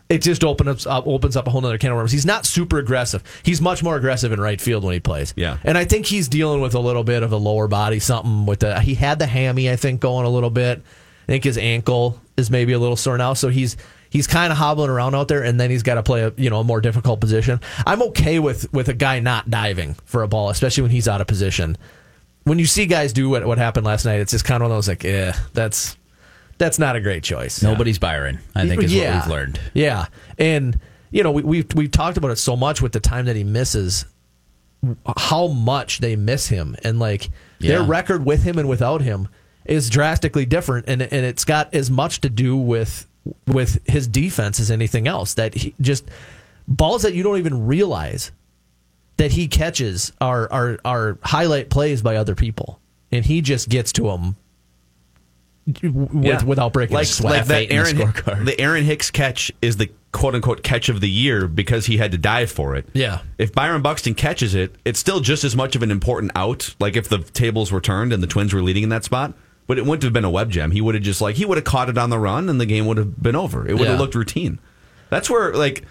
it 0.10 0.24
just 0.24 0.44
opens 0.44 0.88
up 0.88 1.06
uh, 1.06 1.10
opens 1.10 1.38
up 1.38 1.48
a 1.48 1.52
whole 1.52 1.64
other 1.66 1.78
can 1.78 1.92
of 1.92 1.98
worms. 1.98 2.12
He's 2.12 2.26
not 2.26 2.46
super 2.46 2.80
aggressive. 2.80 3.24
He's 3.44 3.62
much 3.62 3.84
more 3.84 3.96
aggressive 3.96 4.32
in 4.32 4.40
right 4.42 4.60
field 4.60 4.84
when 4.84 4.94
he 4.94 5.00
plays. 5.00 5.34
Yeah. 5.36 5.58
and 5.64 5.78
I 5.78 5.86
think 5.86 6.08
he's 6.08 6.28
dealing 6.28 6.62
with 6.62 6.74
a 6.74 6.80
little 6.80 7.04
bit 7.04 7.22
of 7.22 7.32
a 7.32 7.38
lower 7.38 7.68
body 7.68 8.00
something 8.00 8.46
with 8.48 8.62
the. 8.62 8.80
He 8.82 8.96
had 8.96 9.20
the 9.20 9.28
hammy, 9.28 9.70
I 9.70 9.76
think, 9.76 10.02
going 10.02 10.26
a 10.26 10.30
little 10.30 10.50
bit. 10.50 10.80
I 10.80 11.32
think 11.32 11.44
his 11.44 11.60
ankle 11.60 12.20
is 12.38 12.50
maybe 12.50 12.74
a 12.74 12.80
little 12.80 12.96
sore 12.96 13.20
now, 13.20 13.36
so 13.36 13.50
he's 13.50 13.78
he's 14.10 14.26
kind 14.26 14.52
of 14.52 14.58
hobbling 14.58 14.90
around 14.90 15.14
out 15.14 15.28
there, 15.28 15.44
and 15.44 15.60
then 15.60 15.70
he's 15.70 15.84
got 15.84 15.96
to 15.96 16.02
play 16.04 16.24
a 16.24 16.34
you 16.38 16.50
know 16.50 16.62
a 16.62 16.64
more 16.64 16.82
difficult 16.82 17.22
position. 17.22 17.60
I'm 17.86 18.02
okay 18.02 18.40
with 18.40 18.72
with 18.74 18.90
a 18.90 18.96
guy 18.96 19.20
not 19.20 19.52
diving 19.52 19.94
for 20.06 20.24
a 20.24 20.28
ball, 20.28 20.50
especially 20.50 20.82
when 20.82 20.92
he's 20.92 21.08
out 21.08 21.22
of 21.22 21.28
position. 21.28 21.78
When 22.44 22.58
you 22.60 22.66
see 22.66 22.86
guys 22.86 23.14
do 23.14 23.30
what 23.30 23.46
what 23.46 23.58
happened 23.58 23.86
last 23.86 24.06
night, 24.06 24.20
it's 24.20 24.32
just 24.32 24.46
kind 24.46 24.62
of 24.64 24.70
one 24.70 24.72
of 24.72 24.78
those 24.78 24.88
like, 24.88 25.04
yeah, 25.04 25.38
that's 25.54 25.96
that's 26.58 26.80
not 26.80 26.96
a 26.96 27.02
great 27.02 27.24
choice. 27.24 27.62
Nobody's 27.62 28.00
Byron, 28.00 28.40
I 28.56 28.68
think, 28.68 28.84
is 28.84 28.94
Yeah. 28.94 29.16
what 29.18 29.26
we've 29.28 29.32
learned. 29.32 29.60
Yeah, 29.74 30.06
and 30.38 30.80
you 31.12 31.24
know 31.24 31.32
we, 31.32 31.44
we've 31.44 31.68
we've 31.76 31.92
talked 31.92 32.18
about 32.18 32.32
it 32.32 32.38
so 32.38 32.56
much 32.56 32.82
with 32.82 32.92
the 32.92 33.00
time 33.00 33.26
that 33.26 33.36
he 33.36 33.44
misses, 33.44 34.06
how 35.18 35.48
much 35.48 36.00
they 36.00 36.16
miss 36.16 36.48
him, 36.48 36.76
and 36.84 37.00
like 37.00 37.30
their 37.60 37.84
record 37.84 38.26
with 38.26 38.44
him 38.44 38.58
and 38.58 38.68
without 38.70 39.02
him 39.02 39.28
is 39.66 39.90
drastically 39.90 40.46
different, 40.46 40.86
and 40.88 41.02
and 41.02 41.26
it's 41.26 41.46
got 41.46 41.74
as 41.74 41.92
much 41.92 42.22
to 42.22 42.30
do 42.30 42.56
with 42.58 43.06
with 43.46 43.80
his 43.88 44.08
defense 44.08 44.60
as 44.60 44.72
anything 44.72 45.08
else. 45.08 45.34
That 45.36 45.54
he 45.54 45.76
just 45.82 46.06
balls 46.68 47.02
that 47.04 47.14
you 47.14 47.22
don't 47.24 47.38
even 47.38 47.68
realize 47.68 48.32
that 49.20 49.32
he 49.34 49.48
catches 49.48 50.12
are 50.20 50.52
are 50.52 50.80
are 50.84 51.18
highlight 51.22 51.70
plays 51.70 52.02
by 52.02 52.16
other 52.16 52.34
people, 52.36 52.80
and 53.12 53.24
he 53.26 53.42
just 53.42 53.70
gets 53.70 53.92
to 53.94 54.04
them. 54.04 54.36
With, 55.84 56.44
without 56.46 56.74
breaking 56.74 56.96
like, 56.96 57.04
a 57.04 57.10
sweat. 57.10 57.32
like 57.34 57.46
that 57.46 57.64
F8 57.66 57.70
the 57.70 57.76
Aaron 57.76 57.96
scorecard. 57.98 58.46
the 58.46 58.60
Aaron 58.60 58.84
Hicks 58.86 59.12
catch 59.12 59.52
is 59.62 59.78
the 59.78 59.92
quote 60.12 60.34
unquote 60.34 60.64
catch 60.64 60.90
of 60.90 61.00
the 61.00 61.10
year 61.10 61.48
because 61.48 61.86
he 61.86 61.98
had 61.98 62.12
to 62.12 62.18
dive 62.18 62.50
for 62.50 62.76
it. 62.76 62.88
Yeah. 62.94 63.22
If 63.38 63.54
Byron 63.54 63.84
Buxton 63.84 64.16
catches 64.16 64.56
it, 64.56 64.74
it's 64.84 65.00
still 65.00 65.20
just 65.20 65.44
as 65.44 65.56
much 65.56 65.76
of 65.76 65.84
an 65.84 65.92
important 65.92 66.32
out. 66.34 66.74
Like 66.80 66.96
if 66.96 67.08
the 67.08 67.20
tables 67.20 67.72
were 67.72 67.82
turned 67.82 68.12
and 68.14 68.24
the 68.24 68.28
Twins 68.28 68.52
were 68.52 68.64
leading 68.64 68.82
in 68.82 68.90
that 68.90 69.04
spot, 69.04 69.36
but 69.68 69.78
it 69.78 69.86
wouldn't 69.86 70.02
have 70.02 70.14
been 70.14 70.26
a 70.26 70.30
web 70.32 70.50
gem. 70.50 70.72
He 70.72 70.82
would 70.82 70.96
have 70.96 71.04
just 71.04 71.22
like 71.22 71.36
he 71.36 71.46
would 71.46 71.58
have 71.60 71.66
caught 71.66 71.88
it 71.88 72.00
on 72.00 72.10
the 72.10 72.18
run 72.18 72.50
and 72.50 72.60
the 72.60 72.66
game 72.66 72.88
would 72.88 72.98
have 72.98 73.22
been 73.22 73.36
over. 73.36 73.68
It 73.68 73.74
would 73.74 73.84
Yeah. 73.84 73.90
have 73.92 74.00
looked 74.00 74.16
routine. 74.16 74.58
That's 75.12 75.30
where 75.30 75.54
like 75.54 75.84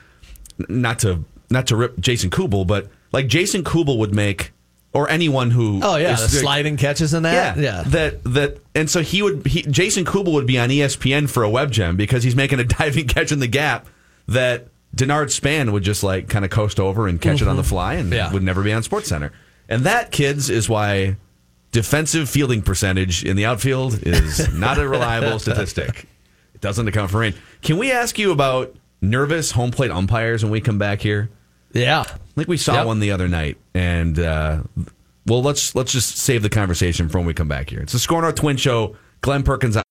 not 0.69 0.99
to 1.01 1.23
not 1.51 1.69
to 1.69 1.77
rip 1.77 2.01
Jason 2.01 2.31
Kubel, 2.31 2.65
but 2.65 2.89
like 3.13 3.27
Jason 3.27 3.65
Kubel 3.65 3.99
would 3.99 4.15
make 4.15 4.53
or 4.93 5.09
anyone 5.11 5.51
who 5.51 5.81
Oh 5.83 5.97
yeah, 5.97 6.15
is- 6.15 6.23
the 6.31 6.39
sliding 6.39 6.77
catches 6.77 7.15
in 7.15 7.23
that. 7.25 7.57
yeah, 7.57 7.63
yeah. 7.63 7.83
That 7.87 8.25
that, 8.25 8.59
and 8.75 8.91
so 8.91 9.03
he 9.03 9.23
would. 9.23 9.47
He, 9.47 9.63
Jason 9.63 10.05
Kubel 10.05 10.33
would 10.33 10.47
be 10.47 10.59
on 10.59 10.69
ESPN 10.71 11.29
for 11.29 11.43
a 11.43 11.51
web 11.51 11.71
gem 11.71 11.97
because 11.97 12.23
he's 12.23 12.37
making 12.37 12.59
a 12.61 12.65
diving 12.79 13.07
catch 13.07 13.33
in 13.33 13.39
the 13.39 13.47
gap 13.47 13.87
that 14.27 14.69
Denard 14.97 15.31
Span 15.31 15.73
would 15.73 15.83
just 15.83 16.03
like 16.03 16.29
kind 16.29 16.45
of 16.45 16.51
coast 16.51 16.81
over 16.81 17.07
and 17.07 17.21
catch 17.21 17.43
it 17.43 17.49
on 17.49 17.57
the 17.57 17.63
mm-hmm. 17.63 17.69
fly 17.69 17.95
and 17.95 18.13
Yeah. 18.13 18.33
would 18.33 18.43
never 18.43 18.63
be 18.63 18.73
on 18.73 18.83
Sports 18.83 19.09
Center. 19.09 19.33
And 19.69 19.85
that, 19.85 20.11
kids, 20.11 20.49
is 20.49 20.69
why 20.69 21.17
defensive 21.73 22.29
fielding 22.31 22.63
percentage 22.63 23.25
in 23.25 23.37
the 23.37 23.45
outfield 23.45 24.07
is 24.07 24.53
not 24.55 24.79
a 24.79 24.89
reliable 24.89 25.39
statistic. 25.39 26.07
It 26.55 26.61
doesn't 26.63 26.89
account 26.89 27.11
for 27.11 27.19
rain. 27.19 27.35
Can 27.63 27.77
we 27.77 27.93
ask 27.93 28.19
you 28.19 28.33
about 28.33 28.75
nervous 29.03 29.51
home 29.53 29.71
plate 29.71 29.91
umpires 29.91 30.43
when 30.43 30.51
we 30.51 30.61
come 30.63 30.79
back 30.79 31.01
here? 31.03 31.29
Yeah. 31.73 32.01
I 32.01 32.17
think 32.35 32.49
we 32.49 32.57
saw 32.57 32.75
Yep. 32.75 32.87
one 32.87 33.01
the 33.01 33.11
other 33.13 33.29
night, 33.29 33.57
and 33.75 34.19
uh, 34.19 34.63
well, 35.27 35.43
let's 35.43 35.75
let's 35.75 35.93
just 35.93 36.17
save 36.17 36.43
the 36.43 36.49
conversation 36.49 37.09
for 37.09 37.19
when 37.19 37.27
we 37.27 37.35
come 37.35 37.49
back 37.49 37.69
here. 37.71 37.81
It's 37.81 37.93
the 37.93 37.99
SKOR 37.99 38.23
North 38.23 38.37
Twin 38.37 38.57
Show. 38.57 38.97
Glen 39.21 39.43
Perkins. 39.43 39.77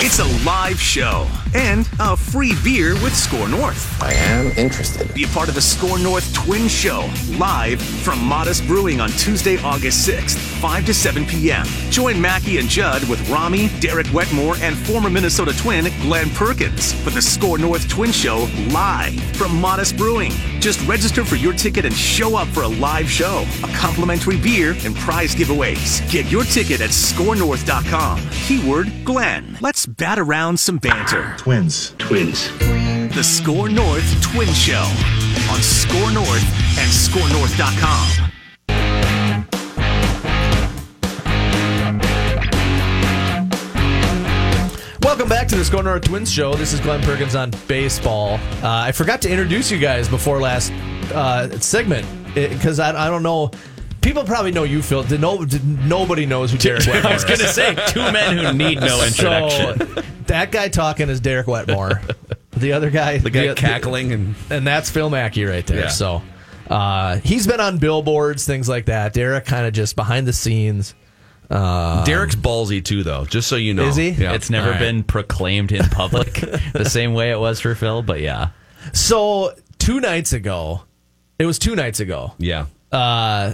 It's 0.00 0.20
a 0.20 0.44
live 0.44 0.80
show 0.80 1.26
and 1.54 1.88
a 1.98 2.16
free 2.16 2.54
beer 2.62 2.94
with 2.94 3.14
SKOR 3.14 3.48
North. 3.48 4.02
I 4.02 4.12
am 4.12 4.52
interested. 4.56 5.12
Be 5.14 5.24
a 5.24 5.28
part 5.28 5.48
of 5.48 5.54
the 5.54 5.60
SKOR 5.60 5.98
North 5.98 6.32
Twin 6.34 6.68
Show 6.68 7.10
live 7.38 7.80
from 7.80 8.22
Modist 8.24 8.66
Brewing 8.66 9.00
on 9.00 9.10
Tuesday, 9.10 9.58
August 9.62 10.08
6th, 10.08 10.36
5 10.60 10.86
to 10.86 10.94
7 10.94 11.26
p.m. 11.26 11.66
Join 11.90 12.20
Mackey 12.20 12.58
and 12.58 12.68
Judd 12.68 13.08
with 13.08 13.28
Rami, 13.28 13.68
Derek 13.80 14.06
Wetmore, 14.12 14.56
and 14.60 14.76
former 14.76 15.10
Minnesota 15.10 15.56
Twin 15.58 15.84
Glen 16.02 16.30
Perkins 16.30 16.92
for 17.02 17.10
the 17.10 17.22
SKOR 17.22 17.58
North 17.58 17.88
Twin 17.88 18.12
Show 18.12 18.48
live 18.70 19.14
from 19.36 19.60
Modist 19.60 19.96
Brewing. 19.96 20.32
Just 20.60 20.86
register 20.86 21.24
for 21.24 21.36
your 21.36 21.52
ticket 21.52 21.84
and 21.84 21.94
show 21.94 22.36
up 22.36 22.48
for 22.48 22.62
a 22.62 22.68
live 22.68 23.10
show, 23.10 23.44
a 23.62 23.68
complimentary 23.68 24.36
beer, 24.36 24.74
and 24.84 24.94
prize 24.96 25.34
giveaways. 25.34 26.08
Get 26.10 26.30
your 26.30 26.44
ticket 26.44 26.80
at 26.80 26.90
skornorth.com. 26.90 28.20
Keyword 28.30 28.92
Glen. 29.04 29.47
Let's 29.60 29.86
bat 29.86 30.18
around 30.18 30.60
some 30.60 30.76
banter. 30.76 31.34
Twins. 31.38 31.94
Twins. 31.98 32.48
The 33.14 33.22
SKOR 33.24 33.68
North 33.70 34.22
Twin 34.22 34.52
Show 34.52 34.84
on 35.50 35.60
SKOR 35.62 36.12
North 36.12 36.44
and 36.78 36.90
skornorth.com. 36.90 38.30
Welcome 45.02 45.28
back 45.28 45.48
to 45.48 45.56
the 45.56 45.64
SKOR 45.64 45.82
North 45.82 46.04
Twins 46.04 46.30
Show. 46.30 46.54
This 46.54 46.72
is 46.72 46.80
Glen 46.80 47.02
Perkins 47.02 47.34
on 47.34 47.50
baseball. 47.66 48.34
Uh, 48.62 48.68
I 48.84 48.92
forgot 48.92 49.22
to 49.22 49.30
introduce 49.30 49.70
you 49.70 49.78
guys 49.78 50.08
before 50.08 50.40
last 50.40 50.70
uh, 51.12 51.58
segment 51.58 52.06
because 52.34 52.78
I, 52.78 53.06
I 53.06 53.08
don't 53.08 53.22
know. 53.22 53.50
People 54.00 54.24
probably 54.24 54.52
know 54.52 54.64
you, 54.64 54.82
Phil. 54.82 55.02
Did 55.02 55.20
no, 55.20 55.44
did, 55.44 55.64
nobody 55.86 56.24
knows 56.26 56.52
who 56.52 56.58
Derek 56.58 56.86
Wetmore 56.86 57.06
I 57.10 57.14
was 57.14 57.24
going 57.24 57.40
to 57.40 57.48
say 57.48 57.74
two 57.88 58.00
men 58.12 58.36
who 58.38 58.52
need 58.52 58.80
no 58.80 59.02
introduction. 59.06 59.78
So, 59.94 60.02
that 60.26 60.52
guy 60.52 60.68
talking 60.68 61.08
is 61.08 61.20
Derek 61.20 61.46
Wetmore. 61.46 62.00
The 62.56 62.72
other 62.72 62.90
guy, 62.90 63.18
The 63.18 63.30
guy 63.30 63.54
cackling 63.54 64.10
and 64.12 64.34
and 64.50 64.66
that's 64.66 64.90
Phil 64.90 65.10
Mackey 65.10 65.44
right 65.44 65.64
there. 65.64 65.82
Yeah. 65.82 65.88
So 65.88 66.22
uh, 66.68 67.18
he's 67.18 67.46
been 67.46 67.60
on 67.60 67.78
billboards, 67.78 68.44
things 68.44 68.68
like 68.68 68.86
that. 68.86 69.12
Derek 69.12 69.44
kind 69.44 69.64
of 69.64 69.72
just 69.72 69.94
behind 69.94 70.26
the 70.26 70.32
scenes. 70.32 70.96
Derek's 71.50 72.34
ballsy 72.34 72.84
too, 72.84 73.04
though. 73.04 73.26
Just 73.26 73.46
so 73.46 73.54
you 73.54 73.74
know, 73.74 73.84
Is 73.84 73.94
he? 73.94 74.10
Yeah. 74.10 74.32
It's 74.32 74.50
never 74.50 74.66
All 74.66 74.72
right. 74.72 74.80
been 74.80 75.04
proclaimed 75.04 75.70
in 75.70 75.84
public 75.84 76.34
the 76.72 76.84
same 76.88 77.14
way 77.14 77.30
it 77.30 77.38
was 77.38 77.60
for 77.60 77.76
Phil, 77.76 78.02
but 78.02 78.20
yeah. 78.20 78.48
So 78.92 79.54
two 79.78 80.00
nights 80.00 80.32
ago, 80.32 80.82
it 81.38 81.46
was 81.46 81.58
two 81.60 81.76
nights 81.76 82.00
ago. 82.00 82.32
Yeah. 82.38 82.66
Uh, 82.90 83.52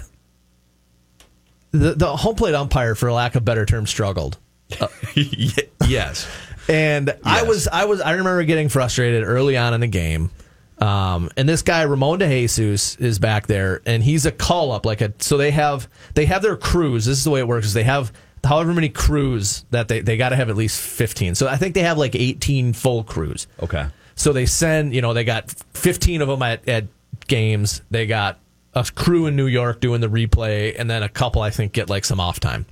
the 1.79 1.93
the 1.93 2.15
home 2.15 2.35
plate 2.35 2.55
umpire, 2.55 2.95
for 2.95 3.11
lack 3.11 3.35
of 3.35 3.45
better 3.45 3.65
term, 3.65 3.85
struggled. 3.87 4.37
yes. 5.15 6.27
And 6.67 7.15
I 7.23 7.43
was, 7.43 7.67
I 7.67 7.85
was, 7.85 8.01
I 8.01 8.13
remember 8.13 8.43
getting 8.43 8.69
frustrated 8.69 9.23
early 9.23 9.55
on 9.55 9.75
in 9.75 9.81
the 9.81 9.87
game. 9.87 10.31
Um, 10.79 11.29
and 11.37 11.47
this 11.47 11.61
guy 11.61 11.83
Ramon 11.83 12.19
De 12.19 12.27
Jesus 12.27 12.95
is 12.97 13.19
back 13.19 13.47
there, 13.47 13.81
and 13.85 14.03
he's 14.03 14.25
a 14.25 14.31
call 14.31 14.71
up 14.71 14.85
like 14.85 15.01
a. 15.01 15.13
So 15.19 15.37
they 15.37 15.51
have 15.51 15.87
they 16.15 16.25
have 16.25 16.41
their 16.41 16.57
crews. 16.57 17.05
This 17.05 17.19
is 17.19 17.23
the 17.23 17.29
way 17.29 17.39
it 17.39 17.47
works: 17.47 17.67
is 17.67 17.73
they 17.73 17.83
have 17.83 18.11
however 18.43 18.73
many 18.73 18.89
crews 18.89 19.65
that 19.71 19.87
they 19.87 20.01
they 20.01 20.17
got 20.17 20.29
to 20.29 20.35
have 20.35 20.49
at 20.49 20.57
least 20.57 20.81
fifteen. 20.81 21.35
So 21.35 21.47
I 21.47 21.55
think 21.55 21.75
they 21.75 21.83
have 21.83 21.97
like 21.97 22.15
eighteen 22.15 22.73
full 22.73 23.03
crews. 23.03 23.47
Okay. 23.61 23.87
So 24.15 24.31
they 24.33 24.45
send, 24.45 24.95
you 24.95 25.01
know, 25.01 25.13
they 25.13 25.23
got 25.23 25.53
15 25.73 26.21
of 26.21 26.27
them 26.27 26.41
at, 26.41 26.67
at 26.67 26.85
games. 27.27 27.81
They 27.91 28.07
got 28.07 28.39
a 28.75 28.83
crew 28.93 29.25
in 29.27 29.35
New 29.35 29.47
York 29.47 29.79
doing 29.79 30.01
the 30.01 30.07
replay, 30.09 30.75
and 30.77 30.89
then 30.89 31.01
a 31.03 31.09
couple, 31.09 31.41
I 31.41 31.49
think, 31.49 31.71
get 31.73 31.89
like 31.89 32.05
some 32.05 32.19
off 32.19 32.39
time. 32.39 32.65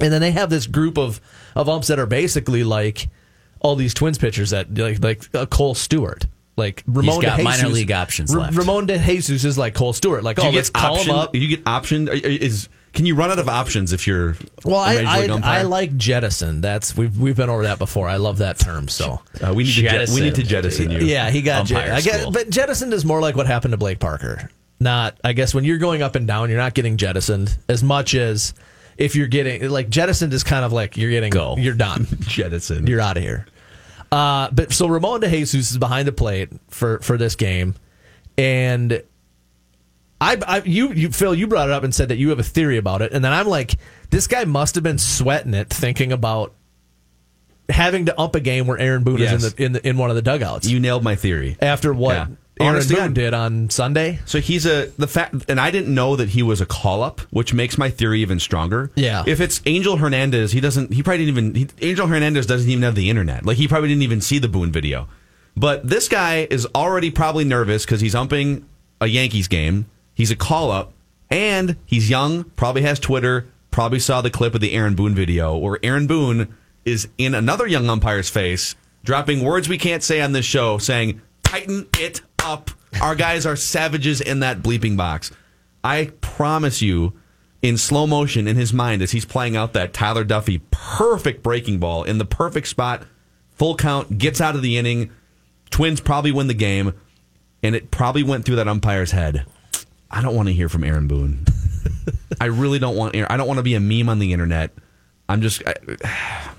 And 0.00 0.12
then 0.12 0.20
they 0.20 0.30
have 0.32 0.50
this 0.50 0.66
group 0.66 0.98
of, 0.98 1.20
of 1.54 1.68
umps 1.68 1.88
that 1.88 1.98
are 1.98 2.06
basically 2.06 2.64
like 2.64 3.08
all 3.60 3.76
these 3.76 3.92
Twins 3.94 4.18
pitchers 4.18 4.50
that 4.50 4.76
like 4.76 5.02
like 5.02 5.22
uh, 5.34 5.46
Kohl 5.46 5.74
Stewart. 5.74 6.26
Like 6.56 6.82
Ramon 6.86 7.14
He's 7.14 7.22
got 7.24 7.42
minor 7.42 7.68
league 7.68 7.92
options 7.92 8.34
Ra- 8.34 8.42
left. 8.42 8.56
Ramon 8.56 8.86
De 8.86 8.98
Jesus 8.98 9.44
is 9.44 9.56
like 9.56 9.74
Kohl 9.74 9.92
Stewart. 9.92 10.22
Like, 10.22 10.36
Do 10.36 10.42
oh, 10.42 10.50
you 10.50 10.56
let's 10.56 10.68
get 10.70 10.80
call 10.80 10.96
him 10.96 11.10
up. 11.10 11.34
You 11.34 11.48
get 11.48 11.64
optioned? 11.64 12.08
Is 12.12 12.68
can 12.92 13.06
you 13.06 13.14
run 13.14 13.30
out 13.30 13.38
of 13.38 13.48
options 13.48 13.92
if 13.92 14.06
you're 14.06 14.36
Well, 14.64 14.80
a 14.80 15.02
I 15.04 15.20
major 15.26 15.40
I. 15.44 15.58
I 15.60 15.62
like 15.62 15.96
jettison. 15.96 16.60
That's 16.60 16.96
we've 16.96 17.16
we've 17.18 17.36
been 17.36 17.48
over 17.48 17.62
that 17.62 17.78
before. 17.78 18.08
I 18.08 18.16
love 18.16 18.38
that 18.38 18.58
term. 18.58 18.88
So 18.88 19.20
Uh, 19.42 19.54
we 19.54 19.62
need 19.64 19.74
to 19.74 19.82
jet, 19.82 19.92
we 19.92 19.98
Jettison. 19.98 20.22
need 20.24 20.34
to 20.34 20.42
jettison 20.42 20.90
you. 20.90 20.98
Yeah, 21.00 21.30
he 21.30 21.40
got 21.40 21.66
jet- 21.66 22.06
I 22.06 22.30
but 22.30 22.50
jettisoned 22.50 22.92
is 22.92 23.04
more 23.04 23.20
like 23.20 23.36
what 23.36 23.46
happened 23.46 23.72
to 23.72 23.78
Blake 23.78 23.98
Parker. 24.00 24.50
Not, 24.82 25.18
I 25.22 25.34
guess, 25.34 25.52
when 25.54 25.64
you're 25.64 25.76
going 25.78 26.00
up 26.00 26.14
and 26.14 26.26
down, 26.26 26.48
you're 26.48 26.58
not 26.58 26.72
getting 26.74 26.96
jettisoned 26.96 27.54
as 27.68 27.82
much 27.82 28.14
as 28.14 28.54
if 28.96 29.14
you're 29.14 29.26
getting 29.28 29.68
like 29.68 29.90
jettisoned 29.90 30.32
is 30.32 30.42
kind 30.42 30.64
of 30.64 30.72
like 30.72 30.96
you're 30.96 31.10
getting 31.10 31.30
Go. 31.30 31.56
you're 31.58 31.74
done, 31.74 32.06
jettisoned, 32.20 32.88
you're 32.88 33.00
out 33.00 33.16
of 33.18 33.22
here. 33.22 33.46
Uh, 34.10 34.50
but 34.50 34.72
so 34.72 34.86
Ramon 34.88 35.20
De 35.20 35.28
Jesus 35.28 35.70
is 35.70 35.78
behind 35.78 36.08
the 36.08 36.12
plate 36.12 36.48
for 36.68 36.98
for 37.00 37.16
this 37.18 37.36
game, 37.36 37.74
and 38.38 39.02
I, 40.20 40.38
I 40.46 40.62
you 40.64 40.92
you 40.92 41.10
Phil 41.12 41.34
you 41.34 41.46
brought 41.46 41.68
it 41.68 41.72
up 41.72 41.84
and 41.84 41.94
said 41.94 42.08
that 42.08 42.16
you 42.16 42.30
have 42.30 42.38
a 42.38 42.42
theory 42.42 42.76
about 42.78 43.02
it, 43.02 43.12
and 43.12 43.22
then 43.24 43.32
I'm 43.32 43.46
like, 43.46 43.74
this 44.10 44.26
guy 44.26 44.44
must 44.44 44.74
have 44.76 44.84
been 44.84 44.98
sweating 44.98 45.54
it 45.54 45.68
thinking 45.68 46.10
about 46.10 46.54
having 47.68 48.06
to 48.06 48.20
ump 48.20 48.34
a 48.34 48.40
game 48.40 48.66
where 48.66 48.78
Aaron 48.78 49.04
Boone 49.04 49.18
Yes. 49.18 49.44
is 49.44 49.52
in 49.52 49.56
the 49.56 49.64
in 49.64 49.72
the 49.72 49.88
in 49.90 49.96
one 49.98 50.10
of 50.10 50.16
the 50.16 50.22
dugouts 50.22 50.66
you 50.66 50.80
nailed 50.80 51.04
my 51.04 51.14
theory. 51.16 51.56
after 51.60 51.92
what 51.92 52.14
Yeah. 52.14 52.26
Aaron 52.60 52.88
God. 52.88 53.14
did 53.14 53.34
on 53.34 53.70
Sunday. 53.70 54.20
So 54.26 54.40
he's 54.40 54.66
a 54.66 54.92
the 54.96 55.08
fact, 55.08 55.34
and 55.48 55.60
I 55.60 55.70
didn't 55.70 55.94
know 55.94 56.16
that 56.16 56.30
he 56.30 56.42
was 56.42 56.60
a 56.60 56.66
call 56.66 57.02
up, 57.02 57.20
which 57.30 57.54
makes 57.54 57.78
my 57.78 57.90
theory 57.90 58.20
even 58.20 58.38
stronger. 58.38 58.90
Yeah. 58.94 59.24
If 59.26 59.40
it's 59.40 59.60
Angel 59.66 59.96
Hernandez, 59.96 60.52
he 60.52 60.60
doesn't. 60.60 60.92
He 60.92 61.02
probably 61.02 61.26
didn't 61.26 61.38
even. 61.38 61.54
He, 61.54 61.68
Angel 61.88 62.06
Hernandez 62.06 62.46
doesn't 62.46 62.68
even 62.68 62.82
have 62.82 62.94
the 62.94 63.10
internet. 63.10 63.44
Like 63.44 63.56
he 63.56 63.68
probably 63.68 63.88
didn't 63.88 64.02
even 64.02 64.20
see 64.20 64.38
the 64.38 64.48
Boone 64.48 64.72
video. 64.72 65.08
But 65.56 65.88
this 65.88 66.08
guy 66.08 66.46
is 66.50 66.66
already 66.74 67.10
probably 67.10 67.44
nervous 67.44 67.84
because 67.84 68.00
he's 68.00 68.14
umping 68.14 68.64
a 69.00 69.06
Yankees 69.06 69.48
game. 69.48 69.86
He's 70.14 70.30
a 70.30 70.36
call 70.36 70.70
up, 70.70 70.92
and 71.28 71.76
he's 71.86 72.10
young. 72.10 72.44
Probably 72.44 72.82
has 72.82 72.98
Twitter. 72.98 73.46
Probably 73.70 73.98
saw 73.98 74.20
the 74.20 74.30
clip 74.30 74.54
of 74.54 74.60
the 74.60 74.72
Aaron 74.72 74.94
Boone 74.94 75.14
video 75.14 75.56
where 75.56 75.78
Aaron 75.82 76.06
Boone 76.06 76.54
is 76.84 77.08
in 77.18 77.34
another 77.34 77.66
young 77.66 77.88
umpire's 77.88 78.28
face, 78.28 78.74
dropping 79.04 79.44
words 79.44 79.68
we 79.68 79.78
can't 79.78 80.02
say 80.02 80.20
on 80.20 80.32
this 80.32 80.44
show, 80.44 80.78
saying 80.78 81.20
"tighten 81.42 81.88
it 81.98 82.22
up." 82.44 82.70
Our 83.00 83.14
guys 83.14 83.46
are 83.46 83.56
savages 83.56 84.20
in 84.20 84.40
that 84.40 84.62
bleeping 84.62 84.96
box. 84.96 85.30
I 85.82 86.12
promise 86.20 86.82
you, 86.82 87.14
in 87.62 87.76
slow 87.76 88.06
motion 88.06 88.48
in 88.48 88.56
his 88.56 88.72
mind 88.72 89.02
as 89.02 89.12
he's 89.12 89.24
playing 89.24 89.56
out 89.56 89.72
that 89.74 89.92
Tyler 89.92 90.24
Duffey 90.24 90.60
perfect 90.70 91.42
breaking 91.42 91.78
ball 91.78 92.04
in 92.04 92.18
the 92.18 92.24
perfect 92.24 92.66
spot, 92.68 93.04
full 93.52 93.76
count, 93.76 94.18
gets 94.18 94.40
out 94.40 94.54
of 94.54 94.62
the 94.62 94.76
inning. 94.76 95.10
Twins 95.70 96.00
probably 96.00 96.32
win 96.32 96.46
the 96.46 96.54
game, 96.54 96.94
and 97.62 97.74
it 97.74 97.90
probably 97.90 98.22
went 98.22 98.44
through 98.44 98.56
that 98.56 98.68
umpire's 98.68 99.12
head. 99.12 99.44
I 100.10 100.22
don't 100.22 100.34
want 100.34 100.48
to 100.48 100.54
hear 100.54 100.68
from 100.68 100.84
Aaron 100.84 101.06
Boone. 101.06 101.44
I 102.40 102.46
really 102.46 102.78
don't 102.78 102.96
want. 102.96 103.14
I 103.14 103.36
don't 103.36 103.46
want 103.46 103.58
to 103.58 103.62
be 103.62 103.74
a 103.74 103.80
meme 103.80 104.08
on 104.08 104.18
the 104.18 104.32
internet. 104.32 104.72
I'm 105.28 105.40
just. 105.42 105.62
I, 105.66 105.74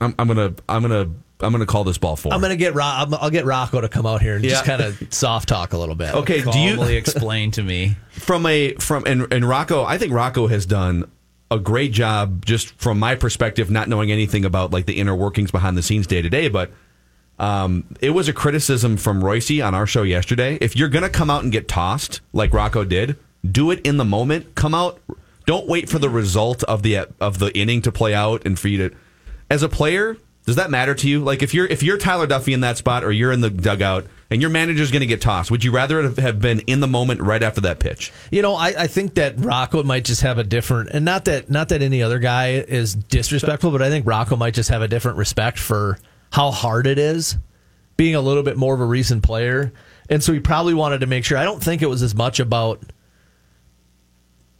I'm, 0.00 0.14
I'm 0.18 0.28
gonna. 0.28 0.54
I'm 0.68 0.82
gonna. 0.82 1.10
I'm 1.42 1.52
gonna 1.52 1.66
call 1.66 1.84
this 1.84 1.98
ball 1.98 2.16
four. 2.16 2.32
I'm 2.32 2.40
gonna 2.40 2.56
get 2.56 2.74
Ro- 2.74 2.84
I'm- 2.84 3.14
I'll 3.14 3.30
get 3.30 3.44
Rocco 3.44 3.80
to 3.80 3.88
come 3.88 4.06
out 4.06 4.20
here 4.22 4.34
and 4.36 4.44
just 4.44 4.64
kind 4.64 4.82
of 4.82 5.02
soft 5.10 5.48
talk 5.48 5.72
a 5.72 5.78
little 5.78 5.94
bit. 5.94 6.14
okay. 6.14 6.42
Do 6.42 6.58
you 6.58 6.76
Calmly 6.76 6.96
explain 6.96 7.50
to 7.52 7.62
me. 7.62 7.96
from 8.10 8.46
a 8.46 8.74
from 8.74 9.04
and, 9.06 9.32
and 9.32 9.48
Rocco, 9.48 9.84
I 9.84 9.98
think 9.98 10.12
Rocco 10.12 10.46
has 10.48 10.66
done 10.66 11.10
a 11.50 11.58
great 11.58 11.92
job 11.92 12.44
just 12.44 12.68
from 12.78 12.98
my 12.98 13.14
perspective, 13.16 13.70
not 13.70 13.88
knowing 13.88 14.12
anything 14.12 14.44
about 14.44 14.70
like 14.72 14.86
the 14.86 14.98
inner 15.00 15.14
workings 15.16 15.50
behind 15.50 15.76
the 15.76 15.82
scenes 15.82 16.06
day 16.06 16.22
to 16.22 16.28
day, 16.28 16.48
but 16.48 16.70
um, 17.38 17.84
it 18.00 18.10
was 18.10 18.28
a 18.28 18.32
criticism 18.32 18.96
from 18.96 19.24
Royce 19.24 19.50
on 19.60 19.74
our 19.74 19.86
show 19.86 20.02
yesterday. 20.02 20.58
If 20.60 20.76
you're 20.76 20.90
gonna 20.90 21.08
come 21.08 21.30
out 21.30 21.42
and 21.42 21.50
get 21.50 21.68
tossed 21.68 22.20
like 22.32 22.52
Rocco 22.52 22.84
did, 22.84 23.16
do 23.50 23.70
it 23.70 23.80
in 23.86 23.96
the 23.96 24.04
moment. 24.04 24.54
Come 24.54 24.74
out. 24.74 25.00
Don't 25.46 25.66
wait 25.66 25.88
for 25.88 25.98
the 25.98 26.10
result 26.10 26.62
of 26.64 26.82
the 26.82 27.08
of 27.20 27.38
the 27.38 27.56
inning 27.58 27.80
to 27.82 27.90
play 27.90 28.14
out 28.14 28.44
and 28.44 28.58
for 28.58 28.68
you 28.68 28.88
to. 28.90 28.96
As 29.48 29.62
a 29.64 29.68
player, 29.68 30.16
Does 30.46 30.56
that 30.56 30.70
matter 30.70 30.94
to 30.94 31.08
you? 31.08 31.20
Like 31.20 31.42
if 31.42 31.54
you're 31.54 31.66
if 31.66 31.82
you're 31.82 31.98
Tyler 31.98 32.26
Duffey 32.26 32.52
in 32.54 32.60
that 32.60 32.76
spot 32.78 33.04
or 33.04 33.12
you're 33.12 33.30
in 33.30 33.40
the 33.40 33.50
dugout 33.50 34.06
and 34.30 34.40
your 34.40 34.50
manager's 34.50 34.90
going 34.90 35.00
to 35.00 35.06
get 35.06 35.20
tossed, 35.20 35.50
would 35.50 35.62
you 35.62 35.70
rather 35.70 36.02
have- 36.20 36.40
been 36.40 36.60
in 36.60 36.80
the 36.80 36.86
moment 36.86 37.20
right 37.20 37.42
after 37.42 37.60
that 37.62 37.78
pitch? 37.78 38.12
You 38.30 38.42
know, 38.42 38.54
I, 38.54 38.68
I 38.68 38.86
think 38.86 39.14
that 39.14 39.34
Rocco 39.38 39.82
might 39.82 40.04
just 40.04 40.22
have 40.22 40.38
a 40.38 40.44
different, 40.44 40.90
and 40.90 41.04
not 41.04 41.26
that 41.26 41.50
not 41.50 41.68
that 41.68 41.82
any 41.82 42.02
other 42.02 42.18
guy 42.18 42.52
is 42.52 42.94
disrespectful, 42.94 43.70
but 43.70 43.82
I 43.82 43.90
think 43.90 44.06
Rocco 44.06 44.36
might 44.36 44.54
just 44.54 44.70
have 44.70 44.82
a 44.82 44.88
different 44.88 45.18
respect 45.18 45.58
for 45.58 45.98
how 46.32 46.50
hard 46.50 46.86
it 46.86 46.98
is, 46.98 47.36
being 47.96 48.14
a 48.14 48.20
little 48.20 48.42
bit 48.42 48.56
more 48.56 48.74
of 48.74 48.80
a 48.80 48.84
recent 48.86 49.22
player, 49.22 49.72
and 50.08 50.22
so 50.22 50.32
he 50.32 50.40
probably 50.40 50.74
wanted 50.74 51.00
to 51.00 51.06
make 51.06 51.24
sure. 51.24 51.36
I 51.36 51.44
don't 51.44 51.62
think 51.62 51.82
it 51.82 51.86
was 51.88 52.02
as 52.02 52.14
much 52.14 52.40
about 52.40 52.80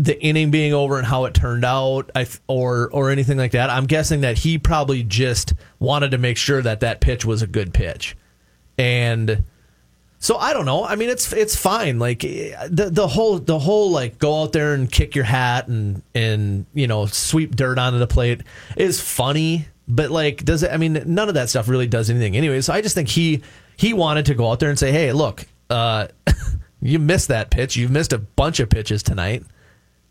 the 0.01 0.19
inning 0.23 0.51
being 0.51 0.73
over 0.73 0.97
and 0.97 1.07
how 1.07 1.27
it 1.27 1.35
turned 1.35 1.65
out, 1.65 2.11
or 2.49 2.89
or 2.91 3.11
anything 3.11 3.37
like 3.37 3.53
that. 3.53 3.69
I'm 3.69 3.87
guessing 3.87 4.23
that 4.23 4.39
he 4.39 4.59
probably 4.59 5.03
just 5.03 5.53
wanted 5.79 6.13
to 6.13 6.19
make 6.19 6.39
sure 6.39 6.63
that 6.63 6.81
that 6.81 7.01
pitch 7.01 7.25
was 7.25 7.43
a 7.43 7.47
good 7.47 7.73
pitch, 7.73 8.17
and. 8.79 9.45
So 10.23 10.37
I 10.37 10.53
don't 10.53 10.67
know. 10.67 10.85
I 10.85 10.97
mean, 10.97 11.09
it's 11.09 11.33
it's 11.33 11.57
fine. 11.57 11.99
Like 11.99 12.23
eh, 12.27 12.55
the 12.69 12.91
the 12.91 13.09
whole 13.09 13.39
the 13.39 13.59
whole 13.59 13.91
like 13.91 14.19
go 14.19 14.43
out 14.43 14.53
there 14.53 14.75
and 14.75 14.93
kick 14.93 15.15
your 15.15 15.25
hat 15.25 15.67
and 15.69 16.03
and 16.15 16.67
you 16.75 16.87
know 16.87 17.07
sweep 17.07 17.57
dirt 17.57 17.79
onto 17.79 17.99
the 17.99 18.07
plate 18.07 18.43
is 18.77 19.01
funny. 19.01 19.67
But 19.89 20.11
like, 20.11 20.45
does 20.45 20.63
it? 20.63 20.73
I 20.73 20.77
mean, 20.77 21.03
none 21.07 21.29
of 21.29 21.37
that 21.37 21.49
stuff 21.49 21.69
really 21.69 21.87
does 21.87 22.11
anything 22.11 22.37
anyway. 22.37 22.61
So 22.61 22.75
I 22.75 22.83
just 22.83 22.95
think 22.95 23.09
he 23.09 23.41
he 23.79 23.95
wanted 23.95 24.27
to 24.27 24.35
go 24.35 24.51
out 24.51 24.61
there 24.61 24.69
and 24.69 24.79
say, 24.79 24.93
hey, 24.93 25.15
look, 25.15 25.47
uh, 25.71 26.09
you 26.83 26.99
missed 26.99 27.29
that 27.29 27.51
pitch. 27.51 27.77
You've 27.77 27.91
missed 27.91 28.13
a 28.13 28.19
bunch 28.19 28.61
of 28.61 28.69
pitches 28.69 29.03
tonight. 29.03 29.43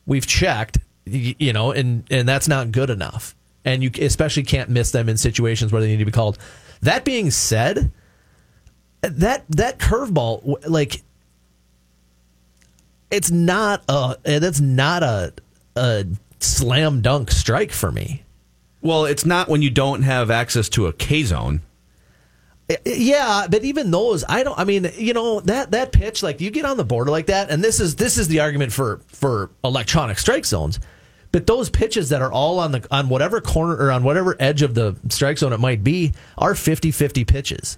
We've 0.09 0.25
checked, 0.25 0.79
you 1.05 1.53
know, 1.53 1.71
and 1.71 2.03
and 2.09 2.27
that's 2.27 2.47
not 2.47 2.71
good 2.71 2.89
enough. 2.89 3.35
And 3.63 3.83
you 3.83 3.91
especially 4.01 4.41
can't 4.41 4.67
miss 4.69 4.89
them 4.89 5.07
in 5.07 5.17
situations 5.17 5.71
where 5.71 5.81
they 5.81 5.87
need 5.87 5.99
to 5.99 6.05
be 6.05 6.11
called. 6.11 6.39
That 6.81 7.05
being 7.05 7.29
said 7.29 7.91
that 9.01 9.45
that 9.49 9.77
curveball 9.77 10.67
like 10.67 11.03
it's 13.11 13.29
not 13.29 13.83
a 13.87 14.17
that's 14.23 14.59
not 14.59 15.03
a 15.03 15.31
a 15.75 16.05
slam 16.39 17.01
dunk 17.01 17.29
strike 17.29 17.71
for 17.71 17.91
me. 17.91 18.23
Well, 18.81 19.05
it's 19.05 19.27
not 19.27 19.47
when 19.47 19.61
you 19.61 19.69
don't 19.69 20.01
have 20.01 20.31
access 20.31 20.69
to 20.69 20.87
a 20.87 20.93
K 20.93 21.23
zone. 21.23 21.61
Yeah, 22.85 23.47
but 23.49 23.63
even 23.63 23.89
those, 23.89 24.23
I 24.29 24.43
don't. 24.43 24.57
I 24.57 24.63
mean, 24.63 24.91
you 24.95 25.13
know 25.13 25.39
that 25.41 25.71
that 25.71 25.91
pitch, 25.91 26.21
like 26.21 26.39
you 26.39 26.51
get 26.51 26.65
on 26.65 26.77
the 26.77 26.85
border 26.85 27.09
like 27.09 27.25
that, 27.25 27.49
and 27.49 27.63
this 27.63 27.79
is 27.79 27.95
this 27.95 28.17
is 28.17 28.27
the 28.27 28.41
argument 28.41 28.71
for 28.71 29.01
for 29.07 29.49
electronic 29.63 30.19
strike 30.19 30.45
zones. 30.45 30.79
But 31.31 31.47
those 31.47 31.69
pitches 31.69 32.09
that 32.09 32.21
are 32.21 32.31
all 32.31 32.59
on 32.59 32.71
the 32.71 32.85
on 32.91 33.09
whatever 33.09 33.41
corner 33.41 33.75
or 33.75 33.91
on 33.91 34.03
whatever 34.03 34.35
edge 34.39 34.61
of 34.61 34.75
the 34.75 34.95
strike 35.09 35.39
zone 35.39 35.53
it 35.53 35.59
might 35.59 35.83
be 35.83 36.13
are 36.37 36.53
50-50 36.53 37.27
pitches. 37.27 37.77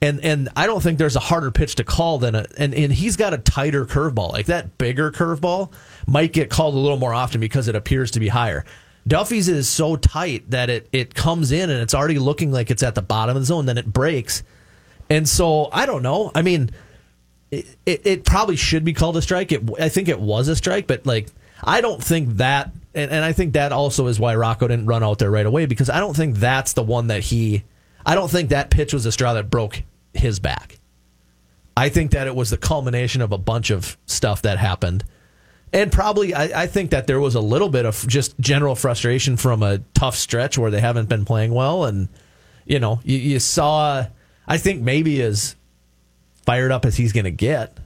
And 0.00 0.20
and 0.24 0.48
I 0.56 0.66
don't 0.66 0.82
think 0.82 0.98
there's 0.98 1.16
a 1.16 1.20
harder 1.20 1.50
pitch 1.50 1.76
to 1.76 1.84
call 1.84 2.18
than 2.18 2.34
a 2.34 2.46
and, 2.58 2.74
and 2.74 2.92
he's 2.92 3.16
got 3.16 3.32
a 3.32 3.38
tighter 3.38 3.86
curveball. 3.86 4.32
Like 4.32 4.46
that 4.46 4.76
bigger 4.76 5.10
curveball 5.10 5.72
might 6.06 6.32
get 6.32 6.50
called 6.50 6.74
a 6.74 6.78
little 6.78 6.98
more 6.98 7.14
often 7.14 7.40
because 7.40 7.68
it 7.68 7.74
appears 7.74 8.10
to 8.12 8.20
be 8.20 8.28
higher. 8.28 8.64
Duffey's 9.06 9.48
is 9.48 9.68
so 9.68 9.96
tight 9.96 10.50
that 10.50 10.70
it 10.70 10.88
it 10.92 11.14
comes 11.14 11.52
in 11.52 11.70
and 11.70 11.80
it's 11.80 11.94
already 11.94 12.18
looking 12.18 12.50
like 12.50 12.70
it's 12.70 12.82
at 12.82 12.94
the 12.94 13.02
bottom 13.02 13.36
of 13.36 13.42
the 13.42 13.46
zone, 13.46 13.66
then 13.66 13.78
it 13.78 13.86
breaks. 13.86 14.42
And 15.10 15.28
so 15.28 15.68
I 15.72 15.86
don't 15.86 16.02
know. 16.02 16.32
I 16.34 16.42
mean, 16.42 16.70
it, 17.50 17.66
it, 17.84 18.06
it 18.06 18.24
probably 18.24 18.56
should 18.56 18.84
be 18.84 18.92
called 18.92 19.16
a 19.16 19.22
strike. 19.22 19.52
It, 19.52 19.62
I 19.78 19.88
think 19.88 20.08
it 20.08 20.18
was 20.18 20.48
a 20.48 20.56
strike, 20.56 20.86
but 20.86 21.04
like 21.04 21.28
I 21.62 21.80
don't 21.80 22.02
think 22.02 22.36
that, 22.36 22.72
and, 22.94 23.10
and 23.10 23.24
I 23.24 23.32
think 23.32 23.52
that 23.52 23.72
also 23.72 24.06
is 24.06 24.18
why 24.18 24.34
Rocco 24.34 24.68
didn't 24.68 24.86
run 24.86 25.02
out 25.02 25.18
there 25.18 25.30
right 25.30 25.46
away 25.46 25.66
because 25.66 25.90
I 25.90 26.00
don't 26.00 26.16
think 26.16 26.36
that's 26.36 26.72
the 26.72 26.82
one 26.82 27.08
that 27.08 27.24
he. 27.24 27.64
I 28.06 28.14
don't 28.14 28.30
think 28.30 28.50
that 28.50 28.70
pitch 28.70 28.92
was 28.92 29.04
the 29.04 29.12
straw 29.12 29.34
that 29.34 29.50
broke 29.50 29.82
his 30.12 30.38
back. 30.38 30.78
I 31.76 31.88
think 31.88 32.12
that 32.12 32.26
it 32.26 32.36
was 32.36 32.50
the 32.50 32.56
culmination 32.56 33.20
of 33.20 33.32
a 33.32 33.38
bunch 33.38 33.70
of 33.70 33.98
stuff 34.06 34.42
that 34.42 34.58
happened. 34.58 35.04
And 35.74 35.90
probably, 35.90 36.34
I, 36.34 36.62
I 36.62 36.66
think 36.68 36.90
that 36.90 37.08
there 37.08 37.18
was 37.18 37.34
a 37.34 37.40
little 37.40 37.68
bit 37.68 37.84
of 37.84 38.06
just 38.06 38.38
general 38.38 38.76
frustration 38.76 39.36
from 39.36 39.64
a 39.64 39.78
tough 39.92 40.14
stretch 40.14 40.56
where 40.56 40.70
they 40.70 40.80
haven't 40.80 41.08
been 41.08 41.24
playing 41.24 41.52
well. 41.52 41.84
And, 41.84 42.08
you 42.64 42.78
know, 42.78 43.00
you, 43.02 43.18
you 43.18 43.40
saw, 43.40 44.06
I 44.46 44.56
think 44.58 44.82
maybe 44.82 45.20
as 45.20 45.56
fired 46.46 46.70
up 46.70 46.84
as 46.84 46.96
he's 46.96 47.12
going 47.12 47.24
to 47.24 47.32
get. 47.32 47.76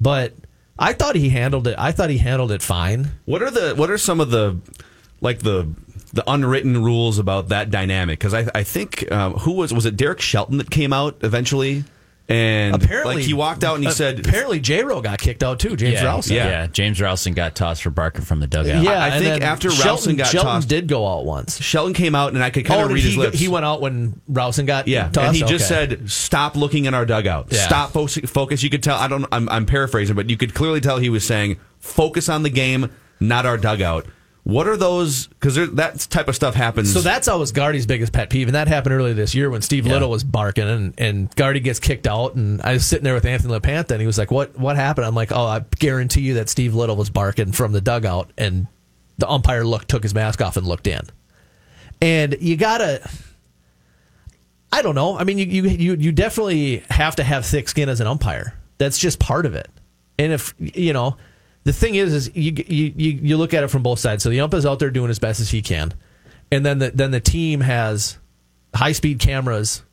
But 0.00 0.34
I 0.76 0.92
thought 0.92 1.14
he 1.14 1.28
handled 1.28 1.68
it. 1.68 1.76
I 1.78 1.92
thought 1.92 2.10
he 2.10 2.18
handled 2.18 2.50
it 2.50 2.62
fine. 2.62 3.12
What 3.26 3.42
are 3.42 3.50
the 3.50 3.74
what 3.76 3.90
are 3.90 3.98
some 3.98 4.18
of 4.18 4.30
the 4.30 4.58
like 5.20 5.40
the 5.40 5.68
the 6.12 6.24
unwritten 6.26 6.82
rules 6.82 7.18
about 7.18 7.50
that 7.50 7.70
dynamic? 7.70 8.18
Because 8.18 8.34
I 8.34 8.50
I 8.54 8.62
think 8.64 9.10
um, 9.12 9.34
who 9.34 9.52
was 9.52 9.74
was 9.74 9.84
it 9.86 9.96
Derek 9.96 10.20
Shelton 10.20 10.56
that 10.56 10.70
came 10.70 10.92
out 10.92 11.18
eventually, 11.20 11.84
and 12.30 12.76
Apparently, 12.76 13.16
like 13.16 13.24
he 13.24 13.34
walked 13.34 13.64
out 13.64 13.74
and 13.74 13.82
he 13.82 13.90
uh, 13.90 13.92
said 13.92 14.20
apparently 14.20 14.60
J 14.60 14.84
Ro 14.84 15.00
got 15.00 15.18
kicked 15.18 15.42
out 15.42 15.58
too. 15.58 15.74
James 15.74 15.94
yeah, 15.94 16.04
Rowson. 16.04 16.36
yeah, 16.36 16.48
yeah. 16.48 16.66
James 16.68 17.00
Rowson 17.00 17.34
got 17.34 17.56
tossed 17.56 17.82
for 17.82 17.90
barking 17.90 18.22
from 18.22 18.38
the 18.38 18.46
dugout. 18.46 18.84
Yeah, 18.84 19.02
I 19.02 19.08
and 19.08 19.24
think 19.24 19.42
after 19.42 19.68
Shelton, 19.68 19.90
Rowson 19.90 20.16
got 20.16 20.26
Shelton 20.28 20.50
tossed- 20.52 20.68
did 20.68 20.86
go 20.86 21.08
out 21.08 21.24
once. 21.24 21.60
Shelton 21.60 21.92
came 21.92 22.14
out 22.14 22.32
and 22.32 22.42
I 22.42 22.50
could 22.50 22.64
kind 22.66 22.80
oh, 22.80 22.84
of 22.84 22.88
did 22.90 22.94
read 22.94 23.02
he, 23.02 23.08
his 23.08 23.16
lips. 23.16 23.38
he 23.38 23.48
went 23.48 23.64
out 23.64 23.80
when 23.80 24.20
Rowson 24.28 24.64
got 24.64 24.86
Yeah, 24.86 25.08
tossed? 25.08 25.26
and 25.26 25.36
he 25.36 25.42
just 25.42 25.66
said, 25.66 26.08
"Stop 26.08 26.54
looking 26.54 26.84
in 26.84 26.94
our 26.94 27.04
dugout. 27.04 27.48
Yeah. 27.50 27.66
Stop 27.66 27.90
fo- 27.90 28.06
focus." 28.06 28.62
You 28.62 28.70
could 28.70 28.84
tell. 28.84 28.96
I 28.96 29.08
don't. 29.08 29.26
I'm, 29.32 29.48
I'm 29.48 29.66
paraphrasing, 29.66 30.14
but 30.14 30.30
you 30.30 30.36
could 30.36 30.54
clearly 30.54 30.80
tell 30.80 30.98
he 30.98 31.10
was 31.10 31.24
saying, 31.24 31.58
"Focus 31.80 32.28
on 32.28 32.44
the 32.44 32.50
game, 32.50 32.90
not 33.18 33.44
our 33.44 33.58
dugout." 33.58 34.06
What 34.50 34.66
are 34.66 34.76
those? 34.76 35.28
Because 35.28 35.54
that 35.74 36.00
type 36.10 36.26
of 36.26 36.34
stuff 36.34 36.56
happens. 36.56 36.92
So 36.92 37.00
that's 37.00 37.28
always 37.28 37.52
Gardy's 37.52 37.86
biggest 37.86 38.12
pet 38.12 38.30
peeve, 38.30 38.48
and 38.48 38.56
that 38.56 38.66
happened 38.66 38.96
earlier 38.96 39.14
this 39.14 39.32
year 39.32 39.48
when 39.48 39.62
Steve 39.62 39.86
Liddle 39.86 40.10
was 40.10 40.24
barking, 40.24 40.68
and, 40.68 40.94
and 40.98 41.36
Guardy 41.36 41.60
gets 41.60 41.78
kicked 41.78 42.08
out, 42.08 42.34
and 42.34 42.60
I 42.62 42.72
was 42.72 42.84
sitting 42.84 43.04
there 43.04 43.14
with 43.14 43.24
Anthony 43.24 43.54
LaPanta, 43.54 43.92
and 43.92 44.00
he 44.00 44.08
was 44.08 44.18
like, 44.18 44.32
"What 44.32 44.58
what 44.58 44.74
happened?" 44.74 45.06
I'm 45.06 45.14
like, 45.14 45.30
"Oh, 45.30 45.44
I 45.44 45.64
guarantee 45.78 46.22
you 46.22 46.34
that 46.34 46.48
Steve 46.48 46.74
Liddle 46.74 46.96
was 46.96 47.10
barking 47.10 47.52
from 47.52 47.70
the 47.70 47.80
dugout, 47.80 48.32
and 48.36 48.66
the 49.18 49.30
umpire 49.30 49.64
looked, 49.64 49.88
took 49.88 50.02
his 50.02 50.14
mask 50.14 50.42
off, 50.42 50.56
and 50.56 50.66
looked 50.66 50.88
in." 50.88 51.02
And 52.02 52.36
you 52.40 52.56
gotta, 52.56 53.08
I 54.72 54.82
don't 54.82 54.96
know. 54.96 55.16
I 55.16 55.22
mean, 55.22 55.38
you 55.38 55.46
you 55.46 55.62
you 55.68 55.94
you 55.94 56.10
definitely 56.10 56.82
have 56.90 57.14
to 57.16 57.22
have 57.22 57.46
thick 57.46 57.68
skin 57.68 57.88
as 57.88 58.00
an 58.00 58.08
umpire. 58.08 58.54
That's 58.78 58.98
just 58.98 59.20
part 59.20 59.46
of 59.46 59.54
it. 59.54 59.70
And 60.18 60.32
if 60.32 60.54
you 60.58 60.92
know, 60.92 61.16
the 61.70 61.78
thing 61.78 61.94
is, 61.94 62.12
is 62.12 62.34
you 62.34 62.52
you 62.66 62.92
you, 62.96 63.36
look 63.36 63.54
at 63.54 63.62
it 63.62 63.68
from 63.68 63.84
both 63.84 64.00
sides. 64.00 64.24
So 64.24 64.28
the 64.28 64.40
ump 64.40 64.54
is 64.54 64.66
out 64.66 64.80
there 64.80 64.90
doing 64.90 65.08
as 65.08 65.20
best 65.20 65.38
as 65.38 65.50
he 65.50 65.62
can, 65.62 65.94
and 66.50 66.66
then 66.66 66.80
the 66.80 66.90
then 66.90 67.12
the 67.12 67.20
team 67.20 67.60
has 67.60 68.18
high 68.74 68.90
speed 68.90 69.20
cameras 69.20 69.84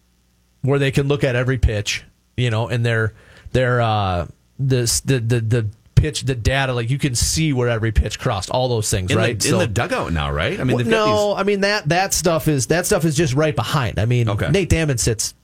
where 0.64 0.80
they 0.80 0.90
can 0.90 1.08
look 1.08 1.24
at 1.24 1.36
every 1.36 1.60
pitch, 1.60 2.04
you 2.36 2.50
know, 2.50 2.68
and 2.68 2.84
they're 2.84 3.14
they're 3.52 3.80
uh 3.80 4.26
the 4.58 5.02
the 5.06 5.20
the 5.20 5.40
the 5.40 5.68
pitch 5.94 6.22
the 6.24 6.34
data 6.34 6.74
like 6.74 6.90
you 6.90 6.98
can 6.98 7.14
see 7.14 7.54
where 7.54 7.70
every 7.70 7.92
pitch 7.92 8.18
crossed 8.18 8.50
all 8.50 8.70
those 8.70 8.90
things 8.90 9.12
in, 9.12 9.18
right 9.18 9.40
the, 9.40 9.50
in 9.50 9.60
the 9.60 9.68
dugout 9.68 10.12
now, 10.12 10.32
right? 10.32 10.60
I 10.60 10.64
mean, 10.64 10.78
well, 10.78 10.86
no, 10.86 11.36
I 11.36 11.44
mean 11.44 11.62
that 11.62 11.90
that 11.90 12.12
stuff 12.12 12.48
is 12.48 12.68
that 12.68 12.88
stuff 12.88 13.06
is 13.06 13.16
just 13.16 13.36
right 13.36 13.56
behind. 13.56 14.00
I 14.00 14.06
mean, 14.06 14.30
Okay. 14.30 14.50
Nate 14.50 14.70
Damon 14.70 14.98
sits, 14.98 15.36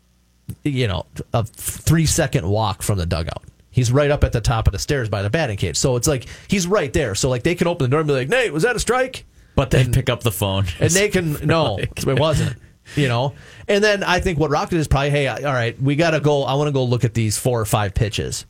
you 0.63 0.87
know, 0.87 1.05
a 1.31 1.43
three 1.43 2.07
second 2.07 2.49
walk 2.49 2.81
from 2.81 2.97
the 2.97 3.05
dugout. 3.05 3.43
He's 3.73 3.91
right 3.91 4.11
up 4.11 4.23
at 4.23 4.31
the 4.31 4.39
top 4.39 4.67
of 4.67 4.71
the 4.71 4.79
stairs 4.79 5.09
by 5.09 5.23
the 5.23 5.31
batting 5.31 5.57
cage. 5.57 5.77
So 5.77 5.95
it's 5.95 6.07
like 6.07 6.27
he's 6.47 6.67
right 6.67 6.93
there. 6.93 7.15
So 7.15 7.27
like 7.27 7.41
they 7.41 7.55
can 7.55 7.67
open 7.67 7.85
the 7.85 7.89
door 7.89 8.01
and 8.01 8.07
be 8.07 8.13
like, 8.13 8.29
"Nate, 8.29 8.53
was 8.53 8.63
that 8.63 8.75
a 8.75 8.79
strike?" 8.79 9.25
But 9.55 9.71
they 9.71 9.85
pick 9.85 10.09
up 10.09 10.21
the 10.21 10.31
phone. 10.31 10.67
And 10.79 10.91
they 10.91 11.09
can 11.09 11.33
no, 11.43 11.79
it 11.79 12.19
wasn't. 12.19 12.55
You 12.95 13.07
know, 13.07 13.33
and 13.67 13.83
then 13.83 14.03
I 14.03 14.19
think 14.19 14.37
what 14.37 14.51
Rocket 14.51 14.75
is 14.75 14.87
probably, 14.89 15.09
hey, 15.09 15.27
all 15.27 15.53
right, 15.53 15.81
we 15.81 15.95
got 15.95 16.11
to 16.11 16.19
go. 16.19 16.43
I 16.43 16.53
want 16.55 16.67
to 16.67 16.71
go 16.73 16.83
look 16.83 17.03
at 17.03 17.13
these 17.13 17.37
four 17.37 17.59
or 17.59 17.65
five 17.65 17.93
pitches. 17.93 18.45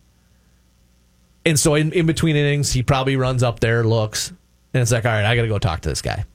And 1.46 1.58
so 1.60 1.76
in, 1.76 1.92
in 1.94 2.06
between 2.06 2.36
innings, 2.36 2.74
he 2.74 2.84
probably 2.84 3.16
runs 3.16 3.44
up 3.44 3.60
there, 3.60 3.84
looks, 3.84 4.30
and 4.74 4.82
it's 4.82 4.92
like, 4.92 5.06
all 5.06 5.12
right, 5.12 5.24
I 5.24 5.36
got 5.36 5.44
to 5.44 5.48
go 5.48 5.60
talk 5.60 5.82
to 5.82 5.90
this 5.90 6.02
guy. 6.02 6.26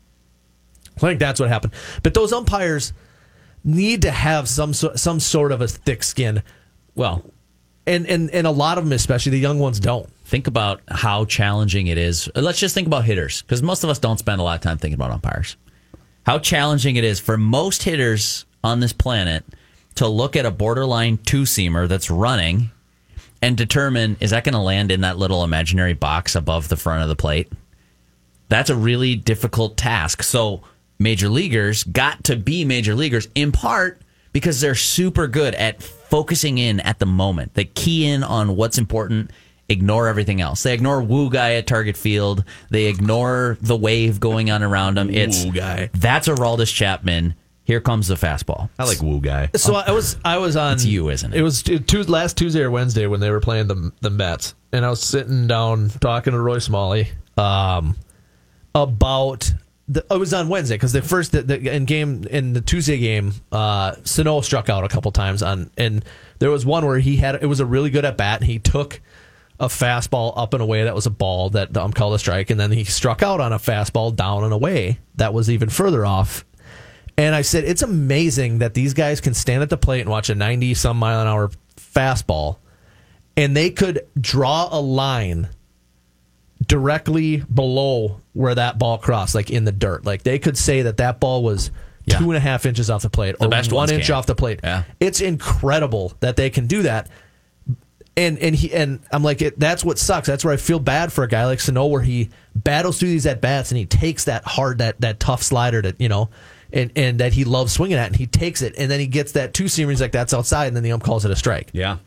I 0.97 1.01
think 1.01 1.19
that's 1.19 1.41
what 1.41 1.49
happened. 1.49 1.73
But 2.03 2.15
those 2.15 2.33
umpires 2.33 2.93
need 3.65 4.03
to 4.03 4.11
have 4.11 4.49
some 4.49 4.73
some 4.73 5.21
sort 5.21 5.53
of 5.53 5.61
a 5.61 5.69
thick 5.69 6.03
skin. 6.03 6.43
well, 6.95 7.25
And 7.89 8.07
and 8.07 8.31
and 8.31 8.47
a 8.47 8.51
lot 8.51 8.77
of 8.79 8.85
them, 8.85 8.93
especially 8.93 9.31
the 9.31 9.39
young 9.39 9.59
ones, 9.59 9.81
don't. 9.81 10.09
think 10.25 10.47
about 10.47 10.83
how 10.89 11.25
challenging 11.25 11.87
it 11.87 11.97
is. 11.97 12.29
Let's 12.37 12.61
just 12.61 12.75
think 12.75 12.87
about 12.87 13.07
hitters, 13.07 13.41
because 13.41 13.63
most 13.63 13.83
of 13.83 13.89
us 13.89 13.99
don't 13.99 14.19
spend 14.19 14.41
a 14.41 14.45
lot 14.45 14.57
of 14.57 14.61
time 14.61 14.77
thinking 14.77 14.95
about 14.95 15.11
umpires. 15.11 15.57
How 16.27 16.39
challenging 16.39 16.97
it 16.97 17.05
is 17.05 17.19
for 17.19 17.39
most 17.39 17.83
hitters 17.83 18.45
on 18.63 18.81
this 18.81 18.93
planet 18.93 19.43
to 19.95 20.07
look 20.07 20.37
at 20.37 20.45
a 20.45 20.51
borderline 20.51 21.17
two 21.17 21.43
seamer 21.43 21.89
that's 21.89 22.11
running 22.11 22.71
and 23.41 23.57
determine 23.57 24.19
is 24.21 24.31
that 24.31 24.45
going 24.45 24.53
to 24.53 24.61
land 24.61 24.93
in 24.93 25.01
that 25.01 25.17
little 25.17 25.43
imaginary 25.43 25.95
box 25.95 26.35
above 26.35 26.69
the 26.69 26.77
front 26.77 27.03
of 27.03 27.09
the 27.09 27.17
plate? 27.17 27.51
That's 28.51 28.69
a 28.69 28.77
really 28.77 29.15
difficult 29.17 29.79
task. 29.79 30.23
So, 30.23 30.61
major 30.99 31.31
leaguers 31.31 31.85
got 31.85 32.25
to 32.25 32.37
be 32.37 32.67
major 32.67 32.95
leaguers 32.95 33.29
in 33.35 33.51
part 33.51 34.03
because 34.33 34.61
they're 34.61 34.75
super 34.75 35.27
good 35.27 35.55
at 35.55 35.83
focusing 36.11 36.59
in 36.59 36.81
at 36.81 36.99
the 36.99 37.07
moment. 37.07 37.55
They 37.55 37.65
key 37.65 38.07
in 38.07 38.23
on 38.23 38.57
what's 38.57 38.79
important, 38.79 39.31
ignore 39.69 40.09
everything 40.09 40.41
else. 40.41 40.63
They 40.63 40.75
ignore 40.75 41.03
woo 41.03 41.31
guy 41.31 41.55
at 41.55 41.67
target 41.67 41.97
field. 41.97 42.45
They 42.71 42.87
ignore 42.87 43.59
the 43.61 43.77
wave 43.77 44.21
going 44.21 44.51
on 44.51 44.63
around 44.63 44.97
them. 44.97 45.11
It's 45.11 45.45
Woo 45.45 45.53
guy. 45.53 45.91
That's 45.95 46.29
Aroldis 46.29 46.73
Chapman. 46.75 47.35
Here 47.65 47.81
comes 47.83 48.09
the 48.09 48.15
fastball. 48.15 48.71
I 48.79 48.85
like 48.85 49.03
woo 49.03 49.21
guy. 49.21 49.51
So 49.55 49.75
I 49.75 49.91
was 49.91 50.17
I 50.25 50.39
was 50.39 50.57
on. 50.57 50.73
It's 50.75 50.87
you, 50.87 51.11
isn't 51.11 51.35
it? 51.35 51.41
It 51.41 51.43
was 51.43 51.63
t- 51.63 51.79
Tues- 51.79 52.09
last 52.09 52.39
Tuesday 52.39 52.63
or 52.63 52.71
Wednesday 52.71 53.07
when 53.07 53.21
they 53.21 53.31
were 53.31 53.41
playing 53.41 53.67
the 53.67 53.93
the 54.01 54.09
Mets, 54.09 54.55
and 54.73 54.87
I 54.87 54.91
was 54.91 55.03
sitting 55.03 55.47
down 55.47 55.91
talking 56.01 56.33
to 56.33 56.41
Roy 56.41 56.61
Smalley 56.61 57.09
um, 57.37 57.95
about. 58.75 59.53
The, 59.89 60.05
it 60.11 60.19
was 60.19 60.35
on 60.35 60.49
Wednesday 60.49 60.75
because 60.75 60.93
the 60.93 61.03
first 61.03 61.33
the, 61.33 61.43
the 61.43 61.75
in 61.75 61.85
game 61.87 62.25
in 62.31 62.53
the 62.53 62.61
Tuesday 62.61 62.99
game, 62.99 63.33
uh, 63.51 63.95
Sano 64.05 64.41
struck 64.43 64.69
out 64.69 64.85
a 64.85 64.89
couple 64.89 65.11
times 65.13 65.43
on, 65.43 65.71
and 65.79 66.05
there 66.39 66.51
was 66.51 66.67
one 66.67 66.85
where 66.85 66.99
he 66.99 67.17
had 67.17 67.37
it 67.37 67.47
was 67.47 67.61
a 67.61 67.67
really 67.67 67.91
good 67.91 68.05
at 68.05 68.17
bat. 68.17 68.41
and 68.41 68.51
He 68.51 68.59
took 68.59 69.01
a 69.59 69.67
fastball 69.67 70.35
up 70.37 70.55
and 70.55 70.63
away 70.63 70.85
that 70.85 70.95
was 70.95 71.07
a 71.07 71.11
ball 71.11 71.51
that 71.51 71.73
the 71.73 71.83
ump 71.83 71.95
called 71.95 72.15
a 72.15 72.19
strike, 72.19 72.51
and 72.51 72.61
then 72.61 72.71
he 72.71 72.85
struck 72.85 73.23
out 73.23 73.41
on 73.41 73.53
a 73.53 73.59
fastball 73.59 74.15
down 74.15 74.45
and 74.45 74.53
away 74.53 74.99
that 75.17 75.33
was 75.33 75.49
even 75.51 75.69
further 75.69 76.05
off 76.05 76.45
and 77.19 77.35
I 77.35 77.43
said, 77.43 77.65
it's 77.65 77.83
amazing 77.83 78.59
that 78.59 78.75
these 78.75 78.95
guys 78.95 79.21
can 79.21 79.35
stand 79.35 79.61
at 79.65 79.71
the 79.71 79.77
plate 79.77 80.03
and 80.03 80.09
watch 80.09 80.31
a 80.31 80.37
90 80.37 80.75
some 80.75 80.99
mile 80.99 81.21
an 81.21 81.27
hour 81.27 81.51
fastball, 81.77 82.59
and 83.37 83.57
they 83.57 83.71
could 83.71 84.07
draw 84.19 84.69
a 84.71 84.81
line 84.81 85.49
directly 86.69 87.39
below 87.39 88.21
where 88.35 88.55
that 88.55 88.79
ball 88.79 88.99
crossed, 88.99 89.35
like 89.35 89.51
in 89.51 89.65
the 89.65 89.73
dirt. 89.73 90.05
Like 90.05 90.23
they 90.23 90.39
could 90.39 90.57
say 90.57 90.83
that 90.83 90.99
that 90.99 91.19
ball 91.19 91.43
was 91.43 91.71
Yeah. 92.05 92.19
two 92.19 92.31
and 92.31 92.37
a 92.37 92.41
half 92.41 92.65
inches 92.67 92.89
off 92.91 93.03
the 93.03 93.11
plate 93.11 93.35
or 93.41 93.49
best 93.49 93.73
one 93.73 93.91
inch 93.91 94.07
can. 94.07 94.15
off 94.15 94.27
the 94.27 94.35
plate. 94.37 94.61
Yeah. 94.63 94.85
It's 95.01 95.21
incredible 95.21 96.13
that 96.21 96.37
they 96.37 96.51
can 96.51 96.67
do 96.67 96.83
that. 96.83 97.09
And 98.17 98.39
and 98.41 98.55
he 98.55 98.73
and 98.75 99.01
I'm 99.13 99.23
like 99.23 99.43
it, 99.43 99.59
that's 99.61 99.85
what 99.85 99.97
sucks. 99.99 100.27
That's 100.27 100.45
where 100.45 100.53
I 100.53 100.57
feel 100.57 100.81
bad 100.81 101.13
for 101.13 101.23
a 101.25 101.29
guy 101.29 101.47
like 101.47 101.61
Sano, 101.61 101.87
where 101.87 102.03
he 102.03 102.31
battles 102.55 102.99
through 102.99 103.11
these 103.11 103.27
at 103.27 103.41
bats 103.41 103.71
and 103.71 103.79
he 103.79 103.87
takes 103.87 104.25
that 104.25 104.45
hard 104.45 104.79
that 104.79 105.01
that 105.01 105.21
tough 105.21 105.43
slider 105.43 105.81
that 105.83 106.01
you 106.01 106.09
know, 106.09 106.29
and 106.73 106.91
and 106.97 107.21
that 107.21 107.33
he 107.33 107.45
loves 107.45 107.73
swinging 107.73 107.97
at, 107.97 108.09
and 108.09 108.17
he 108.17 108.27
takes 108.27 108.61
it, 108.61 108.75
and 108.77 108.91
then 108.91 108.99
he 108.99 109.07
gets 109.07 109.33
that 109.33 109.55
two 109.55 109.69
seam. 109.69 109.89
He's 109.89 110.01
like 110.01 110.11
that's 110.11 110.35
outside, 110.35 110.67
and 110.67 110.75
then 110.75 110.83
the 110.83 110.91
ump 110.91 111.05
calls 111.05 111.25
it 111.25 111.31
a 111.31 111.37
strike. 111.37 111.71
Yeah. 111.73 111.99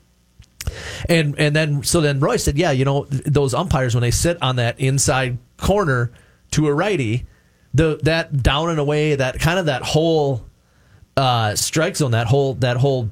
And 1.10 1.36
and 1.38 1.56
then 1.56 1.84
so 1.84 2.02
then 2.02 2.19
Roy 2.19 2.38
said, 2.38 2.58
yeah, 2.58 2.71
you 2.71 2.86
know 2.86 3.06
those 3.10 3.54
umpires 3.54 3.95
when 3.95 4.02
they 4.02 4.12
sit 4.12 4.38
on 4.41 4.58
that 4.58 4.80
inside 4.80 5.38
corner 5.58 6.12
to 6.52 6.67
a 6.67 6.74
righty, 6.74 7.26
the 7.74 8.00
that 8.04 8.43
down 8.43 8.69
and 8.69 8.80
away 8.80 9.15
that 9.15 9.39
kind 9.39 9.60
of 9.60 9.65
that 9.67 9.82
whole 9.82 10.45
uh, 11.17 11.56
strike 11.56 11.95
zone, 11.95 12.12
that 12.12 12.28
whole 12.28 12.56
that 12.56 12.78
whole 12.78 13.12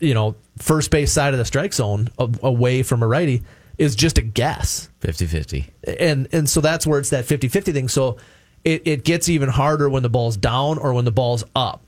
you 0.00 0.14
know 0.14 0.34
first 0.58 0.90
base 0.90 1.12
side 1.12 1.34
of 1.34 1.38
the 1.38 1.44
strike 1.44 1.72
zone 1.72 2.08
away 2.18 2.82
from 2.82 3.02
a 3.02 3.06
righty 3.06 3.42
is 3.78 3.96
just 3.96 4.18
a 4.18 4.22
guess. 4.22 4.88
50-50. 5.00 5.68
and 5.98 6.28
and 6.32 6.48
so 6.48 6.60
that's 6.60 6.86
where 6.86 7.00
it's 7.00 7.10
that 7.10 7.24
50-50 7.24 7.72
thing. 7.72 7.88
So 7.88 8.18
it, 8.64 8.82
it 8.86 9.04
gets 9.04 9.28
even 9.28 9.48
harder 9.48 9.88
when 9.88 10.02
the 10.02 10.10
ball's 10.10 10.36
down 10.36 10.78
or 10.78 10.92
when 10.92 11.04
the 11.04 11.10
ball's 11.10 11.42
up. 11.56 11.82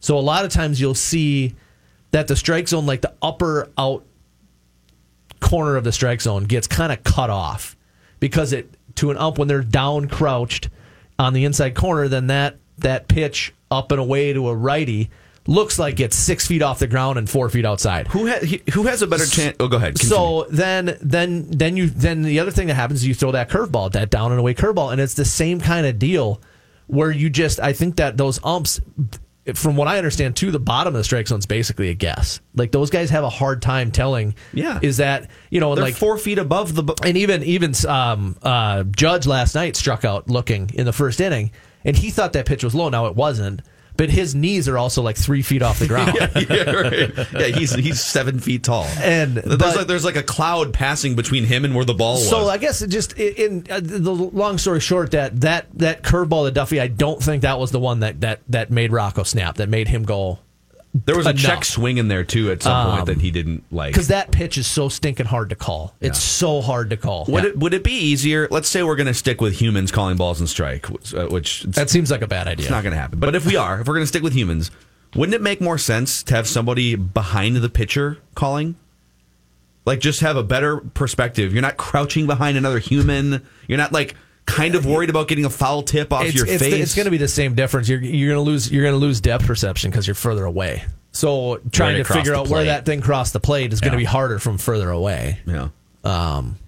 So 0.00 0.16
a 0.16 0.20
lot 0.20 0.44
of 0.44 0.50
times 0.50 0.80
you'll 0.80 0.94
see 0.94 1.54
that 2.12 2.28
the 2.28 2.36
strike 2.36 2.68
zone 2.68 2.86
like 2.86 3.00
the 3.00 3.14
upper 3.22 3.70
out 3.76 4.04
corner 5.40 5.76
of 5.76 5.84
the 5.84 5.92
strike 5.92 6.20
zone 6.20 6.44
gets 6.44 6.66
kind 6.66 6.92
of 6.92 7.02
cut 7.02 7.30
off 7.30 7.76
because 8.20 8.52
it 8.52 8.74
to 8.96 9.10
an 9.10 9.16
ump 9.16 9.38
when 9.38 9.48
they're 9.48 9.62
down 9.62 10.08
crouched 10.08 10.68
on 11.18 11.32
the 11.32 11.44
inside 11.44 11.74
corner 11.74 12.08
then 12.08 12.26
that 12.28 12.56
that 12.78 13.08
pitch 13.08 13.52
up 13.70 13.92
and 13.92 14.00
away 14.00 14.32
to 14.32 14.48
a 14.48 14.54
righty 14.54 15.10
looks 15.46 15.78
like 15.78 16.00
it's 16.00 16.16
six 16.16 16.46
feet 16.46 16.62
off 16.62 16.78
the 16.78 16.86
ground 16.86 17.18
and 17.18 17.28
four 17.28 17.48
feet 17.48 17.64
outside 17.64 18.06
Who 18.08 18.26
has 18.26 18.42
who 18.72 18.82
has 18.84 19.02
a 19.02 19.06
better 19.06 19.26
chance? 19.26 19.56
Oh, 19.58 19.68
go 19.68 19.78
ahead. 19.78 19.94
Continue. 19.98 20.14
so 20.14 20.46
then, 20.50 20.96
then, 21.00 21.50
then 21.50 21.76
you, 21.76 21.88
then 21.88 22.22
the 22.22 22.38
other 22.40 22.50
thing 22.50 22.68
that 22.68 22.74
happens 22.74 23.00
is 23.00 23.08
you 23.08 23.14
throw 23.14 23.32
that 23.32 23.48
curveball, 23.48 23.92
that 23.92 24.10
down 24.10 24.32
and 24.32 24.38
away 24.38 24.54
curveball, 24.54 24.92
and 24.92 25.00
it's 25.00 25.14
the 25.14 25.24
same 25.24 25.60
kind 25.60 25.86
of 25.86 25.98
deal 25.98 26.40
where 26.86 27.10
you 27.10 27.30
just, 27.30 27.58
I 27.58 27.72
think 27.72 27.96
that 27.96 28.16
those 28.16 28.38
umps, 28.44 28.80
from 29.54 29.76
what 29.76 29.88
I 29.88 29.96
understand, 29.96 30.36
too, 30.36 30.50
the 30.50 30.60
bottom 30.60 30.94
of 30.94 30.98
the 30.98 31.04
strike 31.04 31.28
zone 31.28 31.38
is 31.38 31.46
basically 31.46 31.88
a 31.88 31.94
guess. 31.94 32.40
Like 32.54 32.72
those 32.72 32.90
guys 32.90 33.10
have 33.10 33.24
a 33.24 33.30
hard 33.30 33.62
time 33.62 33.90
telling. 33.90 34.34
Yeah. 34.52 34.78
is 34.82 34.98
that 34.98 35.30
you 35.50 35.60
know, 35.60 35.70
like 35.72 35.94
four 35.94 36.18
feet 36.18 36.38
above 36.38 36.74
the. 36.74 36.94
and 37.04 37.16
even 37.16 37.42
even 37.44 37.74
um, 37.88 38.36
uh, 38.42 38.84
Judge 38.84 39.26
last 39.26 39.54
night 39.54 39.76
struck 39.76 40.04
out 40.04 40.28
looking 40.28 40.70
in 40.74 40.84
the 40.84 40.92
first 40.92 41.20
inning, 41.20 41.52
and 41.84 41.96
he 41.96 42.10
thought 42.10 42.32
that 42.34 42.46
pitch 42.46 42.62
was 42.62 42.74
low. 42.74 42.88
Now 42.88 43.06
it 43.06 43.16
wasn't, 43.16 43.62
but 44.00 44.08
his 44.08 44.34
knees 44.34 44.66
are 44.66 44.78
also 44.78 45.02
like 45.02 45.18
three 45.18 45.42
feet 45.42 45.60
off 45.60 45.78
the 45.78 45.86
ground. 45.92 46.16
yeah, 46.16 46.70
right. 46.70 47.32
yeah, 47.34 47.56
he's 47.58 47.74
he's 47.74 48.00
seven 48.00 48.38
feet 48.40 48.64
tall, 48.64 48.84
And- 48.98 49.36
there's 49.36 49.56
but- 49.58 49.76
like 49.76 49.86
there's 49.86 50.04
like 50.06 50.16
a 50.16 50.22
cloud 50.22 50.72
passing 50.72 51.16
between 51.16 51.44
him 51.44 51.66
and 51.66 51.74
where 51.74 51.84
the 51.84 51.92
ball 51.92 52.14
was. 52.14 52.30
So 52.30 52.48
I 52.48 52.56
guess 52.56 52.80
it 52.80 52.88
just 52.88 53.12
in, 53.18 53.64
in 53.66 53.66
uh, 53.70 53.80
the 53.82 54.10
long 54.12 54.56
story 54.56 54.80
short 54.80 55.10
that 55.10 55.42
that 55.42 55.66
that 55.74 56.02
curveball 56.02 56.50
to 56.50 56.58
Duffey, 56.60 56.80
I 56.80 56.86
don't 56.86 57.22
think 57.22 57.42
that 57.42 57.58
was 57.58 57.72
the 57.72 57.80
one 57.80 58.00
that 58.00 58.22
that 58.22 58.40
that 58.48 58.70
made 58.70 58.90
Rocco 58.90 59.22
snap, 59.22 59.56
that 59.56 59.68
made 59.68 59.88
him 59.88 60.04
go 60.04 60.38
there 60.92 61.16
was 61.16 61.26
a 61.26 61.30
enough. 61.30 61.42
check 61.42 61.64
swing 61.64 61.98
in 61.98 62.08
there 62.08 62.24
too 62.24 62.50
at 62.50 62.62
some 62.62 62.86
point 62.88 63.00
Um, 63.00 63.04
that 63.06 63.20
he 63.20 63.30
didn't 63.30 63.62
like. 63.70 63.92
because 63.92 64.08
that 64.08 64.32
pitch 64.32 64.58
is 64.58 64.66
so 64.66 64.88
stinking 64.88 65.26
hard 65.26 65.50
to 65.50 65.54
call. 65.56 65.94
It's 66.00 66.18
so 66.20 66.60
hard 66.60 66.90
to 66.90 66.96
call. 66.96 67.26
Would 67.28 67.44
it 67.44 67.58
would 67.58 67.74
it 67.74 67.84
be 67.84 67.92
easier? 67.92 68.48
Let's 68.50 68.68
say 68.68 68.82
we're 68.82 68.96
going 68.96 69.06
to 69.06 69.14
stick 69.14 69.40
with 69.40 69.60
humans 69.60 69.92
calling 69.92 70.16
balls 70.16 70.40
and 70.40 70.48
strike, 70.48 70.86
which, 70.86 71.14
uh, 71.14 71.28
which 71.28 71.64
it's, 71.64 71.76
that 71.76 71.90
seems 71.90 72.10
like 72.10 72.22
a 72.22 72.26
bad 72.26 72.48
idea. 72.48 72.64
it's 72.64 72.70
not 72.70 72.82
going 72.82 72.92
to 72.92 72.98
happen. 72.98 73.20
But 73.20 73.34
if 73.36 73.46
we 73.46 73.54
are, 73.56 73.80
if 73.80 73.86
we're 73.86 73.94
going 73.94 74.02
to 74.02 74.08
stick 74.08 74.22
with 74.24 74.32
humans, 74.32 74.70
wouldn't 75.14 75.34
it 75.34 75.42
make 75.42 75.60
more 75.60 75.78
sense 75.78 76.22
to 76.24 76.34
have 76.34 76.48
somebody 76.48 76.96
behind 76.96 77.56
the 77.56 77.68
pitcher 77.68 78.18
calling? 78.34 78.74
Like 79.86 80.00
just 80.00 80.20
have 80.20 80.36
a 80.36 80.42
better 80.42 80.78
perspective. 80.78 81.52
You're 81.52 81.62
not 81.62 81.76
crouching 81.76 82.26
behind 82.26 82.56
another 82.58 82.78
human. 82.80 83.46
You're 83.66 83.78
not 83.78 83.92
like 83.92 84.14
kind 84.46 84.74
of 84.74 84.86
worried 84.86 85.10
about 85.10 85.28
getting 85.28 85.44
a 85.44 85.50
foul 85.50 85.82
tip 85.82 86.12
off 86.12 86.24
it's, 86.24 86.34
your 86.34 86.46
it's, 86.46 86.62
face. 86.62 86.82
it's 86.82 86.94
going 86.94 87.04
to 87.04 87.10
be 87.10 87.18
the 87.18 87.28
same 87.28 87.54
difference. 87.54 87.88
You're 87.88 88.00
you're 88.00 88.34
going 88.34 88.44
to 88.44 88.50
lose 88.50 88.70
you're 88.70 88.82
going 88.82 88.94
to 88.94 88.98
lose 88.98 89.20
depth 89.20 89.46
perception 89.46 89.90
because 89.90 90.06
you're 90.06 90.14
further 90.14 90.44
away. 90.44 90.84
So 91.12 91.60
trying 91.72 91.96
to 91.96 92.04
figure 92.04 92.32
the 92.32 92.38
out 92.38 92.48
where 92.48 92.64
that 92.64 92.86
thing 92.86 93.00
crossed 93.00 93.32
the 93.32 93.40
plate 93.40 93.72
is 93.72 93.80
going 93.80 93.92
to 93.92 93.98
be 93.98 94.04
harder 94.04 94.38
from 94.38 94.58
further 94.58 94.90
away. 94.90 95.40
yeah. 95.46 95.68
Um, 96.02 96.58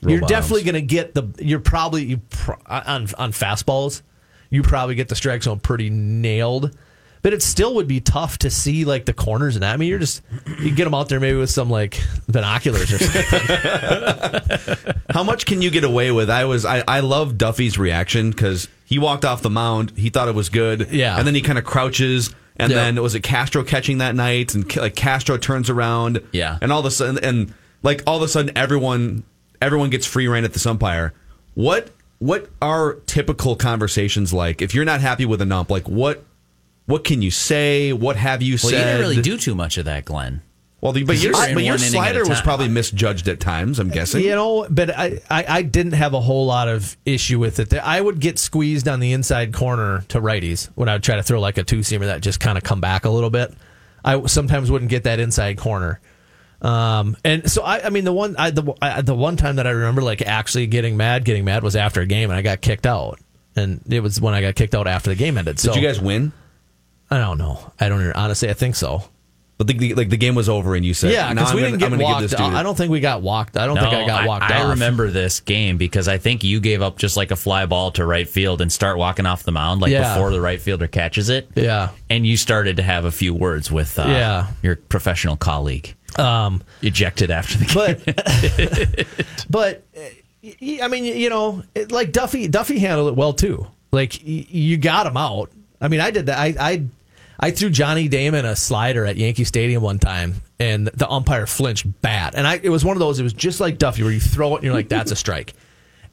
you're 0.00 0.18
Robot 0.18 0.28
definitely 0.28 0.64
going 0.64 0.74
to 0.74 0.82
get 0.82 1.14
the. 1.14 1.24
You're 1.38 1.60
probably 1.60 2.04
you 2.04 2.16
pro, 2.28 2.56
on 2.66 3.08
on 3.16 3.32
fastballs. 3.32 4.02
You 4.50 4.62
probably 4.62 4.94
get 4.94 5.08
the 5.08 5.16
strike 5.16 5.42
zone 5.42 5.60
pretty 5.60 5.90
nailed, 5.90 6.76
but 7.24 7.32
it 7.32 7.42
still 7.42 7.74
would 7.74 7.88
be 7.88 8.00
tough 8.00 8.36
to 8.38 8.50
see 8.50 8.84
like 8.84 9.06
the 9.06 9.12
corners 9.14 9.56
and 9.56 9.62
that. 9.64 9.72
I 9.72 9.76
mean, 9.78 9.88
you're 9.88 9.98
just 9.98 10.22
you 10.60 10.72
get 10.72 10.84
them 10.84 10.92
out 10.94 11.08
there 11.08 11.18
maybe 11.18 11.38
with 11.38 11.50
some 11.50 11.70
like 11.70 12.00
binoculars 12.28 12.92
or 12.92 12.98
something. 12.98 14.94
How 15.10 15.24
much 15.24 15.46
can 15.46 15.62
you 15.62 15.70
get 15.70 15.84
away 15.84 16.12
with? 16.12 16.28
I 16.30 16.44
was 16.44 16.64
I, 16.64 16.84
I 16.86 17.00
love 17.00 17.36
Duffey's 17.38 17.78
reaction 17.78 18.30
because 18.30 18.68
he 18.84 18.98
walked 18.98 19.24
off 19.24 19.42
the 19.42 19.50
mound. 19.50 19.92
He 19.96 20.10
thought 20.10 20.28
it 20.28 20.34
was 20.34 20.50
good. 20.50 20.88
Yeah. 20.92 21.16
And 21.18 21.26
then 21.26 21.34
he 21.34 21.40
kind 21.40 21.58
of 21.58 21.64
crouches. 21.64 22.34
And 22.56 22.70
Yeah. 22.70 22.84
then 22.84 23.02
was 23.02 23.14
it 23.14 23.20
Castro 23.22 23.64
catching 23.64 23.98
that 23.98 24.14
night? 24.14 24.54
And 24.54 24.76
like 24.76 24.94
Castro 24.94 25.36
turns 25.38 25.70
around. 25.70 26.22
Yeah. 26.32 26.58
And 26.60 26.70
all 26.72 26.80
of 26.80 26.86
a 26.86 26.90
sudden, 26.90 27.18
and 27.24 27.54
like 27.82 28.02
all 28.06 28.16
of 28.18 28.22
a 28.22 28.28
sudden, 28.28 28.52
everyone 28.56 29.24
everyone 29.62 29.90
gets 29.90 30.06
free 30.06 30.28
reign 30.28 30.44
at 30.44 30.52
this 30.52 30.66
umpire. 30.66 31.14
What 31.54 31.90
what 32.18 32.50
are 32.62 32.94
typical 33.06 33.56
conversations 33.56 34.32
like? 34.32 34.60
If 34.62 34.74
you're 34.74 34.84
not 34.84 35.00
happy 35.00 35.24
with 35.24 35.40
an 35.40 35.50
ump, 35.52 35.70
like 35.70 35.88
what 35.88 36.22
what 36.86 37.04
can 37.04 37.22
you 37.22 37.30
say? 37.30 37.92
What 37.92 38.16
have 38.16 38.42
you 38.42 38.58
said? 38.58 38.66
Well, 38.66 38.70
said? 38.70 38.78
you 38.78 38.84
didn't 38.84 39.00
really 39.00 39.22
do 39.22 39.38
too 39.38 39.54
much 39.54 39.78
of 39.78 39.86
that, 39.86 40.04
Glen. 40.04 40.42
well. 40.80 40.92
the- 40.92 41.04
But 41.04 41.22
your 41.22 41.32
were 41.32 41.46
in 41.46 41.54
but 41.54 41.64
your 41.64 41.74
one 41.76 41.82
inning 41.82 42.00
at 42.00 42.06
a 42.06 42.12
slider 42.12 42.24
was 42.28 42.40
probably 42.42 42.68
misjudged 42.68 43.26
at 43.28 43.40
times. 43.40 43.78
I'm 43.78 43.88
guessing. 43.88 44.22
you 44.22 44.30
know, 44.30 44.66
but 44.68 44.90
I, 44.90 45.20
I 45.30 45.44
I 45.48 45.62
didn't 45.62 45.92
have 45.92 46.12
a 46.14 46.20
whole 46.20 46.46
lot 46.46 46.68
of 46.68 46.96
issue 47.06 47.38
with 47.38 47.58
it. 47.58 47.72
I 47.74 48.00
would 48.00 48.20
get 48.20 48.38
squeezed 48.38 48.86
on 48.86 49.00
the 49.00 49.12
inside 49.12 49.52
corner 49.54 50.04
to 50.08 50.20
righties 50.20 50.66
when 50.74 50.88
I 50.88 50.94
would 50.94 51.02
try 51.02 51.16
to 51.16 51.22
throw 51.22 51.40
like 51.40 51.58
a 51.58 51.64
two 51.64 51.78
seamer 51.78 52.06
that 52.06 52.20
just 52.20 52.38
kind 52.40 52.58
of 52.58 52.64
come 52.64 52.80
back 52.80 53.04
a 53.04 53.10
little 53.10 53.30
bit. 53.30 53.54
I 54.04 54.26
sometimes 54.26 54.70
wouldn't 54.70 54.90
get 54.90 55.04
that 55.04 55.18
inside 55.20 55.56
corner. 55.56 56.00
Um, 56.60 57.16
and 57.24 57.50
so 57.50 57.62
I, 57.62 57.86
I 57.86 57.90
mean, 57.90 58.04
the 58.04 58.12
one, 58.12 58.36
I, 58.38 58.50
the, 58.50 58.72
I, 58.80 59.02
the 59.02 59.14
one 59.14 59.36
time 59.36 59.56
that 59.56 59.66
I 59.66 59.70
remember 59.70 60.02
like 60.02 60.22
actually 60.22 60.66
getting 60.66 60.96
mad, 60.96 61.24
getting 61.24 61.44
mad 61.44 61.62
was 61.62 61.76
after 61.76 62.00
a 62.00 62.06
game 62.06 62.30
and 62.30 62.38
I 62.38 62.42
got 62.42 62.60
kicked 62.62 62.86
out. 62.86 63.18
And 63.56 63.80
it 63.88 64.00
was 64.00 64.20
when 64.20 64.34
I 64.34 64.40
got 64.40 64.54
kicked 64.54 64.74
out 64.74 64.86
after 64.86 65.10
the 65.10 65.16
game 65.16 65.36
ended. 65.38 65.58
So 65.60 65.72
Did 65.72 65.82
you 65.82 65.86
guys 65.86 66.00
win? 66.00 66.32
I 67.10 67.18
don't 67.18 67.38
know. 67.38 67.72
I 67.78 67.88
don't 67.88 68.12
honestly. 68.12 68.48
I 68.50 68.54
think 68.54 68.74
so. 68.76 69.02
But 69.56 69.68
the, 69.68 69.74
the- 69.74 69.94
like 69.94 70.08
the 70.10 70.16
game 70.16 70.34
was 70.34 70.48
over, 70.48 70.74
and 70.74 70.84
you 70.84 70.94
said, 70.94 71.12
Yeah, 71.12 71.32
because 71.32 71.54
we 71.54 71.60
gonna- 71.60 71.76
didn't 71.78 71.98
get 71.98 72.00
walked. 72.04 72.34
I 72.40 72.62
don't 72.64 72.76
think 72.76 72.90
we 72.90 72.98
got 72.98 73.22
walked. 73.22 73.56
I 73.56 73.66
don't 73.66 73.78
think 73.78 73.94
I 73.94 74.04
got 74.04 74.26
walked 74.26 74.50
I, 74.50 74.70
remember 74.70 75.10
this 75.10 75.38
game 75.38 75.76
because 75.76 76.08
I 76.08 76.18
think 76.18 76.42
you 76.42 76.58
gave 76.58 76.82
up 76.82 76.98
just 76.98 77.16
like 77.16 77.30
a 77.30 77.36
fly 77.36 77.64
ball 77.66 77.92
to 77.92 78.04
right 78.04 78.28
field 78.28 78.60
and 78.60 78.72
start 78.72 78.98
walking 78.98 79.26
off 79.26 79.44
the 79.44 79.52
mound 79.52 79.80
like 79.80 79.92
Yeah. 79.92 80.12
before 80.14 80.30
the 80.32 80.40
right 80.40 80.60
fielder 80.60 80.88
catches 80.88 81.28
it. 81.28 81.48
Yeah. 81.54 81.90
And 82.10 82.26
you 82.26 82.36
started 82.36 82.78
to 82.78 82.82
have 82.82 83.04
a 83.04 83.12
few 83.12 83.32
words 83.32 83.70
with 83.70 83.96
uh, 83.96 84.06
Yeah. 84.08 84.46
your 84.60 84.74
professional 84.74 85.36
colleague. 85.36 85.94
Um, 86.18 86.62
Ejected 86.82 87.30
after 87.30 87.58
the 87.58 87.66
game. 88.96 89.06
but 89.50 89.82
but 89.94 90.82
I 90.82 90.88
mean, 90.88 91.04
you 91.04 91.30
know, 91.30 91.62
it, 91.76 91.92
like 91.92 92.10
Duffey 92.12 92.48
Duffey 92.48 92.78
handled 92.78 93.08
it 93.08 93.16
well 93.16 93.32
too. 93.32 93.66
Like 93.92 94.20
you 94.24 94.76
got 94.78 95.06
him 95.06 95.16
out. 95.16 95.50
I 95.80 95.88
mean, 95.88 96.00
I 96.00 96.10
did 96.10 96.26
that. 96.26 96.38
I 96.38 96.54
I, 96.58 96.84
I 97.40 97.50
threw 97.50 97.70
Johnny 97.70 98.08
Damon 98.08 98.44
a 98.44 98.56
slider 98.56 99.04
at 99.04 99.16
Yankee 99.16 99.44
Stadium 99.44 99.82
one 99.82 99.98
time, 99.98 100.34
and 100.58 100.86
the 100.88 101.08
umpire 101.08 101.46
flinched 101.46 102.00
bad. 102.00 102.34
And 102.34 102.46
I 102.46 102.60
it 102.62 102.70
was 102.70 102.84
one 102.84 102.96
of 102.96 103.00
those. 103.00 103.18
It 103.18 103.22
was 103.22 103.32
just 103.32 103.60
like 103.60 103.78
Duffey, 103.78 104.02
where 104.02 104.12
you 104.12 104.20
throw 104.20 104.52
it 104.52 104.56
and 104.56 104.64
you're 104.64 104.74
like, 104.74 104.88
"That's 104.88 105.10
a 105.12 105.16
strike." 105.16 105.54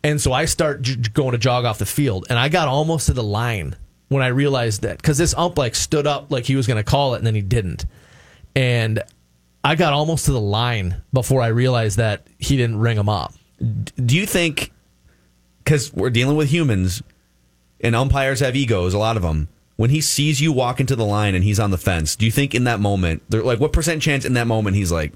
And 0.03 0.19
so 0.19 0.33
I 0.33 0.45
start 0.45 0.81
j- 0.81 0.95
going 0.95 1.33
to 1.33 1.37
jog 1.37 1.63
off 1.63 1.77
the 1.77 1.85
field, 1.85 2.25
and 2.27 2.39
I 2.39 2.49
got 2.49 2.67
almost 2.67 3.05
to 3.05 3.13
the 3.13 3.21
line, 3.21 3.75
when 4.11 4.23
I 4.23 4.29
realized 4.29 4.81
that 4.81 4.97
because 4.97 5.17
this 5.17 5.33
ump 5.35 5.59
like 5.59 5.75
stood 5.75 6.05
up 6.07 6.31
like 6.31 6.43
he 6.43 6.55
was 6.55 6.65
going 6.65 6.77
to 6.77 6.83
call 6.83 7.13
it 7.13 7.19
and 7.19 7.27
then 7.27 7.35
he 7.35 7.41
didn't, 7.41 7.85
and 8.55 9.01
I 9.63 9.75
got 9.75 9.93
almost 9.93 10.25
to 10.25 10.31
the 10.31 10.41
line 10.41 11.01
before 11.13 11.41
I 11.41 11.47
realized 11.47 11.97
that 11.97 12.27
he 12.37 12.57
didn't 12.57 12.79
ring 12.79 12.97
him 12.97 13.07
up. 13.07 13.33
Do 13.59 14.17
you 14.17 14.25
think, 14.25 14.73
because 15.63 15.93
we're 15.93 16.09
dealing 16.09 16.35
with 16.35 16.49
humans 16.49 17.03
and 17.83 17.95
umpires 17.95 18.39
have 18.39 18.55
egos, 18.55 18.93
a 18.93 18.99
lot 18.99 19.17
of 19.17 19.23
them, 19.23 19.47
when 19.75 19.89
he 19.89 20.01
sees 20.01 20.39
you 20.39 20.51
walk 20.51 20.79
into 20.79 20.95
the 20.95 21.05
line 21.05 21.35
and 21.35 21.43
he's 21.43 21.59
on 21.59 21.71
the 21.71 21.77
fence, 21.77 22.15
do 22.15 22.25
you 22.25 22.31
think 22.31 22.53
in 22.53 22.65
that 22.65 22.79
moment, 22.79 23.23
they're 23.29 23.43
like, 23.43 23.59
what 23.59 23.73
percent 23.73 24.01
chance 24.01 24.25
in 24.25 24.33
that 24.33 24.47
moment 24.47 24.75
he's 24.75 24.91
like, 24.91 25.13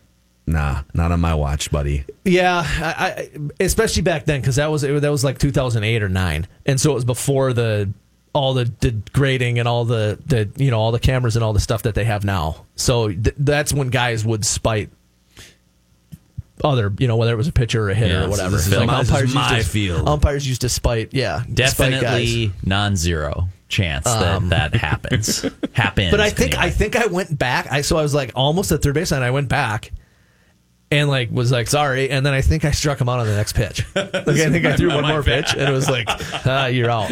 nah, 0.48 0.82
not 0.94 1.12
on 1.12 1.20
my 1.20 1.34
watch, 1.34 1.72
buddy? 1.72 2.06
Yeah, 2.24 2.64
I, 2.66 3.30
I, 3.30 3.30
especially 3.60 4.02
back 4.02 4.26
then 4.26 4.42
because 4.42 4.56
that 4.56 4.72
was 4.72 4.82
that 4.82 5.12
was 5.12 5.24
like 5.24 5.38
2008 5.38 6.02
or 6.04 6.10
nine, 6.10 6.48
and 6.66 6.80
so 6.80 6.92
it 6.92 6.96
was 6.96 7.06
before 7.06 7.54
the 7.54 7.92
all 8.34 8.54
the, 8.54 8.66
the 8.82 8.92
grading 9.14 9.60
and 9.60 9.68
all 9.68 9.86
the, 9.86 10.20
the 10.26 10.50
you 10.58 10.70
know 10.70 10.80
all 10.80 10.92
the 10.92 11.00
cameras 11.00 11.36
and 11.36 11.44
all 11.44 11.54
the 11.54 11.60
stuff 11.60 11.84
that 11.84 11.96
they 11.96 12.04
have 12.04 12.26
now. 12.26 12.66
So 12.76 13.08
th- 13.10 13.36
that's 13.38 13.72
when 13.74 13.90
guys 13.90 14.26
would 14.26 14.46
spite 14.46 14.90
other 16.64 16.94
you 17.00 17.08
know 17.08 17.18
whether 17.18 17.34
it 17.34 17.38
was 17.38 17.48
a 17.48 17.52
pitcher 17.52 17.84
or 17.84 17.90
a 17.90 17.96
hitter 17.96 18.14
Yeah, 18.14 18.26
or 18.26 18.30
whatever. 18.30 18.52
this 18.56 18.68
is 18.68 18.74
Like 18.74 18.88
my- 18.88 19.00
this 19.00 19.08
is 19.10 19.14
umpires 19.14 19.36
my 19.36 19.56
used 19.58 19.68
to, 19.68 19.72
field. 19.74 20.08
Umpires 20.10 20.48
used 20.48 20.62
to 20.62 20.70
spite, 20.70 21.14
yeah, 21.14 21.40
guys. 21.46 21.54
Definitely 21.54 22.52
non-zero 22.64 23.50
chance 23.68 24.06
that 24.06 24.50
that 24.50 24.74
happens. 24.76 25.42
Happens. 25.74 26.12
But 26.12 26.22
I 26.22 26.30
think 26.30 26.54
anyway. 26.54 26.68
I 26.68 26.70
think 26.70 26.96
I 26.96 27.08
went 27.08 27.38
back. 27.38 27.68
I 27.72 27.82
so 27.82 27.98
I 27.98 28.04
was 28.04 28.14
like 28.14 28.32
almost 28.36 28.72
at 28.72 28.82
third 28.82 28.94
base, 28.96 29.12
and 29.12 29.24
I 29.24 29.32
went 29.32 29.50
back 29.50 29.92
and 30.92 31.10
like 31.10 31.32
was 31.32 31.52
like 31.52 31.68
sorry, 31.68 32.10
and 32.12 32.26
then 32.26 32.34
I 32.34 32.42
think 32.42 32.64
I 32.64 32.72
struck 32.72 33.02
him 33.02 33.10
out 33.10 33.20
on 33.20 33.26
the 33.28 33.36
next 33.36 33.54
pitch. 33.54 33.84
Like 33.96 34.16
I 34.40 34.50
think 34.50 34.66
I 34.66 34.76
threw 34.78 34.94
one 34.94 35.06
more 35.08 35.24
pitch, 35.24 35.54
and 35.54 35.64
it 35.68 35.72
was 35.72 35.90
like 35.90 36.08
ah, 36.46 36.68
you're 36.68 36.90
out. 36.90 37.10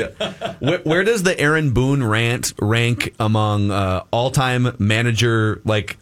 Where, 0.62 0.78
where 0.80 1.04
does 1.04 1.24
the 1.24 1.38
Aaron 1.40 1.72
Boone 1.74 2.04
rant 2.04 2.54
rank 2.62 3.14
among 3.20 3.72
uh, 3.72 4.04
all-time 4.12 4.76
manager 4.80 5.62
like 5.66 5.98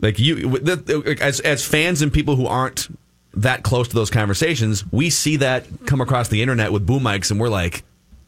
like 0.00 0.18
you 0.18 0.58
the, 0.58 1.18
as 1.20 1.40
as 1.40 1.64
fans 1.64 2.02
and 2.02 2.12
people 2.12 2.36
who 2.36 2.46
aren't 2.46 2.88
that 3.34 3.62
close 3.62 3.88
to 3.88 3.94
those 3.94 4.10
conversations? 4.10 4.84
We 4.92 5.10
see 5.10 5.36
that 5.36 5.66
come 5.86 6.00
across 6.00 6.28
the 6.28 6.42
internet 6.42 6.72
with 6.72 6.86
boom 6.86 7.02
mics, 7.02 7.30
and 7.30 7.40
we're 7.40 7.48
like. 7.48 7.84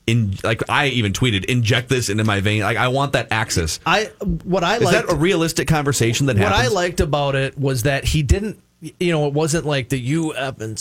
In, 0.07 0.35
like 0.43 0.62
I 0.68 0.87
even 0.89 1.12
tweeted, 1.12 1.45
inject 1.45 1.89
this 1.89 2.09
into 2.09 2.25
my 2.25 2.41
vein. 2.41 2.62
Like 2.62 2.79
I 2.79 2.89
want 2.89 3.12
that 3.12 3.29
access. 3.31 3.79
I 3.87 4.07
what 4.43 4.64
I 4.64 4.79
Is 4.79 4.83
liked, 4.83 5.07
that 5.07 5.14
a 5.14 5.16
realistic 5.16 5.68
conversation 5.68 6.27
that 6.27 6.37
what 6.37 6.49
happens? 6.49 6.73
I 6.73 6.75
liked 6.75 6.99
about 6.99 7.37
it 7.37 7.57
was 7.57 7.85
that 7.85 8.05
he 8.05 8.25
didn't. 8.25 8.61
You 8.83 9.12
know, 9.12 9.26
it 9.26 9.35
wasn't 9.35 9.66
like 9.66 9.91
the 9.91 9.99
you 9.99 10.33
up 10.33 10.61
and 10.62 10.74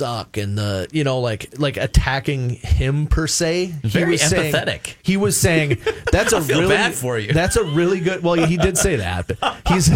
the 0.58 0.88
you 0.94 1.04
know 1.04 1.20
like 1.20 1.60
like 1.60 1.76
attacking 1.76 2.52
him 2.52 3.08
per 3.08 3.28
se. 3.28 3.74
He 3.82 3.90
Very 3.90 4.12
was 4.12 4.22
saying- 4.22 4.54
empathetic. 4.54 4.96
he 5.04 5.18
was 5.18 5.36
saying 5.36 5.78
that's 6.12 6.32
a 6.34 6.40
really 6.42 6.70
bad 6.70 6.94
for 6.94 7.20
you. 7.20 7.34
That's 7.34 7.58
a 7.58 7.64
really 7.66 8.00
good. 8.00 8.24
Well, 8.24 8.36
he 8.36 8.56
did 8.56 8.78
say 8.78 8.96
that, 8.98 9.28
but 9.28 9.58
he's 9.68 9.92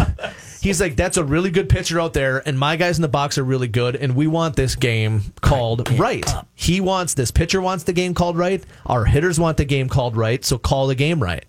he's 0.60 0.82
like 0.82 0.96
that's 0.96 1.16
a 1.16 1.24
really 1.24 1.50
good 1.50 1.70
pitcher 1.70 1.98
out 1.98 2.12
there, 2.12 2.46
and 2.46 2.58
my 2.58 2.76
guys 2.76 2.98
in 2.98 3.02
the 3.02 3.08
box 3.08 3.38
are 3.38 3.44
really 3.44 3.68
good, 3.68 3.96
and 3.96 4.14
we 4.14 4.26
want 4.26 4.54
this 4.54 4.74
game 4.76 5.22
called 5.40 5.88
right. 5.98 6.30
He 6.54 6.82
wants 6.82 7.14
this 7.14 7.30
pitcher 7.30 7.62
wants 7.62 7.84
the 7.84 7.94
game 7.94 8.12
called 8.12 8.36
right. 8.36 8.62
Our 8.84 9.06
hitters 9.06 9.40
want 9.40 9.56
the 9.56 9.64
game 9.64 9.88
called 9.88 10.14
right, 10.14 10.44
so 10.44 10.58
call 10.58 10.88
the 10.88 10.94
game 10.94 11.22
right. 11.22 11.46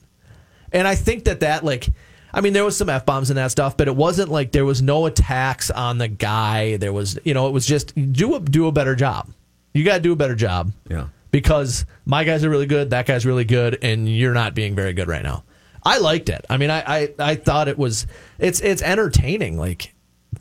And 0.71 0.87
I 0.87 0.95
think 0.95 1.25
that 1.25 1.41
that 1.41 1.65
like, 1.65 1.89
I 2.35 2.41
mean, 2.41 2.51
there 2.51 2.65
was 2.65 2.75
some 2.75 2.89
f 2.89 3.05
bombs 3.05 3.29
and 3.29 3.37
that 3.37 3.49
stuff, 3.49 3.77
but 3.77 3.87
it 3.87 3.95
wasn't 3.95 4.29
like 4.29 4.51
there 4.51 4.65
was 4.65 4.81
no 4.81 5.05
attacks 5.05 5.71
on 5.71 5.97
the 5.97 6.09
guy. 6.09 6.75
There 6.75 6.91
was, 6.91 7.17
you 7.23 7.33
know, 7.33 7.47
it 7.47 7.51
was 7.51 7.65
just 7.65 7.95
do 8.11 8.35
a 8.35 8.41
do 8.41 8.67
a 8.67 8.73
better 8.73 8.93
job. 8.93 9.31
You 9.73 9.85
got 9.85 9.95
to 9.95 10.01
do 10.01 10.11
a 10.11 10.17
better 10.17 10.35
job. 10.35 10.73
Yeah. 10.89 11.07
Because 11.31 11.85
my 12.05 12.25
guys 12.25 12.43
are 12.43 12.49
really 12.49 12.65
good, 12.65 12.89
that 12.89 13.05
guy's 13.05 13.25
really 13.25 13.45
good, 13.45 13.79
and 13.81 14.07
you're 14.07 14.33
not 14.33 14.53
being 14.53 14.75
very 14.75 14.93
good 14.93 15.07
right 15.07 15.23
now. 15.23 15.43
I 15.81 15.99
liked 15.99 16.27
it. 16.29 16.45
I 16.49 16.57
mean, 16.57 16.69
I 16.69 16.83
I, 16.85 17.13
I 17.19 17.35
thought 17.35 17.69
it 17.69 17.77
was 17.77 18.05
it's 18.37 18.59
it's 18.59 18.81
entertaining. 18.81 19.57
Like 19.57 19.93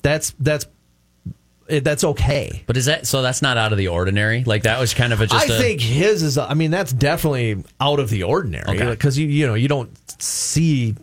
that's 0.02 0.34
that's 0.40 0.66
it, 1.68 1.84
that's 1.84 2.02
okay. 2.02 2.64
But 2.66 2.76
is 2.76 2.86
that 2.86 3.06
so? 3.06 3.22
That's 3.22 3.40
not 3.40 3.56
out 3.56 3.70
of 3.70 3.78
the 3.78 3.88
ordinary. 3.88 4.42
Like 4.42 4.64
that 4.64 4.80
was 4.80 4.94
kind 4.94 5.12
of 5.12 5.20
a 5.20 5.28
just. 5.28 5.48
I 5.48 5.54
a, 5.54 5.58
think 5.58 5.80
his 5.80 6.24
is. 6.24 6.38
I 6.38 6.54
mean, 6.54 6.72
that's 6.72 6.92
definitely 6.92 7.62
out 7.80 8.00
of 8.00 8.10
the 8.10 8.24
ordinary 8.24 8.76
Okay. 8.76 8.90
because 8.90 9.16
you 9.16 9.28
you 9.28 9.46
know 9.46 9.54
you 9.54 9.68
don't 9.68 9.96
see 10.20 10.96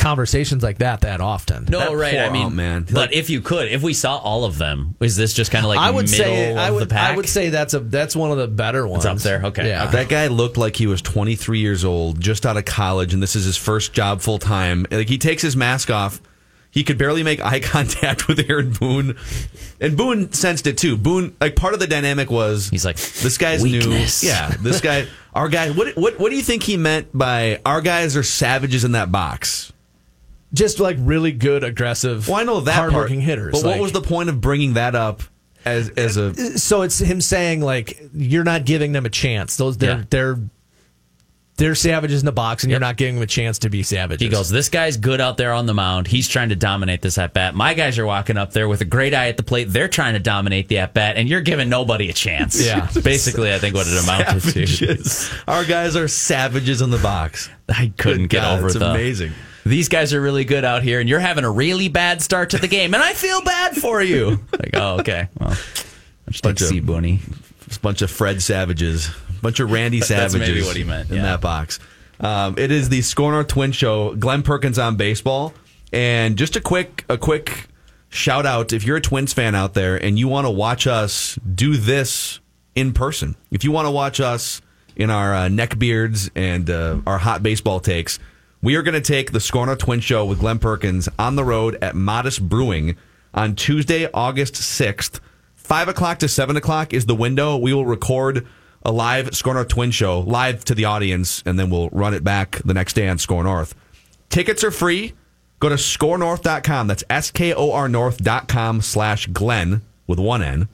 conversations 0.00 0.62
like 0.62 0.78
that 0.78 1.02
that 1.02 1.20
often. 1.20 1.66
No, 1.68 1.78
That 1.78 1.96
right. 1.96 2.14
poor 2.14 2.22
I 2.24 2.30
mean, 2.30 2.46
ump, 2.46 2.54
man. 2.54 2.82
But 2.84 2.94
Like- 2.94 3.12
if 3.12 3.30
you 3.30 3.40
could, 3.40 3.68
if 3.70 3.82
we 3.82 3.92
saw 3.94 4.16
all 4.16 4.44
of 4.44 4.58
them, 4.58 4.94
is 5.00 5.16
this 5.16 5.32
just 5.32 5.50
kind 5.50 5.64
of 5.64 5.68
like 5.68 5.78
I 5.78 5.90
would 5.90 6.10
middle 6.10 6.24
say 6.26 6.50
of 6.52 6.58
I 6.58 6.70
would 6.70 6.82
the 6.82 6.86
pack? 6.86 7.12
I 7.12 7.16
would 7.16 7.28
say 7.28 7.50
that's 7.50 7.74
a 7.74 7.80
that's 7.80 8.16
one 8.16 8.30
of 8.32 8.38
the 8.38 8.48
better 8.48 8.86
ones. 8.86 9.06
up 9.06 9.18
there? 9.18 9.40
Okay. 9.44 9.68
Yeah. 9.68 9.84
Okay. 9.84 9.92
That 9.92 10.08
guy 10.08 10.26
looked 10.28 10.56
like 10.56 10.76
he 10.76 10.86
was 10.86 11.00
23 11.02 11.58
years 11.60 11.84
old, 11.84 12.20
just 12.20 12.44
out 12.46 12.56
of 12.56 12.64
college, 12.64 13.14
and 13.14 13.22
this 13.22 13.36
is 13.36 13.44
his 13.44 13.56
first 13.56 13.92
job 13.92 14.20
full 14.20 14.38
time. 14.38 14.86
Like 14.90 15.08
he 15.08 15.18
takes 15.18 15.42
his 15.42 15.56
mask 15.56 15.90
off. 15.90 16.20
He 16.72 16.84
could 16.84 16.98
barely 16.98 17.24
make 17.24 17.40
eye 17.44 17.58
contact 17.58 18.28
with 18.28 18.48
Aaron 18.48 18.72
Boone, 18.72 19.16
and 19.80 19.96
Boone 19.96 20.32
sensed 20.32 20.68
it 20.68 20.78
too. 20.78 20.96
Boone, 20.96 21.34
like 21.40 21.56
part 21.56 21.74
of 21.74 21.80
the 21.80 21.88
dynamic 21.88 22.30
was 22.30 22.68
He's 22.70 22.84
like, 22.84 22.96
this 22.96 23.38
guy's 23.38 23.60
"Weakness." 23.60 24.22
new. 24.22 24.28
Yeah, 24.28 24.54
this 24.60 24.80
guy, 24.80 25.06
our 25.34 25.48
guy. 25.48 25.70
What 25.70 25.96
what 25.96 26.20
what 26.20 26.30
do 26.30 26.36
you 26.36 26.42
think 26.42 26.62
he 26.62 26.76
meant 26.76 27.08
by 27.12 27.60
our 27.66 27.80
guys 27.80 28.16
are 28.16 28.22
savages 28.22 28.84
in 28.84 28.92
that 28.92 29.10
box? 29.10 29.72
Just 30.52 30.80
like 30.80 30.96
really 30.98 31.32
good, 31.32 31.62
aggressive. 31.62 32.26
Well, 32.28 32.36
I 32.38 32.42
know 32.42 32.60
that 32.60 32.74
part, 32.74 32.92
hardworking 32.92 33.20
hitters. 33.20 33.52
But 33.52 33.64
what 33.64 33.78
was 33.80 33.92
the 33.92 34.00
point 34.02 34.28
of 34.28 34.40
bringing 34.40 34.74
that 34.74 34.94
up 34.96 35.22
as 35.64 35.90
as 35.90 36.16
a? 36.16 36.28
Uh, 36.30 36.34
so 36.56 36.82
it's 36.82 36.98
him 36.98 37.20
saying 37.20 37.60
like 37.60 38.00
you're 38.12 38.42
not 38.44 38.64
giving 38.64 38.92
them 38.92 39.06
a 39.06 39.10
chance. 39.10 39.56
Those 39.56 39.76
they're 39.76 39.98
Yeah. 39.98 40.04
they're 40.10 40.38
they're 41.56 41.74
savages 41.74 42.20
in 42.22 42.26
the 42.26 42.32
box, 42.32 42.64
and 42.64 42.70
Yep. 42.70 42.74
you're 42.80 42.88
not 42.88 42.96
giving 42.96 43.16
them 43.16 43.22
a 43.22 43.26
chance 43.26 43.58
to 43.58 43.68
be 43.68 43.82
savages. 43.82 44.22
He 44.24 44.30
goes, 44.30 44.48
This 44.48 44.70
guy's 44.70 44.96
good 44.96 45.20
out 45.20 45.36
there 45.36 45.52
on 45.52 45.66
the 45.66 45.74
mound. 45.74 46.06
He's 46.06 46.26
trying 46.26 46.48
to 46.48 46.56
dominate 46.56 47.02
this 47.02 47.18
at 47.18 47.34
bat. 47.34 47.54
My 47.54 47.74
guys 47.74 47.98
are 47.98 48.06
walking 48.06 48.38
up 48.38 48.52
there 48.54 48.66
with 48.66 48.80
a 48.80 48.86
great 48.86 49.12
eye 49.12 49.28
at 49.28 49.36
the 49.36 49.42
plate. 49.42 49.64
They're 49.64 49.86
trying 49.86 50.14
to 50.14 50.20
dominate 50.20 50.68
the 50.68 50.78
at 50.78 50.94
bat, 50.94 51.18
and 51.18 51.28
you're 51.28 51.42
giving 51.42 51.68
nobody 51.68 52.08
a 52.08 52.14
chance. 52.14 52.64
Yeah. 52.64 52.88
Basically, 53.04 53.52
I 53.52 53.58
think 53.58 53.74
what 53.74 53.86
it 53.86 54.02
amounted 54.02 54.42
to. 54.54 55.40
Our 55.46 55.64
guys 55.66 55.96
are 55.96 56.08
savages 56.08 56.80
in 56.80 56.90
the 56.90 56.98
box. 56.98 57.50
I 57.68 57.92
couldn't 57.98 58.22
Good 58.22 58.30
get 58.30 58.40
God, 58.40 58.58
over 58.58 58.66
it's 58.68 58.76
the 58.76 58.90
amazing. 58.90 59.32
These 59.64 59.88
guys 59.88 60.14
are 60.14 60.20
really 60.20 60.44
good 60.44 60.64
out 60.64 60.82
here, 60.82 61.00
and 61.00 61.08
you're 61.08 61.20
having 61.20 61.44
a 61.44 61.50
really 61.50 61.88
bad 61.88 62.22
start 62.22 62.50
to 62.50 62.58
the 62.58 62.68
game, 62.68 62.94
and 62.94 63.02
I 63.02 63.12
feel 63.12 63.42
bad 63.42 63.76
for 63.76 64.02
you. 64.02 64.40
Like, 64.52 64.70
oh, 64.74 65.00
okay. 65.00 65.28
Well, 65.38 65.50
I 65.50 66.30
just 66.30 66.46
of- 66.46 66.58
C 66.58 66.80
Booney. 66.80 67.20
It's 67.66 67.76
a 67.76 67.80
bunch 67.80 68.02
of 68.02 68.10
Fred 68.10 68.42
Savages, 68.42 69.08
a 69.08 69.42
bunch 69.42 69.60
of 69.60 69.70
Randy 69.70 70.00
Savages. 70.00 70.32
That's 70.32 70.48
maybe 70.48 70.62
what 70.62 70.76
he 70.76 70.82
meant, 70.82 71.10
in 71.10 71.16
yeah. 71.16 71.22
that 71.22 71.40
box. 71.40 71.78
Um, 72.18 72.56
it 72.58 72.70
is 72.70 72.88
the 72.88 73.00
SKOR 73.00 73.32
North 73.32 73.46
Twin 73.46 73.72
Show. 73.72 74.14
Glen 74.16 74.42
Perkins 74.42 74.78
on 74.78 74.96
baseball, 74.96 75.54
and 75.92 76.36
just 76.36 76.56
a 76.56 76.60
quick 76.60 77.04
a 77.08 77.16
quick 77.16 77.68
shout 78.10 78.44
out 78.44 78.72
if 78.72 78.84
you're 78.84 78.96
a 78.96 79.00
Twins 79.00 79.32
fan 79.32 79.54
out 79.54 79.74
there 79.74 79.96
and 79.96 80.18
you 80.18 80.26
want 80.28 80.44
to 80.46 80.50
watch 80.50 80.86
us 80.86 81.38
do 81.54 81.76
this 81.76 82.40
in 82.74 82.92
person. 82.92 83.36
If 83.50 83.64
you 83.64 83.72
want 83.72 83.86
to 83.86 83.90
watch 83.90 84.20
us 84.20 84.60
in 84.96 85.10
our 85.10 85.34
uh, 85.34 85.48
neck 85.48 85.78
beards 85.78 86.30
and 86.34 86.68
uh, 86.68 86.98
our 87.06 87.18
hot 87.18 87.42
baseball 87.42 87.80
takes, 87.80 88.18
we 88.62 88.76
are 88.76 88.82
going 88.82 88.94
to 88.94 89.00
take 89.00 89.32
the 89.32 89.40
SKOR 89.40 89.66
North 89.66 89.78
Twin 89.78 90.00
Show 90.00 90.24
with 90.24 90.40
Glen 90.40 90.58
Perkins 90.58 91.08
on 91.18 91.36
the 91.36 91.44
road 91.44 91.78
at 91.82 91.94
Modist 91.94 92.48
Brewing 92.48 92.96
on 93.32 93.54
Tuesday, 93.54 94.08
August 94.12 94.56
sixth. 94.56 95.20
Five 95.54 95.88
o'clock 95.88 96.18
to 96.18 96.28
seven 96.28 96.56
o'clock 96.56 96.92
is 96.92 97.06
the 97.06 97.14
window. 97.14 97.56
We 97.56 97.72
will 97.72 97.86
record 97.86 98.46
a 98.82 98.92
live 98.92 99.34
SKOR 99.34 99.54
North 99.54 99.68
Twin 99.68 99.90
Show 99.90 100.20
live 100.20 100.64
to 100.66 100.74
the 100.74 100.84
audience, 100.84 101.42
and 101.46 101.58
then 101.58 101.70
we'll 101.70 101.88
run 101.90 102.12
it 102.14 102.24
back 102.24 102.60
the 102.64 102.74
next 102.74 102.94
day 102.94 103.08
on 103.08 103.18
SKOR 103.18 103.44
North. 103.44 103.74
Tickets 104.28 104.64
are 104.64 104.70
free. 104.70 105.14
Go 105.60 105.68
to 105.68 105.74
skornorth.com. 105.76 106.86
That's 106.86 107.04
S 107.10 107.30
K 107.30 107.52
O 107.54 107.72
R 107.72 107.88
North.com 107.88 108.80
slash 108.80 109.26
Glen 109.26 109.82
with 110.06 110.18
one 110.18 110.42
N. 110.42 110.68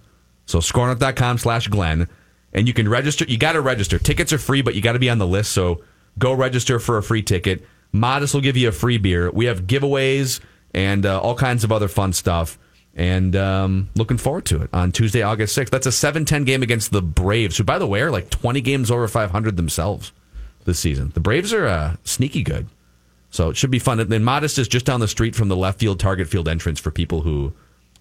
So 0.46 0.60
skornorth.com 0.60 1.38
slash 1.38 1.68
Glen. 1.68 2.08
And 2.52 2.66
you 2.66 2.72
can 2.72 2.88
register. 2.88 3.24
You 3.28 3.36
got 3.36 3.52
to 3.52 3.60
register. 3.60 3.98
Tickets 3.98 4.32
are 4.32 4.38
free, 4.38 4.62
but 4.62 4.74
you 4.74 4.80
got 4.80 4.92
to 4.92 4.98
be 4.98 5.10
on 5.10 5.18
the 5.18 5.26
list. 5.26 5.52
So 5.52 5.82
go 6.18 6.32
register 6.32 6.78
for 6.78 6.96
a 6.96 7.02
free 7.02 7.22
ticket. 7.22 7.66
Modist 7.92 8.34
will 8.34 8.40
give 8.40 8.56
you 8.56 8.68
a 8.68 8.72
free 8.72 8.98
beer. 8.98 9.30
We 9.30 9.46
have 9.46 9.62
giveaways 9.62 10.40
and 10.74 11.06
uh, 11.06 11.20
all 11.20 11.34
kinds 11.34 11.64
of 11.64 11.72
other 11.72 11.88
fun 11.88 12.12
stuff. 12.12 12.58
And 12.94 13.36
um, 13.36 13.90
looking 13.94 14.16
forward 14.16 14.46
to 14.46 14.62
it 14.62 14.70
on 14.72 14.90
Tuesday, 14.90 15.22
August 15.22 15.56
6th. 15.56 15.70
That's 15.70 15.86
a 15.86 15.92
7 15.92 16.24
10 16.24 16.44
game 16.44 16.62
against 16.62 16.92
the 16.92 17.02
Braves, 17.02 17.58
who, 17.58 17.64
by 17.64 17.78
the 17.78 17.86
way, 17.86 18.00
are 18.00 18.10
like 18.10 18.30
20 18.30 18.60
games 18.62 18.90
over 18.90 19.06
500 19.06 19.56
themselves 19.56 20.12
this 20.64 20.78
season. 20.78 21.10
The 21.14 21.20
Braves 21.20 21.52
are 21.52 21.66
uh, 21.66 21.96
sneaky 22.04 22.42
good. 22.42 22.68
So 23.30 23.50
it 23.50 23.56
should 23.56 23.70
be 23.70 23.78
fun. 23.78 24.00
And 24.00 24.10
then 24.10 24.24
Modist 24.24 24.58
is 24.58 24.66
just 24.66 24.86
down 24.86 25.00
the 25.00 25.08
street 25.08 25.34
from 25.34 25.48
the 25.48 25.56
left 25.56 25.78
field 25.78 26.00
target 26.00 26.26
field 26.28 26.48
entrance 26.48 26.80
for 26.80 26.90
people 26.90 27.20
who 27.20 27.52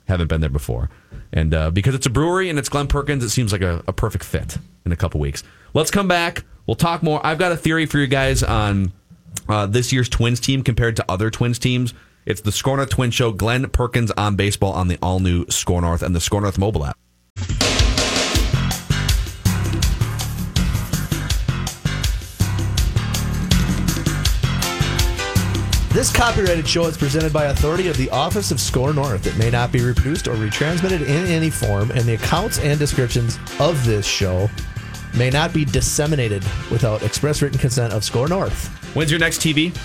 haven't 0.07 0.27
been 0.27 0.39
there 0.39 0.49
before. 0.49 0.89
And 1.33 1.53
uh, 1.53 1.71
because 1.71 1.95
it's 1.95 2.05
a 2.05 2.09
brewery 2.09 2.49
and 2.49 2.57
it's 2.57 2.69
Glen 2.69 2.87
Perkins, 2.87 3.23
it 3.23 3.29
seems 3.29 3.51
like 3.51 3.61
a, 3.61 3.83
a 3.87 3.93
perfect 3.93 4.23
fit 4.23 4.57
in 4.85 4.91
a 4.91 4.95
couple 4.95 5.19
weeks. 5.19 5.43
Let's 5.73 5.91
come 5.91 6.07
back. 6.07 6.45
We'll 6.67 6.75
talk 6.75 7.03
more. 7.03 7.25
I've 7.25 7.37
got 7.37 7.51
a 7.51 7.57
theory 7.57 7.85
for 7.85 7.97
you 7.97 8.07
guys 8.07 8.43
on 8.43 8.93
uh, 9.47 9.65
this 9.65 9.91
year's 9.93 10.09
Twins 10.09 10.39
team 10.39 10.63
compared 10.63 10.95
to 10.97 11.05
other 11.09 11.29
Twins 11.29 11.59
teams. 11.59 11.93
It's 12.25 12.41
the 12.41 12.51
SKOR 12.51 12.77
North 12.77 12.89
Twin 12.89 13.11
Show. 13.11 13.31
Glen 13.31 13.69
Perkins 13.69 14.11
on 14.11 14.35
baseball 14.35 14.73
on 14.73 14.87
the 14.87 14.97
all 15.01 15.19
new 15.19 15.45
SKOR 15.49 15.81
North 15.81 16.01
and 16.01 16.15
the 16.15 16.19
SKOR 16.19 16.41
North 16.41 16.57
mobile 16.57 16.85
app. 16.85 16.97
This 25.95 26.11
copyrighted 26.11 26.67
show 26.67 26.87
is 26.87 26.97
presented 26.97 27.31
by 27.31 27.45
authority 27.45 27.87
of 27.87 27.95
the 27.95 28.09
Office 28.09 28.51
of 28.51 28.59
SKOR 28.59 28.93
North. 28.93 29.27
It 29.27 29.37
may 29.37 29.49
not 29.49 29.71
be 29.71 29.79
reproduced 29.79 30.27
or 30.27 30.35
retransmitted 30.35 31.01
in 31.01 31.27
any 31.27 31.49
form, 31.49 31.89
and 31.91 32.01
the 32.01 32.15
accounts 32.15 32.59
and 32.59 32.77
descriptions 32.77 33.39
of 33.61 33.85
this 33.85 34.05
show 34.05 34.49
may 35.15 35.29
not 35.29 35.53
be 35.53 35.63
disseminated 35.63 36.43
without 36.69 37.01
express 37.01 37.41
written 37.41 37.57
consent 37.57 37.93
of 37.93 38.03
SKOR 38.03 38.27
North. 38.27 38.84
When's 38.95 39.11
your 39.11 39.19
next 39.19 39.41
TV? 39.41 39.75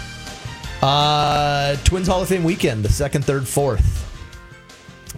Uh, 0.82 1.76
Twins 1.84 2.06
Hall 2.08 2.22
of 2.22 2.28
Fame 2.28 2.44
weekend, 2.44 2.84
the 2.84 2.88
second, 2.88 3.24
third, 3.24 3.46
fourth. 3.46 4.06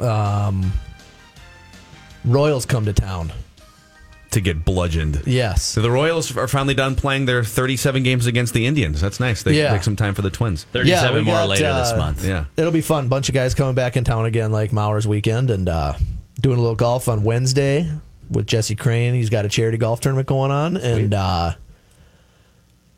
Um, 0.01 0.72
Royals 2.24 2.66
come 2.66 2.84
to 2.86 2.93
town. 2.93 3.32
To 4.30 4.40
get 4.40 4.64
bludgeoned. 4.64 5.22
Yes. 5.26 5.62
So 5.62 5.82
the 5.82 5.90
Royals 5.90 6.34
are 6.38 6.49
finally 6.49 6.72
done 6.72 6.95
playing 6.95 7.26
their 7.26 7.45
37 7.45 8.03
games 8.03 8.26
against 8.26 8.55
the 8.55 8.64
Indians. 8.64 8.99
That's 9.01 9.20
nice. 9.20 9.43
They 9.43 9.59
Yeah. 9.59 9.70
take 9.72 9.82
some 9.82 9.95
time 9.95 10.14
for 10.14 10.22
the 10.22 10.30
Twins. 10.30 10.64
37 10.72 11.14
we 11.16 11.20
more 11.22 11.34
got, 11.34 11.49
later 11.51 11.66
uh, 11.66 11.78
this 11.82 11.95
month. 11.99 12.24
Yeah. 12.24 12.47
It'll 12.57 12.72
be 12.72 12.80
fun. 12.80 13.09
Bunch 13.09 13.28
of 13.28 13.34
guys 13.34 13.55
coming 13.55 13.74
back 13.74 13.95
in 13.99 14.05
town 14.05 14.24
again, 14.24 14.51
like 14.51 14.72
Mauer's 14.72 15.07
weekend, 15.07 15.51
and 15.51 15.68
uh, 15.68 15.93
doing 16.40 16.57
a 16.57 16.61
little 16.62 16.76
golf 16.76 17.09
on 17.11 17.24
Wednesday 17.24 17.90
with 18.30 18.47
Jesse 18.47 18.74
Crain. 18.74 19.12
He's 19.12 19.28
got 19.28 19.45
a 19.45 19.51
charity 19.51 19.76
golf 19.76 20.01
tournament 20.01 20.26
going 20.28 20.51
on, 20.51 20.78
and 20.78 21.12
uh, 21.12 21.53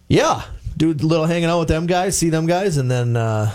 yeah, 0.06 0.42
do 0.76 0.90
a 0.90 0.94
little 0.94 1.26
hanging 1.26 1.48
out 1.48 1.58
with 1.60 1.68
them 1.68 1.86
guys, 1.86 2.16
see 2.16 2.30
them 2.30 2.46
guys, 2.46 2.76
and 2.76 2.90
then 2.90 3.16
uh, 3.16 3.52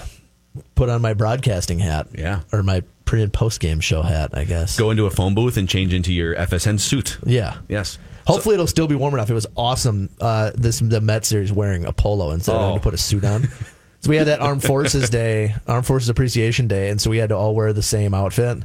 put 0.75 0.89
on 0.89 1.01
my 1.01 1.13
broadcasting 1.13 1.79
hat. 1.79 2.07
Yeah. 2.17 2.41
or 2.51 2.63
my 2.63 2.83
pre 3.05 3.21
and 3.23 3.33
post 3.33 3.59
game 3.59 3.79
show 3.79 4.01
hat, 4.01 4.31
I 4.33 4.43
guess. 4.43 4.77
Go 4.77 4.91
into 4.91 5.05
a 5.05 5.09
phone 5.11 5.33
booth 5.35 5.57
and 5.57 5.67
change 5.67 5.93
into 5.93 6.13
your 6.13 6.35
FSN 6.35 6.79
suit. 6.79 7.17
Yeah. 7.25 7.57
Yes. 7.67 7.97
Hopefully 8.27 8.53
it'll 8.53 8.67
still 8.67 8.87
be 8.87 8.93
warm 8.95 9.13
enough. 9.15 9.29
It 9.29 9.33
was 9.33 9.47
awesome. 9.57 10.09
Uh, 10.21 10.51
this 10.53 10.79
the 10.79 11.01
Met 11.01 11.25
series 11.25 11.51
wearing 11.51 11.85
a 11.85 11.91
polo 11.91 12.29
instead 12.31 12.53
of 12.55 12.61
having 12.61 12.75
Oh. 12.75 12.77
to 12.77 12.83
put 12.83 12.93
a 12.93 12.97
suit 12.97 13.25
on. 13.25 13.43
so 14.01 14.09
we 14.09 14.17
had 14.17 14.27
that 14.27 14.39
Armed 14.39 14.63
Forces 14.63 15.09
Day, 15.09 15.55
Armed 15.67 15.87
Forces 15.87 16.09
Appreciation 16.09 16.67
Day, 16.67 16.89
and 16.89 17.01
so 17.01 17.09
we 17.09 17.17
had 17.17 17.29
to 17.29 17.35
all 17.35 17.55
wear 17.55 17.73
the 17.73 17.81
same 17.81 18.13
outfit, 18.13 18.59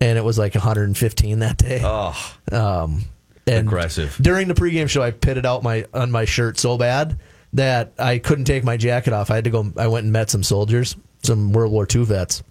and 0.00 0.18
it 0.18 0.24
was 0.24 0.38
like 0.38 0.54
115 0.54 1.40
that 1.40 1.58
day. 1.58 1.82
Oh, 1.84 2.16
Um, 2.50 3.04
and 3.46 3.58
Aggressive. 3.68 4.16
During 4.18 4.48
the 4.48 4.54
pregame 4.54 4.88
show, 4.88 5.02
I 5.02 5.10
pitted 5.10 5.44
out 5.44 5.62
my 5.62 5.84
on 5.92 6.10
my 6.10 6.24
shirt 6.24 6.58
so 6.58 6.78
bad 6.78 7.18
that 7.54 7.94
I 7.98 8.18
couldn't 8.18 8.44
take 8.44 8.64
my 8.64 8.76
jacket 8.76 9.12
off. 9.12 9.30
I 9.30 9.36
had 9.36 9.44
to 9.44 9.50
go. 9.50 9.72
I 9.76 9.86
went 9.86 10.04
and 10.04 10.12
met 10.12 10.30
some 10.30 10.42
soldiers, 10.42 10.96
some 11.22 11.52
World 11.52 11.72
War 11.72 11.86
II 11.92 12.04
vets, 12.04 12.42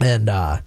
and 0.00 0.28
uh, 0.28 0.60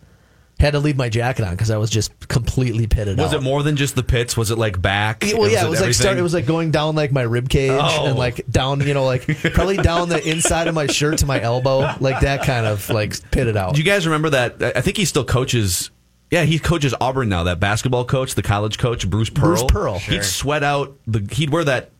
had 0.60 0.72
to 0.72 0.80
leave 0.80 0.96
my 0.96 1.10
jacket 1.10 1.44
on 1.44 1.52
because 1.52 1.72
I 1.72 1.78
was 1.78 1.90
just 1.90 2.28
completely 2.28 2.88
pitted 2.88 3.20
out. 3.20 3.24
was 3.24 3.34
it 3.34 3.42
more 3.44 3.64
than 3.64 3.76
just 3.76 3.96
the 3.96 4.04
pits? 4.04 4.38
Was 4.38 4.52
it 4.52 4.58
like 4.58 4.82
back? 4.82 5.24
Yeah, 5.26 5.34
well, 5.38 5.50
yeah, 5.50 5.66
it 5.66 5.70
was 5.70 5.80
like 5.80 5.90
everything? 5.90 5.94
start. 5.94 6.18
It 6.18 6.22
was 6.22 6.34
like 6.34 6.46
going 6.46 6.72
down 6.72 6.96
like 6.96 7.12
my 7.12 7.24
rib 7.24 7.50
cage 7.50 7.72
Oh. 7.74 8.06
and 8.06 8.18
like 8.18 8.46
down, 8.50 8.80
you 8.82 8.94
know, 8.94 9.06
like 9.06 9.26
probably 9.54 9.78
down 9.78 10.10
the 10.10 10.26
inside 10.26 10.68
of 10.68 10.76
my 10.76 10.88
shirt 10.88 11.18
to 11.20 11.26
my 11.26 11.42
elbow, 11.42 11.96
like 12.00 12.22
that 12.22 12.44
kind 12.44 12.66
of 12.66 12.88
like 12.90 13.30
pitted 13.32 13.58
out. 13.58 13.74
Do 13.74 13.80
you 13.82 13.86
guys 13.86 14.06
remember 14.06 14.30
that? 14.30 14.62
I 14.78 14.82
think 14.82 14.98
he 14.98 15.06
still 15.06 15.26
coaches. 15.26 15.90
Yeah, 16.32 16.44
he 16.46 16.58
coaches 16.58 16.96
Auburn 17.00 17.30
now. 17.30 17.44
That 17.44 17.60
basketball 17.60 18.06
coach, 18.06 18.34
the 18.34 18.42
college 18.42 18.80
coach, 18.80 19.08
Bruce 19.08 19.30
Pearl. 19.30 19.50
Bruce 19.50 19.64
Pearl. 19.68 20.00
He'd 20.00 20.24
sweat 20.24 20.64
out 20.64 20.98
the. 21.06 21.28
He'd 21.32 21.52
wear 21.52 21.64
that 21.66 21.92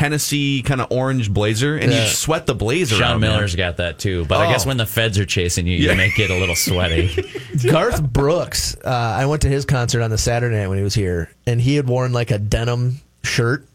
Tennessee 0.00 0.62
kind 0.62 0.80
of 0.80 0.86
orange 0.90 1.30
blazer, 1.30 1.76
and 1.76 1.92
Yeah. 1.92 2.04
he'd 2.04 2.08
sweat 2.08 2.46
the 2.46 2.54
blazer. 2.54 2.94
Sean 2.96 3.02
out, 3.16 3.20
man. 3.20 3.32
Miller's 3.32 3.54
got 3.54 3.76
that 3.76 3.98
too. 3.98 4.24
But 4.24 4.40
I 4.40 4.46
Oh. 4.46 4.50
guess 4.50 4.64
when 4.64 4.78
the 4.78 4.86
feds 4.86 5.18
are 5.18 5.26
chasing 5.26 5.66
you, 5.66 5.76
you 5.76 5.88
Yeah. 5.88 5.94
make 5.94 6.18
it 6.18 6.30
a 6.30 6.38
little 6.38 6.56
sweaty. 6.56 7.10
Garth 7.70 8.02
Brooks. 8.02 8.78
Uh, 8.82 8.88
I 8.88 9.26
went 9.26 9.42
to 9.42 9.48
his 9.48 9.66
concert 9.66 10.00
on 10.00 10.08
the 10.08 10.16
Saturday 10.16 10.56
night 10.56 10.68
when 10.68 10.78
he 10.78 10.84
was 10.84 10.94
here, 10.94 11.28
and 11.46 11.60
he 11.60 11.74
had 11.74 11.86
worn 11.86 12.14
like 12.14 12.30
a 12.30 12.38
denim 12.38 13.02
shirt. 13.22 13.66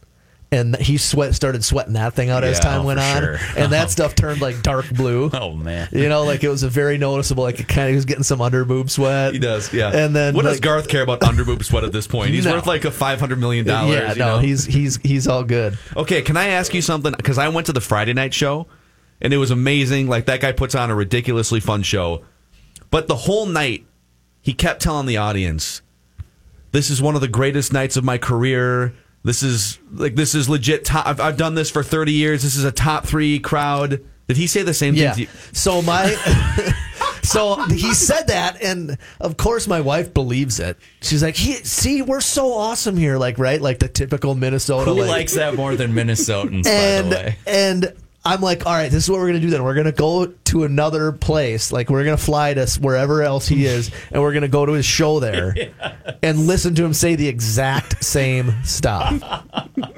And 0.56 0.76
he 0.78 0.97
sweat 0.97 1.36
started 1.36 1.66
sweating 1.66 1.93
that 1.93 2.14
thing 2.14 2.30
out 2.30 2.45
as 2.45 2.60
time 2.62 2.82
oh, 2.82 2.86
went 2.86 2.99
on, 2.99 3.22
sure. 3.22 3.38
and 3.58 3.74
that 3.74 3.88
oh, 3.88 3.89
stuff 3.89 4.16
turned 4.16 4.39
like 4.39 4.62
dark 4.62 4.89
blue. 4.89 5.30
oh, 5.34 5.51
man. 5.53 5.89
You 5.91 6.08
know, 6.08 6.24
like 6.24 6.43
it 6.43 6.49
was 6.49 6.64
a 6.64 6.70
very 6.70 6.97
noticeable. 6.97 7.43
Like 7.43 7.60
it 7.60 7.68
kind 7.68 7.88
of 7.88 7.89
he 7.89 7.95
was 7.95 8.06
getting 8.06 8.24
some 8.24 8.39
underboob 8.39 8.89
sweat. 8.89 9.34
He 9.34 9.39
does, 9.39 9.74
yeah. 9.74 9.91
And 9.93 10.16
then 10.16 10.34
what 10.34 10.43
does 10.43 10.62
Garth 10.62 10.88
care 10.88 11.03
about 11.03 11.20
underboob 11.22 11.64
sweat 11.64 11.84
at 11.84 11.91
this 11.91 12.08
point? 12.08 12.30
He's 12.32 12.45
No. 12.45 12.53
worth 12.53 12.68
like 12.68 12.86
a 12.86 12.91
five 12.91 13.20
hundred 13.20 13.39
million 13.39 13.66
dollars. 13.66 13.95
Yeah, 13.95 14.14
you 14.14 14.20
no, 14.20 14.36
know? 14.36 14.39
he's 14.39 14.66
he's 14.66 14.97
he's 14.97 15.28
all 15.28 15.43
good. 15.43 15.78
Okay, 15.97 16.22
can 16.22 16.38
I 16.38 16.47
ask 16.47 16.74
you 16.74 16.82
something? 16.82 17.14
Because 17.16 17.38
I 17.38 17.49
went 17.49 17.68
to 17.68 17.74
the 17.74 17.82
Friday 17.82 18.14
night 18.14 18.34
show, 18.34 18.68
and 19.20 19.34
it 19.34 19.38
was 19.38 19.51
amazing. 19.51 20.08
Like 20.08 20.26
that 20.28 20.39
guy 20.39 20.53
puts 20.53 20.74
on 20.74 20.89
a 20.89 20.95
ridiculously 20.95 21.60
fun 21.60 21.84
show, 21.84 22.24
but 22.91 23.08
the 23.08 23.16
whole 23.16 23.45
night 23.45 23.86
he 24.41 24.53
kept 24.53 24.82
telling 24.82 25.06
the 25.06 25.18
audience, 25.18 25.82
"This 26.72 26.89
is 26.89 27.01
one 27.01 27.16
of 27.16 27.22
the 27.22 27.28
greatest 27.28 27.74
nights 27.74 27.97
of 27.97 28.03
my 28.03 28.18
career. 28.18 28.93
This 29.26 29.41
is 29.43 29.80
like 29.91 30.15
this 30.15 30.36
is 30.36 30.47
legit. 30.47 30.86
Top, 30.86 31.07
I've, 31.07 31.19
I've 31.19 31.36
done 31.38 31.55
this 31.55 31.71
for 31.71 31.82
thirty 31.84 32.13
years. 32.13 32.43
This 32.43 32.55
is 32.55 32.63
a 32.63 32.71
top 32.71 33.05
three 33.05 33.39
crowd." 33.39 34.01
Did 34.28 34.38
he 34.38 34.47
say 34.47 34.61
the 34.63 34.73
same 34.73 34.95
Yeah. 34.95 35.13
thing? 35.13 35.26
To 35.28 35.32
you? 35.34 35.38
So 35.51 35.82
my 35.82 36.09
so 37.23 37.61
he 37.65 37.93
said 37.93 38.28
that, 38.28 38.61
and 38.61 38.97
of 39.19 39.36
course 39.38 39.67
my 39.67 39.82
wife 39.82 40.13
believes 40.13 40.59
it. 40.59 40.78
She's 41.01 41.23
like, 41.23 41.36
he, 41.36 41.53
"See, 41.53 42.01
we're 42.03 42.21
so 42.21 42.53
awesome 42.53 42.97
here, 42.97 43.17
like 43.17 43.38
right, 43.39 43.59
like 43.61 43.80
the 43.80 43.88
typical 43.88 44.36
Minnesota." 44.36 44.91
Who 44.91 44.99
like- 45.01 45.09
likes 45.09 45.34
that 45.36 45.55
more 45.55 45.76
than 45.76 45.93
Minnesotans, 45.93 46.65
and 46.67 47.09
by 47.09 47.15
the 47.15 47.23
way? 47.23 47.38
and 47.47 47.93
I'm 48.26 48.41
like, 48.41 48.65
all 48.65 48.73
right, 48.73 48.91
this 48.91 49.03
is 49.03 49.09
what 49.09 49.19
we're 49.19 49.28
gonna 49.28 49.39
do. 49.39 49.49
Then 49.51 49.63
we're 49.63 49.76
gonna 49.76 49.91
go 49.91 50.26
to 50.26 50.63
another 50.63 51.11
place. 51.11 51.71
Like 51.71 51.89
we're 51.89 52.03
gonna 52.03 52.17
fly 52.17 52.53
to 52.55 52.65
wherever 52.82 53.21
else 53.21 53.47
he 53.47 53.65
is, 53.65 53.91
and 54.11 54.21
we're 54.21 54.34
gonna 54.34 54.47
go 54.47 54.65
to 54.65 54.71
his 54.73 54.86
show 54.86 55.19
there 55.19 55.55
and 56.23 56.47
listen 56.47 56.73
to 56.76 56.84
him 56.84 56.93
say 56.93 57.15
the 57.15 57.28
exact 57.28 58.03
same 58.03 58.53
stuff. 58.63 59.21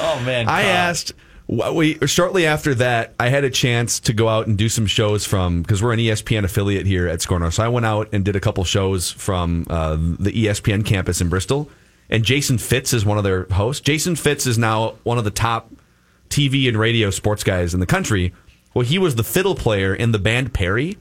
Oh, 0.00 0.20
man. 0.24 0.48
I 0.48 0.62
Todd. 0.62 0.70
asked. 0.70 1.12
We 1.48 1.98
shortly 2.06 2.46
after 2.46 2.74
that, 2.76 3.14
I 3.20 3.28
had 3.28 3.44
a 3.44 3.50
chance 3.50 4.00
to 4.00 4.14
go 4.14 4.26
out 4.26 4.46
and 4.46 4.56
do 4.56 4.70
some 4.70 4.86
shows 4.86 5.26
from 5.26 5.60
because 5.60 5.82
we're 5.82 5.92
an 5.92 5.98
ESPN 5.98 6.44
affiliate 6.44 6.86
here 6.86 7.06
at 7.08 7.20
SKOR 7.20 7.40
North. 7.40 7.52
So 7.54 7.62
I 7.62 7.68
went 7.68 7.84
out 7.84 8.08
and 8.12 8.24
did 8.24 8.34
a 8.34 8.40
couple 8.40 8.64
shows 8.64 9.10
from 9.10 9.66
uh, 9.68 9.96
the 9.96 10.32
ESPN 10.32 10.86
campus 10.86 11.20
in 11.20 11.28
Bristol. 11.28 11.68
And 12.08 12.24
Jason 12.24 12.56
Fitz 12.56 12.94
is 12.94 13.04
one 13.04 13.18
of 13.18 13.24
their 13.24 13.44
hosts. 13.50 13.82
Jason 13.82 14.16
Fitz 14.16 14.46
is 14.46 14.56
now 14.56 14.94
one 15.02 15.18
of 15.18 15.24
the 15.24 15.30
top 15.30 15.70
TV 16.32 16.66
and 16.68 16.76
radio 16.76 17.10
sports 17.10 17.44
guys 17.44 17.74
in 17.74 17.80
the 17.80 17.86
country. 17.86 18.32
Well, 18.74 18.84
he 18.84 18.98
was 18.98 19.14
the 19.14 19.24
fiddle 19.24 19.54
player 19.54 19.94
in 19.94 20.12
the 20.12 20.18
band 20.18 20.54
Perry. 20.54 20.96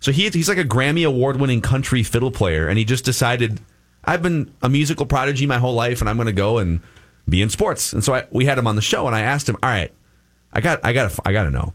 So 0.00 0.12
he, 0.12 0.28
he's 0.28 0.48
like 0.48 0.58
a 0.58 0.64
Grammy 0.64 1.06
award 1.06 1.40
winning 1.40 1.62
country 1.62 2.02
fiddle 2.02 2.30
player. 2.30 2.68
And 2.68 2.78
he 2.78 2.84
just 2.84 3.04
decided, 3.04 3.60
I've 4.04 4.22
been 4.22 4.52
a 4.62 4.68
musical 4.68 5.06
prodigy 5.06 5.46
my 5.46 5.58
whole 5.58 5.74
life 5.74 6.00
and 6.00 6.10
I'm 6.10 6.16
going 6.16 6.26
to 6.26 6.32
go 6.32 6.58
and 6.58 6.80
be 7.28 7.40
in 7.40 7.48
sports. 7.48 7.92
And 7.92 8.04
so 8.04 8.14
I, 8.14 8.26
we 8.30 8.44
had 8.44 8.58
him 8.58 8.66
on 8.66 8.76
the 8.76 8.82
show 8.82 9.06
and 9.06 9.16
I 9.16 9.22
asked 9.22 9.48
him, 9.48 9.56
all 9.62 9.70
right, 9.70 9.92
I 10.52 10.60
got, 10.60 10.84
I 10.84 10.92
got, 10.92 11.18
I 11.24 11.32
got 11.32 11.44
to 11.44 11.50
know. 11.50 11.72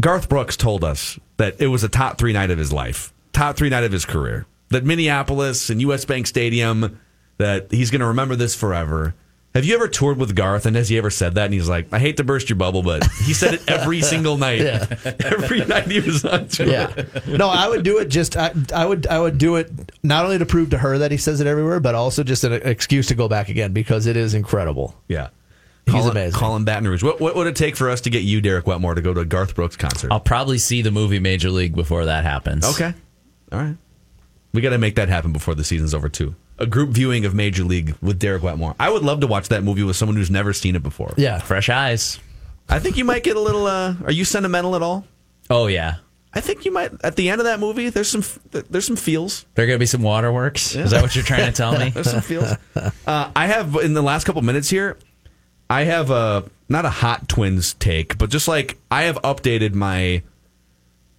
Garth 0.00 0.28
Brooks 0.28 0.56
told 0.56 0.84
us 0.84 1.18
that 1.38 1.60
it 1.60 1.68
was 1.68 1.82
a 1.82 1.88
top 1.88 2.18
three 2.18 2.32
night 2.32 2.50
of 2.50 2.58
his 2.58 2.72
life, 2.72 3.12
top 3.32 3.56
three 3.56 3.70
night 3.70 3.84
of 3.84 3.92
his 3.92 4.04
career. 4.04 4.46
That 4.68 4.84
Minneapolis 4.84 5.70
and 5.70 5.80
US 5.80 6.04
Bank 6.04 6.26
Stadium, 6.26 7.00
that 7.38 7.70
he's 7.70 7.90
going 7.90 8.00
to 8.00 8.08
remember 8.08 8.36
this 8.36 8.54
forever. 8.54 9.14
Have 9.54 9.64
you 9.64 9.76
ever 9.76 9.86
toured 9.86 10.18
with 10.18 10.34
Garth 10.34 10.66
and 10.66 10.74
has 10.74 10.88
he 10.88 10.98
ever 10.98 11.10
said 11.10 11.36
that? 11.36 11.44
And 11.44 11.54
he's 11.54 11.68
like, 11.68 11.86
I 11.92 12.00
hate 12.00 12.16
to 12.16 12.24
burst 12.24 12.48
your 12.48 12.56
bubble, 12.56 12.82
but 12.82 13.06
he 13.24 13.32
said 13.32 13.54
it 13.54 13.62
every 13.70 14.00
single 14.12 14.36
night. 14.36 14.60
Yeah. 14.60 14.84
Every 15.24 15.64
night 15.64 15.86
he 15.86 16.00
was 16.00 16.24
on 16.24 16.48
tour. 16.48 16.66
Yeah, 16.66 17.04
no, 17.28 17.48
I 17.48 17.68
would 17.68 17.84
do 17.84 17.98
it. 17.98 18.06
Just 18.06 18.36
I, 18.36 18.52
I 18.74 18.84
would 18.84 19.06
I 19.06 19.20
would 19.20 19.38
do 19.38 19.56
it 19.56 19.70
not 20.02 20.24
only 20.24 20.38
to 20.38 20.46
prove 20.46 20.70
to 20.70 20.78
her 20.78 20.98
that 20.98 21.10
he 21.12 21.16
says 21.16 21.40
it 21.40 21.46
everywhere, 21.46 21.78
but 21.78 21.94
also 21.94 22.24
just 22.24 22.42
an 22.42 22.52
excuse 22.52 23.06
to 23.08 23.14
go 23.14 23.28
back 23.28 23.48
again 23.48 23.72
because 23.72 24.06
it 24.06 24.16
is 24.16 24.34
incredible. 24.34 24.96
Yeah. 25.08 25.28
He's 25.86 25.94
Call 25.94 26.10
amazing. 26.10 26.38
Call 26.38 26.56
him 26.56 26.64
Baton 26.64 26.88
Rouge. 26.88 27.02
What, 27.02 27.20
what 27.20 27.36
would 27.36 27.46
it 27.46 27.56
take 27.56 27.76
for 27.76 27.90
us 27.90 28.00
to 28.02 28.10
get 28.10 28.22
you, 28.22 28.40
Derek 28.40 28.66
Wetmore, 28.66 28.94
to 28.94 29.02
go 29.02 29.12
to 29.14 29.20
a 29.20 29.24
Garth 29.24 29.54
Brooks 29.54 29.76
concert? 29.76 30.10
I'll 30.10 30.18
probably 30.20 30.58
see 30.58 30.82
the 30.82 30.90
movie 30.90 31.18
Major 31.18 31.50
League 31.50 31.76
before 31.76 32.06
that 32.06 32.24
happens. 32.24 32.64
Okay. 32.64 32.94
All 33.52 33.58
right. 33.60 33.76
We 34.52 34.62
got 34.62 34.70
to 34.70 34.78
make 34.78 34.94
that 34.96 35.08
happen 35.08 35.32
before 35.32 35.54
the 35.54 35.64
season's 35.64 35.92
over, 35.94 36.08
too. 36.08 36.34
A 36.58 36.66
group 36.66 36.90
viewing 36.90 37.24
of 37.24 37.34
Major 37.34 37.64
League 37.64 37.96
with 38.00 38.18
Derek 38.18 38.42
Wetmore. 38.42 38.76
I 38.78 38.88
would 38.90 39.02
love 39.02 39.20
to 39.20 39.26
watch 39.26 39.48
that 39.48 39.64
movie 39.64 39.82
with 39.82 39.96
someone 39.96 40.16
who's 40.16 40.30
never 40.30 40.52
seen 40.52 40.76
it 40.76 40.82
before. 40.82 41.12
Yeah, 41.16 41.38
Fresh 41.38 41.68
eyes. 41.68 42.20
I 42.68 42.78
think 42.78 42.96
you 42.96 43.04
might 43.04 43.24
get 43.24 43.36
a 43.36 43.40
little. 43.40 43.66
Uh, 43.66 43.94
are 44.04 44.12
you 44.12 44.24
sentimental 44.24 44.76
at 44.76 44.82
all? 44.82 45.04
Oh, 45.50 45.66
yeah. 45.66 45.96
I 46.32 46.40
think 46.40 46.64
you 46.64 46.72
might. 46.72 46.92
At 47.04 47.16
the 47.16 47.28
end 47.30 47.40
of 47.40 47.44
that 47.44 47.60
movie, 47.60 47.90
there's 47.90 48.08
some. 48.08 48.24
There's 48.50 48.86
some 48.86 48.96
feels. 48.96 49.46
There 49.54 49.66
going 49.66 49.76
to 49.76 49.80
be 49.82 49.86
some 49.86 50.02
waterworks? 50.02 50.74
Is 50.74 50.90
that 50.90 51.02
what 51.02 51.14
you're 51.14 51.24
trying 51.24 51.46
to 51.46 51.52
tell 51.52 51.78
me? 51.78 51.90
There's 51.94 52.10
some 52.10 52.22
feels. 52.22 52.52
Uh, 52.74 53.30
I 53.36 53.46
have 53.46 53.76
in 53.76 53.94
the 53.94 54.02
last 54.02 54.24
couple 54.24 54.42
minutes 54.42 54.68
here. 54.68 54.96
I 55.70 55.84
have 55.84 56.10
a 56.10 56.44
not 56.68 56.84
a 56.84 56.90
hot 56.90 57.28
Twins 57.28 57.74
take, 57.74 58.18
but 58.18 58.30
just 58.30 58.48
like 58.48 58.78
I 58.90 59.04
have 59.04 59.16
updated 59.22 59.74
my 59.74 60.22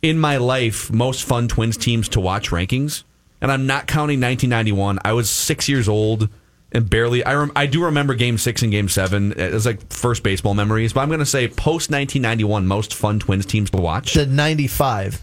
in 0.02 0.20
my 0.20 0.38
life 0.38 0.92
most 0.92 1.24
fun 1.24 1.48
Twins 1.48 1.78
teams 1.78 2.10
to 2.10 2.20
watch 2.20 2.50
rankings, 2.50 3.04
and 3.46 3.52
I'm 3.52 3.68
not 3.68 3.86
counting 3.86 4.20
1991. 4.20 4.98
I 5.06 5.14
was 5.14 5.30
six 5.30 5.70
years 5.70 5.88
old 5.88 6.30
and 6.72 6.90
barely. 6.90 7.24
I 7.24 7.36
rem, 7.36 7.52
I 7.56 7.68
do 7.68 7.84
remember 7.86 8.16
Game 8.16 8.40
Six 8.40 8.64
and 8.64 8.72
Game 8.72 8.90
Seven 8.90 9.34
as 9.34 9.68
like 9.68 9.94
first 9.94 10.24
baseball 10.24 10.56
memories, 10.56 10.94
but 10.94 11.02
I'm 11.02 11.10
going 11.10 11.20
to 11.20 11.28
say 11.28 11.48
post 11.48 11.92
1991 11.92 12.66
most 12.66 12.96
fun 12.96 13.20
Twins 13.20 13.46
teams 13.46 13.70
to 13.70 13.78
watch. 13.78 14.16
the 14.16 14.26
'95. 14.26 15.22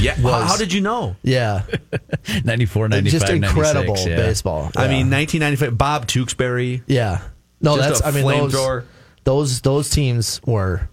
yeah, 0.00 0.14
how, 0.16 0.22
was- 0.24 0.48
how 0.50 0.56
did 0.56 0.72
you 0.72 0.80
know? 0.80 1.14
Yeah, 1.22 1.62
94, 2.44 2.88
95, 2.88 3.20
just 3.20 3.32
incredible 3.32 3.96
yeah. 3.98 4.16
baseball. 4.16 4.72
I 4.76 4.88
mean, 4.88 5.08
1995. 5.10 5.78
Bob 5.78 6.06
Tewksbury. 6.08 6.82
yeah. 6.88 7.22
No, 7.60 7.76
Just 7.76 7.88
that's 7.88 8.00
a 8.02 8.06
I 8.06 8.10
mean 8.10 8.26
those, 8.26 8.52
flamethrower. 8.52 8.84
those 9.22 9.60
those 9.62 9.90
teams 9.90 10.40
were 10.44 10.88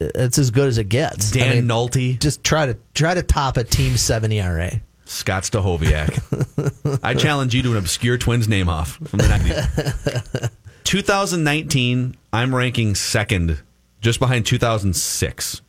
it's 0.00 0.36
as 0.36 0.50
good 0.50 0.66
as 0.68 0.78
it 0.78 0.88
gets. 0.88 1.30
Dan 1.30 1.48
I 1.48 1.54
mean, 1.54 1.64
Naulty, 1.68 2.18
just 2.18 2.42
try 2.42 2.66
to 2.66 2.76
try 2.92 3.14
to 3.14 3.22
top 3.22 3.56
a 3.56 3.64
team 3.64 3.96
seven 3.96 4.32
ERA. 4.32 4.80
Scott 5.10 5.42
Stahoviak. 5.42 7.00
I 7.02 7.14
challenge 7.14 7.54
you 7.54 7.62
to 7.62 7.72
an 7.72 7.78
obscure 7.78 8.16
Twins 8.16 8.48
name 8.48 8.68
off 8.68 8.92
from 8.92 9.18
the 9.18 9.24
90s. 9.24 10.50
2019, 10.84 12.16
I'm 12.32 12.54
ranking 12.54 12.94
second, 12.94 13.60
just 14.00 14.20
behind 14.20 14.46
2006. 14.46 15.62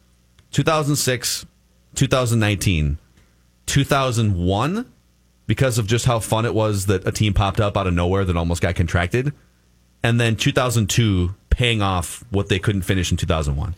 2006, 0.51 1.45
2019, 1.95 2.97
2001, 3.65 4.91
because 5.47 5.77
of 5.79 5.87
just 5.87 6.05
how 6.05 6.19
fun 6.19 6.45
it 6.45 6.53
was 6.53 6.85
that 6.85 7.07
a 7.07 7.11
team 7.11 7.33
popped 7.33 7.59
up 7.59 7.75
out 7.75 7.87
of 7.87 7.93
nowhere 7.93 8.23
that 8.23 8.37
almost 8.37 8.61
got 8.61 8.75
contracted. 8.75 9.33
And 10.03 10.19
then 10.19 10.35
2002, 10.35 11.33
paying 11.49 11.81
off 11.81 12.23
what 12.29 12.47
they 12.47 12.59
couldn't 12.59 12.83
finish 12.83 13.09
in 13.11 13.17
2001. 13.17 13.73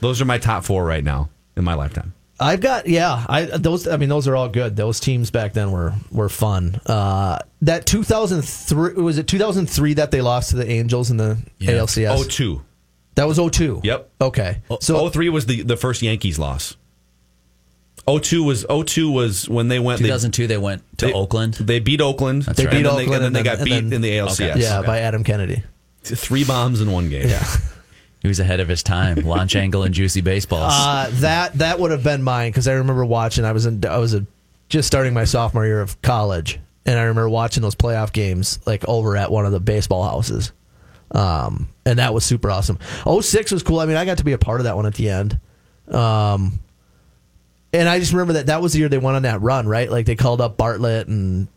Those 0.00 0.20
are 0.20 0.24
my 0.24 0.38
top 0.38 0.64
four 0.64 0.84
right 0.84 1.02
now 1.02 1.28
in 1.56 1.64
my 1.64 1.74
lifetime. 1.74 2.14
I've 2.40 2.60
got 2.60 2.86
yeah. 2.88 3.24
I 3.28 3.44
those 3.46 3.88
I 3.88 3.96
mean 3.96 4.08
those 4.08 4.28
are 4.28 4.36
all 4.36 4.48
good. 4.48 4.76
Those 4.76 5.00
teams 5.00 5.30
back 5.30 5.52
then 5.54 5.72
were 5.72 5.94
were 6.12 6.28
fun. 6.28 6.80
Uh, 6.86 7.38
that 7.62 7.84
2003 7.86 8.94
was 9.02 9.18
it 9.18 9.26
2003 9.26 9.94
that 9.94 10.10
they 10.12 10.20
lost 10.20 10.50
to 10.50 10.56
the 10.56 10.68
Angels 10.70 11.10
in 11.10 11.16
the 11.16 11.36
ALCS. 11.60 12.28
02. 12.30 12.62
That 13.16 13.24
was 13.26 13.38
02. 13.38 13.80
Yep. 13.82 14.10
Okay. 14.20 14.58
So 14.80 15.08
03 15.10 15.28
was 15.30 15.46
the, 15.46 15.62
the 15.62 15.76
first 15.76 16.02
Yankees 16.02 16.38
loss. 16.38 16.76
02 18.06 18.44
was 18.44 18.64
02 18.64 19.10
was 19.10 19.48
when 19.48 19.66
they 19.68 19.80
went. 19.80 19.98
2002, 19.98 20.46
they 20.46 20.56
went 20.56 20.82
to 20.98 21.06
they- 21.06 21.12
Oakland. 21.12 21.54
They 21.54 21.80
beat 21.80 22.00
Oakland. 22.00 22.42
That's 22.42 22.56
They 22.56 22.64
right. 22.66 22.70
beat 22.70 22.76
and 22.78 22.86
then 22.86 22.92
Oakland 22.92 23.10
they, 23.10 23.14
and 23.16 23.24
then 23.24 23.32
they 23.32 23.42
got 23.42 23.56
then- 23.58 23.64
beat 23.64 23.74
and 23.78 23.92
in 23.94 24.00
the 24.00 24.20
Okay. 24.20 24.50
ALCS. 24.50 24.56
yeah, 24.60 24.82
by 24.82 25.00
Adam 25.00 25.24
Kennedy. 25.24 25.62
Three 26.04 26.44
bombs 26.44 26.80
in 26.80 26.90
one 26.92 27.10
game. 27.10 27.28
Yeah. 27.28 27.44
He 28.20 28.28
was 28.28 28.40
ahead 28.40 28.60
of 28.60 28.68
his 28.68 28.82
time. 28.82 29.16
Launch 29.16 29.54
angle 29.54 29.84
and 29.84 29.94
juicy 29.94 30.20
baseballs. 30.20 30.72
Uh, 30.74 31.10
that 31.14 31.54
that 31.54 31.78
would 31.78 31.90
have 31.90 32.02
been 32.02 32.22
mine 32.22 32.50
because 32.50 32.66
I 32.66 32.74
remember 32.74 33.04
watching. 33.04 33.44
I 33.44 33.52
was 33.52 33.66
in. 33.66 33.84
I 33.84 33.98
was 33.98 34.14
a, 34.14 34.26
just 34.68 34.88
starting 34.88 35.14
my 35.14 35.24
sophomore 35.24 35.64
year 35.64 35.80
of 35.80 36.00
college, 36.02 36.58
and 36.84 36.98
I 36.98 37.02
remember 37.02 37.28
watching 37.28 37.62
those 37.62 37.76
playoff 37.76 38.12
games 38.12 38.58
like 38.66 38.86
over 38.88 39.16
at 39.16 39.30
one 39.30 39.46
of 39.46 39.52
the 39.52 39.60
baseball 39.60 40.04
houses. 40.04 40.52
Um, 41.10 41.68
and 41.86 41.98
that 41.98 42.12
was 42.12 42.24
super 42.24 42.50
awesome. 42.50 42.78
06 43.06 43.52
was 43.52 43.62
cool. 43.62 43.80
I 43.80 43.86
mean, 43.86 43.96
I 43.96 44.04
got 44.04 44.18
to 44.18 44.24
be 44.24 44.32
a 44.32 44.38
part 44.38 44.60
of 44.60 44.64
that 44.64 44.76
one 44.76 44.84
at 44.84 44.94
the 44.94 45.08
end. 45.08 45.40
Um, 45.88 46.60
and 47.72 47.88
I 47.88 47.98
just 47.98 48.12
remember 48.12 48.34
that 48.34 48.46
that 48.46 48.60
was 48.60 48.72
the 48.72 48.80
year 48.80 48.88
they 48.88 48.98
went 48.98 49.16
on 49.16 49.22
that 49.22 49.40
run, 49.40 49.66
right? 49.66 49.90
Like 49.90 50.06
they 50.06 50.16
called 50.16 50.40
up 50.40 50.56
Bartlett 50.56 51.08
and 51.08 51.48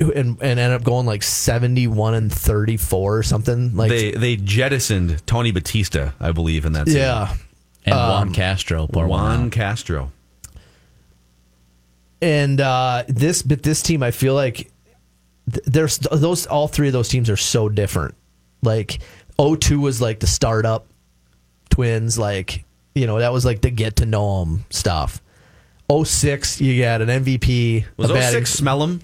and 0.00 0.38
and 0.40 0.58
ended 0.58 0.72
up 0.72 0.82
going 0.82 1.06
like 1.06 1.22
71 1.22 2.14
and 2.14 2.32
34 2.32 3.18
or 3.18 3.22
something. 3.22 3.76
Like 3.76 3.90
They 3.90 4.10
they 4.12 4.36
jettisoned 4.36 5.24
Tony 5.26 5.50
Batista, 5.52 6.12
I 6.18 6.32
believe, 6.32 6.64
in 6.64 6.72
that. 6.72 6.86
season. 6.86 7.00
yeah. 7.02 7.34
and 7.84 7.94
um, 7.94 8.08
Juan 8.08 8.32
Castro. 8.32 8.86
Pour 8.86 9.06
one 9.06 9.20
Juan. 9.40 9.50
Castro. 9.50 10.10
and 12.22 12.60
uh, 12.60 13.04
this 13.08 13.42
but 13.42 13.62
this 13.62 13.82
team 13.82 14.02
i 14.02 14.10
feel 14.10 14.34
like 14.34 14.70
th- 15.50 15.64
there's 15.66 15.98
those 15.98 16.46
all 16.46 16.68
three 16.68 16.86
of 16.88 16.92
those 16.92 17.08
teams 17.08 17.30
are 17.30 17.36
so 17.36 17.68
different 17.68 18.14
like 18.62 18.98
02 19.38 19.80
was 19.80 20.00
like 20.00 20.20
the 20.20 20.26
startup 20.26 20.86
twins 21.70 22.18
like 22.18 22.64
you 22.94 23.06
know 23.06 23.18
that 23.18 23.32
was 23.32 23.44
like 23.44 23.60
the 23.62 23.70
get 23.70 23.96
to 23.96 24.06
know 24.06 24.40
them 24.44 24.64
stuff 24.70 25.22
06 25.90 26.60
you 26.60 26.80
got 26.82 27.00
an 27.00 27.08
mvp 27.24 27.84
Was 27.96 28.10
a 28.10 28.14
batting- 28.14 28.40
06 28.40 28.50
smell 28.52 28.82
him? 28.82 29.00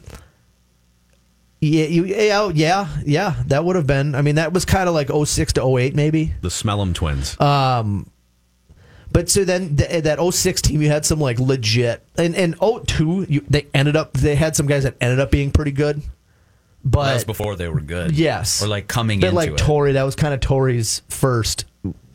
Yeah, 1.61 1.87
you, 1.87 2.05
yeah 2.05 2.51
yeah 2.55 2.89
yeah 3.07 3.43
that 3.47 3.65
would 3.65 3.77
have 3.77 3.87
been 3.87 4.15
i 4.15 4.21
mean 4.21 4.35
that 4.35 4.53
was 4.53 4.65
kind 4.67 4.89
of 4.91 4.95
like 4.95 5.09
06 5.11 5.55
to 5.55 5.79
08 5.79 5.95
maybe 5.95 6.35
The 6.43 6.51
smell 6.51 6.83
him 6.83 6.93
twins. 6.93 7.35
Uh, 7.41 8.03
But 9.11 9.31
so 9.31 9.45
then 9.45 9.77
th- 9.77 10.03
that 10.05 10.19
06 10.21 10.61
team, 10.63 10.83
you 10.83 10.89
had 10.89 11.07
some 11.07 11.21
like 11.21 11.39
legit, 11.41 12.03
and 12.19 12.35
and 12.35 12.55
02, 12.61 13.27
you, 13.29 13.45
they 13.49 13.67
ended 13.73 13.97
up 13.97 14.13
they 14.13 14.35
had 14.35 14.55
some 14.57 14.67
guys 14.67 14.83
that 14.83 14.97
ended 15.01 15.21
up 15.21 15.31
being 15.31 15.51
pretty 15.51 15.71
good. 15.73 16.03
But 16.85 17.07
That 17.07 17.15
was 17.15 17.25
before 17.25 17.57
they 17.57 17.69
were 17.69 17.81
good. 17.81 18.13
yes, 18.17 18.63
Or 18.63 18.69
like 18.69 18.87
coming 18.89 19.21
but 19.21 19.29
into 19.29 19.37
like 19.37 19.51
it. 19.53 19.59
Torii, 19.59 19.93
that 19.93 20.03
was 20.03 20.15
kind 20.17 20.35
of 20.35 20.41
Torii's 20.41 21.03
first, 21.09 21.65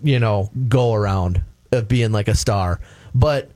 you 0.04 0.20
know, 0.20 0.52
go 0.70 0.94
around 0.94 1.42
of 1.72 1.88
being 1.88 2.12
like 2.12 2.28
a 2.28 2.36
star. 2.36 2.80
But 3.16 3.50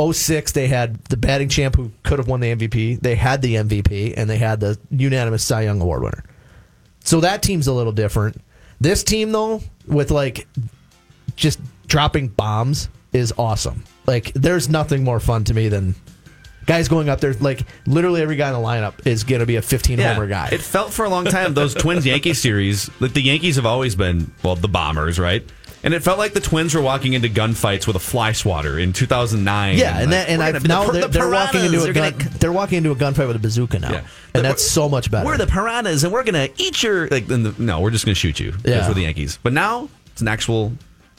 06, 0.00 0.52
they 0.52 0.68
had 0.68 0.96
the 1.04 1.16
batting 1.16 1.48
champ 1.48 1.74
who 1.76 1.90
could 2.02 2.18
have 2.18 2.28
won 2.28 2.40
the 2.40 2.54
MVP. 2.54 3.00
They 3.00 3.14
had 3.14 3.42
the 3.42 3.56
MVP, 3.56 4.14
and 4.16 4.28
they 4.28 4.36
had 4.36 4.60
the 4.60 4.78
unanimous 4.90 5.44
Cy 5.44 5.62
Young 5.62 5.80
Award 5.80 6.02
winner. 6.02 6.24
So 7.00 7.20
that 7.20 7.42
team's 7.42 7.66
a 7.66 7.72
little 7.72 7.92
different. 7.92 8.40
This 8.80 9.02
team, 9.02 9.32
though, 9.32 9.62
with 9.86 10.10
like 10.10 10.46
just 11.36 11.60
dropping 11.86 12.28
bombs, 12.28 12.88
is 13.12 13.32
awesome. 13.38 13.84
Like, 14.06 14.32
there's 14.34 14.68
nothing 14.68 15.02
more 15.02 15.20
fun 15.20 15.44
to 15.44 15.54
me 15.54 15.68
than 15.68 15.94
guys 16.66 16.88
going 16.88 17.08
up 17.08 17.20
there. 17.20 17.32
Like, 17.34 17.62
literally 17.86 18.20
every 18.20 18.36
guy 18.36 18.48
in 18.48 18.54
the 18.54 18.60
lineup 18.60 19.06
is 19.06 19.24
going 19.24 19.40
to 19.40 19.46
be 19.46 19.56
a 19.56 19.62
15 19.62 19.98
homer 19.98 20.26
guy. 20.26 20.50
It 20.52 20.60
felt 20.60 20.92
for 20.92 21.04
a 21.04 21.08
long 21.08 21.24
time 21.24 21.54
those 21.54 21.74
Twins 21.74 22.04
Yankees 22.04 22.40
series 22.40 22.90
that 23.00 23.14
the 23.14 23.22
Yankees 23.22 23.56
have 23.56 23.66
always 23.66 23.94
been 23.94 24.32
well 24.42 24.56
the 24.56 24.68
bombers, 24.68 25.18
right? 25.18 25.48
And 25.86 25.94
it 25.94 26.02
felt 26.02 26.18
like 26.18 26.34
the 26.34 26.40
Twins 26.40 26.74
were 26.74 26.82
walking 26.82 27.12
into 27.14 27.28
gunfights 27.28 27.86
with 27.86 27.94
a 27.96 28.00
fly 28.00 28.32
swatter 28.32 28.76
in 28.78 28.92
2009. 28.92 29.78
Yeah, 29.78 29.98
and 30.00 30.12
that, 30.12 30.28
and 30.28 30.42
I 30.42 30.50
now 30.50 30.84
the, 30.84 30.92
they're, 30.92 31.02
the 31.02 31.08
they're 31.08 31.30
walking 31.30 31.64
into 31.64 31.82
a 31.84 31.92
gun, 31.92 32.12
gonna- 32.18 32.30
they're 32.38 32.52
walking 32.52 32.78
into 32.78 32.90
a 32.90 32.96
gunfight 32.96 33.28
with 33.28 33.36
a 33.36 33.38
bazooka 33.38 33.78
now, 33.78 33.92
Yeah. 33.92 34.06
and 34.34 34.44
that's 34.44 34.62
so 34.66 34.88
much 34.88 35.10
better. 35.12 35.24
We're 35.24 35.38
the 35.38 35.46
piranhas, 35.46 36.02
and 36.02 36.12
we're 36.12 36.24
gonna 36.24 36.48
eat 36.58 36.82
your 36.82 37.06
like. 37.08 37.28
the, 37.28 37.54
no, 37.58 37.80
we're 37.80 37.92
just 37.92 38.04
gonna 38.04 38.16
shoot 38.16 38.40
you. 38.40 38.52
Yeah, 38.64 38.74
Yeah. 38.78 38.88
we're 38.88 38.94
the 38.94 39.02
Yankees. 39.02 39.38
But 39.42 39.52
now 39.52 39.88
it's 40.08 40.20
an 40.20 40.26
actual, 40.28 40.72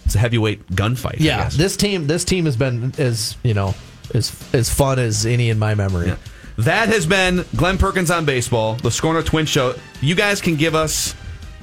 it's 0.06 0.16
a 0.16 0.20
heavyweight 0.20 0.68
gunfight. 0.72 1.22
I 1.22 1.24
yeah, 1.24 1.50
this 1.50 1.78
team 1.78 2.08
this 2.08 2.26
team 2.26 2.44
has 2.44 2.58
been 2.58 2.94
as 2.98 3.38
you 3.44 3.54
know 3.54 3.74
as 4.14 4.34
as 4.52 4.70
fun 4.70 5.00
as 5.00 5.26
any 5.26 5.50
in 5.50 5.58
my 5.60 5.76
memory. 5.76 6.08
Yeah. 6.08 6.18
That 6.58 6.90
has 6.90 7.06
been 7.06 7.46
Glen 7.56 7.78
Perkins 7.78 8.12
on 8.12 8.26
baseball, 8.26 8.76
the 8.76 8.90
SKOR 8.92 9.14
North 9.14 9.26
Twin 9.26 9.46
Show. 9.46 9.76
You 10.02 10.16
guys 10.16 10.42
can 10.42 10.56
give 10.58 10.76
us 10.76 11.14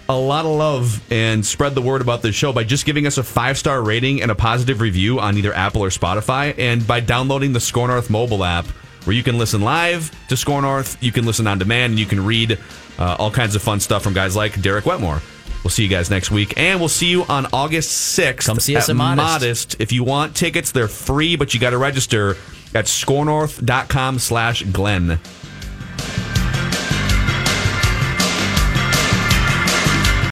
a 0.08 0.16
lot 0.16 0.44
of 0.44 0.52
love 0.52 1.02
and 1.10 1.44
spread 1.44 1.74
the 1.74 1.82
word 1.82 2.02
about 2.02 2.22
this 2.22 2.34
show 2.34 2.52
by 2.52 2.64
just 2.64 2.84
giving 2.84 3.06
us 3.06 3.18
a 3.18 3.22
five 3.22 3.56
star 3.56 3.82
rating 3.82 4.22
and 4.22 4.30
a 4.30 4.34
positive 4.34 4.80
review 4.80 5.20
on 5.20 5.36
either 5.38 5.52
Apple 5.54 5.82
or 5.82 5.88
Spotify, 5.88 6.54
and 6.58 6.86
by 6.86 7.00
downloading 7.00 7.52
the 7.52 7.60
SKOR 7.60 7.88
North 7.88 8.10
mobile 8.10 8.44
app, 8.44 8.66
where 9.06 9.16
you 9.16 9.22
can 9.22 9.38
listen 9.38 9.62
live 9.62 10.10
to 10.28 10.36
SKOR 10.36 10.62
North, 10.62 11.02
you 11.02 11.12
can 11.12 11.24
listen 11.24 11.46
on 11.46 11.58
demand, 11.58 11.92
and 11.92 11.98
you 11.98 12.06
can 12.06 12.24
read 12.24 12.58
uh, 12.98 13.16
all 13.18 13.30
kinds 13.30 13.54
of 13.54 13.62
fun 13.62 13.80
stuff 13.80 14.02
from 14.02 14.12
guys 14.12 14.36
like 14.36 14.60
Derek 14.60 14.84
Wetmore. 14.84 15.20
We'll 15.62 15.70
see 15.70 15.82
you 15.82 15.88
guys 15.88 16.10
next 16.10 16.30
week, 16.30 16.58
and 16.58 16.78
we'll 16.78 16.90
see 16.90 17.08
you 17.08 17.24
on 17.24 17.46
August 17.52 18.18
6th 18.18 18.44
Come 18.44 18.60
see 18.60 18.76
us 18.76 18.90
at 18.90 18.96
Modist. 18.96 19.76
If 19.78 19.92
you 19.92 20.04
want 20.04 20.36
tickets, 20.36 20.72
they're 20.72 20.88
free, 20.88 21.36
but 21.36 21.54
you 21.54 21.60
got 21.60 21.70
to 21.70 21.78
register 21.78 22.36
at 22.74 22.84
skornorth.com 22.84 24.18
slash 24.18 24.62
Glen. 24.64 25.18